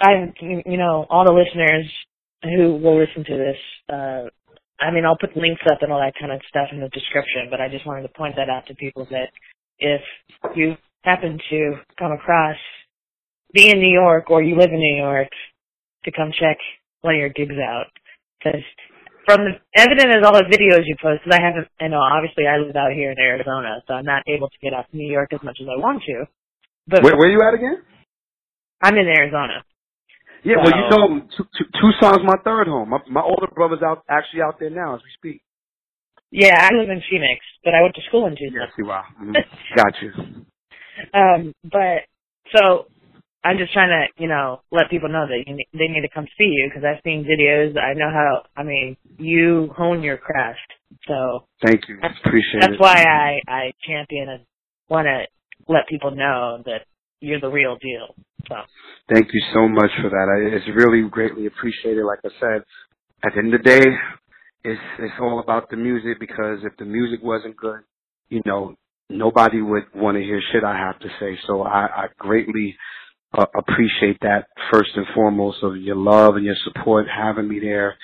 I 0.01 0.33
you 0.41 0.77
know 0.77 1.07
all 1.09 1.25
the 1.25 1.33
listeners 1.33 1.91
who 2.43 2.77
will 2.77 2.99
listen 2.99 3.25
to 3.25 3.37
this. 3.37 3.57
Uh, 3.89 4.29
I 4.79 4.91
mean, 4.91 5.05
I'll 5.05 5.17
put 5.17 5.37
links 5.37 5.63
up 5.71 5.79
and 5.81 5.93
all 5.93 6.01
that 6.01 6.19
kind 6.21 6.33
of 6.33 6.41
stuff 6.49 6.69
in 6.73 6.81
the 6.81 6.89
description, 6.91 7.49
but 7.51 7.61
I 7.61 7.69
just 7.69 7.87
wanted 7.87 8.03
to 8.03 8.13
point 8.17 8.37
that 8.37 8.51
out 8.51 8.67
to 8.67 8.75
people 8.75 9.07
that 9.11 9.31
if 9.79 10.03
you 10.55 10.77
happen 11.05 11.39
to 11.51 11.75
come 11.99 12.13
across 12.13 12.57
be 13.53 13.71
in 13.71 13.79
New 13.79 13.93
York 13.93 14.31
or 14.31 14.43
you 14.43 14.57
live 14.57 14.71
in 14.71 14.81
New 14.81 14.97
York, 14.97 15.29
to 16.05 16.13
come 16.13 16.31
check 16.39 16.59
one 17.01 17.15
of 17.15 17.21
your 17.21 17.31
gigs 17.31 17.57
out. 17.57 17.87
Because 18.39 18.63
from 19.25 19.45
the 19.45 19.53
evident 19.75 20.11
as 20.11 20.25
all 20.25 20.35
the 20.35 20.45
videos 20.45 20.85
you 20.85 20.95
post, 21.01 21.25
'cause 21.25 21.33
I 21.33 21.41
haven't, 21.41 21.69
I 21.81 21.89
know 21.89 22.01
obviously 22.01 22.47
I 22.47 22.59
live 22.59 22.77
out 22.77 22.93
here 22.93 23.11
in 23.11 23.19
Arizona, 23.19 23.83
so 23.87 23.95
I'm 23.95 24.05
not 24.05 24.23
able 24.27 24.49
to 24.49 24.59
get 24.63 24.75
out 24.75 24.91
to 24.91 24.97
New 24.97 25.11
York 25.11 25.33
as 25.33 25.43
much 25.43 25.59
as 25.61 25.67
I 25.69 25.77
want 25.81 26.03
to. 26.05 26.27
But 26.87 27.03
Where, 27.03 27.17
where 27.17 27.31
you 27.31 27.43
at 27.43 27.55
again? 27.55 27.83
I'm 28.83 28.97
in 28.97 29.09
Arizona. 29.09 29.65
Yeah, 30.47 30.63
well, 30.63 30.71
you 30.71 30.91
know, 30.91 31.21
Tu- 31.37 31.49
Tu- 31.59 31.71
Tucson's 31.75 32.23
my 32.25 32.37
third 32.45 32.69
home. 32.69 32.91
My, 32.91 33.01
my 33.11 33.21
older 33.21 33.49
brother's 33.53 33.83
out 33.83 34.05
actually 34.09 34.43
out 34.43 34.61
there 34.61 34.71
now 34.71 34.95
as 34.95 35.01
we 35.03 35.11
speak. 35.19 35.43
Yeah, 36.31 36.55
I 36.57 36.73
live 36.73 36.89
in 36.89 37.03
Phoenix, 37.11 37.41
but 37.65 37.75
I 37.75 37.83
went 37.83 37.97
to 37.97 38.03
school 38.09 38.27
in 38.27 38.37
Tucson. 38.37 38.55
Yes, 38.55 38.71
you 38.79 38.91
are. 38.91 39.05
Mhm. 39.21 39.35
Got 39.77 39.95
you. 40.03 40.13
Um, 41.13 41.53
but 41.65 42.07
so 42.55 42.87
I'm 43.43 43.59
just 43.59 43.73
trying 43.73 43.91
to, 43.91 44.23
you 44.23 44.29
know, 44.29 44.61
let 44.71 44.89
people 44.89 45.09
know 45.09 45.27
that 45.27 45.43
you 45.47 45.57
they 45.73 45.89
need 45.89 46.03
to 46.03 46.15
come 46.15 46.27
see 46.39 46.45
you 46.45 46.71
because 46.71 46.85
I've 46.85 47.03
seen 47.03 47.25
videos. 47.25 47.77
I 47.77 47.95
know 47.95 48.11
how. 48.13 48.43
I 48.57 48.63
mean, 48.63 48.97
you 49.19 49.73
hone 49.77 50.03
your 50.03 50.17
craft, 50.17 50.73
so 51.09 51.47
Thank 51.61 51.89
you. 51.89 51.99
Appreciate 51.99 52.59
it. 52.59 52.61
that's 52.61 52.75
it. 52.75 52.81
why 52.81 53.03
I 53.03 53.41
I 53.49 53.73
champion 53.87 54.29
and 54.29 54.45
want 54.89 55.07
to 55.07 55.25
let 55.73 55.89
people 55.89 56.13
know 56.13 56.63
that 56.67 56.87
you're 57.21 57.41
the 57.41 57.49
real 57.49 57.77
deal. 57.77 58.15
So 58.49 58.55
Thank 59.13 59.29
you 59.33 59.43
so 59.55 59.69
much 59.69 59.91
for 60.03 60.11
that. 60.11 60.29
I, 60.29 60.57
it's 60.57 60.67
really 60.77 61.09
greatly 61.09 61.47
appreciated. 61.47 62.05
Like 62.05 62.21
I 62.25 62.29
said, 62.41 62.63
at 63.25 63.33
the 63.35 63.39
end 63.39 63.55
of 63.55 63.63
the 63.63 63.69
day, 63.69 63.87
it's 64.65 64.81
it's 64.99 65.15
all 65.21 65.41
about 65.41 65.71
the 65.71 65.77
music 65.77 66.19
because 66.21 66.61
if 66.65 66.77
the 66.79 66.85
music 66.85 67.23
wasn't 67.23 67.57
good, 67.57 67.81
you 68.29 68.43
know, 68.45 68.75
nobody 69.09 69.63
would 69.63 69.85
want 69.95 70.17
to 70.17 70.23
hear 70.23 70.41
shit 70.53 70.65
I 70.65 70.77
have 70.77 70.99
to 71.01 71.09
say. 71.21 71.39
So 71.47 71.63
I, 71.63 71.87
I 71.87 72.07
greatly 72.19 72.77
uh, 73.37 73.47
appreciate 73.57 74.19
that 74.23 74.47
first 74.73 74.91
and 74.97 75.07
foremost 75.15 75.59
of 75.63 75.77
your 75.77 75.97
love 75.97 76.37
and 76.37 76.45
your 76.45 76.57
support, 76.65 77.07
having 77.09 77.49
me 77.49 77.61
there, 77.61 77.97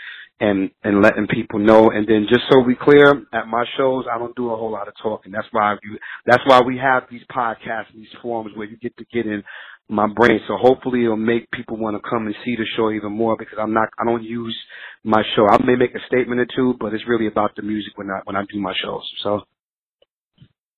and 0.43 0.71
and 0.83 1.01
letting 1.01 1.29
people 1.29 1.61
know. 1.61 1.91
And 1.91 2.07
then 2.07 2.27
just 2.29 2.43
so 2.51 2.59
we 2.59 2.75
clear, 2.75 3.09
at 3.33 3.47
my 3.47 3.65
shows, 3.79 4.05
I 4.13 4.19
don't 4.19 4.35
do 4.35 4.53
a 4.53 4.57
whole 4.57 4.73
lot 4.73 4.89
of 4.89 4.95
talking. 5.01 5.33
That's 5.33 5.47
why 5.53 5.77
you. 5.83 5.99
That's 6.27 6.43
why 6.47 6.61
we 6.61 6.77
have 6.79 7.05
these 7.11 7.23
podcasts, 7.35 7.95
these 7.95 8.13
forums 8.21 8.51
where 8.57 8.67
you 8.67 8.77
get 8.77 8.97
to 8.99 9.05
get 9.13 9.27
in 9.27 9.43
my 9.89 10.09
brain. 10.13 10.41
So 10.49 10.57
hopefully 10.57 11.05
it'll 11.05 11.17
make 11.17 11.51
people 11.53 11.77
want 11.77 11.97
to 11.97 12.09
come 12.09 12.27
and 12.27 12.35
see 12.45 12.57
the 12.57 12.67
show 12.77 12.91
even 12.91 13.13
more 13.13 13.37
because 13.39 13.57
I'm 13.61 13.73
not. 13.73 13.89
I 13.99 14.05
don't 14.05 14.25
use 14.25 14.59
my 15.05 15.23
show. 15.37 15.47
I 15.49 15.65
may 15.65 15.77
make 15.77 15.95
a 15.95 16.07
statement 16.09 16.41
or 16.41 16.49
two, 16.57 16.75
but 16.81 16.93
it's 16.93 17.07
really 17.07 17.29
about 17.29 17.55
the 17.55 17.63
music 17.63 17.97
when 17.97 18.11
I 18.11 18.21
when 18.25 18.35
I 18.35 18.43
do 18.53 18.61
my 18.61 18.75
shows. 18.83 19.09
So 19.23 19.31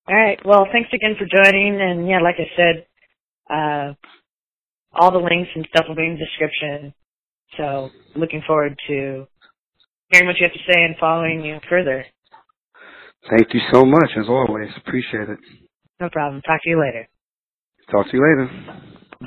all 0.07 0.15
right. 0.15 0.39
Well, 0.45 0.67
thanks 0.71 0.89
again 0.93 1.15
for 1.17 1.25
joining. 1.25 1.81
And 1.81 2.07
yeah, 2.07 2.19
like 2.19 2.35
I 2.37 2.49
said, 2.55 2.85
uh, 3.49 3.93
all 4.93 5.11
the 5.11 5.17
links 5.17 5.49
and 5.55 5.67
stuff 5.69 5.85
will 5.87 5.95
be 5.95 6.05
in 6.05 6.19
the 6.19 6.25
description. 6.25 6.93
So 7.57 7.89
looking 8.15 8.43
forward 8.45 8.77
to 8.87 9.27
hearing 10.09 10.27
what 10.27 10.37
you 10.39 10.45
have 10.47 10.53
to 10.53 10.71
say 10.71 10.83
and 10.83 10.95
following 10.99 11.43
you 11.43 11.59
further. 11.69 12.05
thank 13.29 13.53
you 13.53 13.61
so 13.71 13.85
much 13.85 14.11
as 14.17 14.25
always. 14.29 14.69
Appreciate 14.77 15.29
it. 15.29 15.39
No 15.99 16.09
problem. 16.09 16.41
Talk 16.41 16.61
to 16.63 16.69
you 16.69 16.79
later. 16.79 17.07
Talk 17.91 18.05
to 18.11 18.17
you 18.17 18.23
later. 18.23 18.81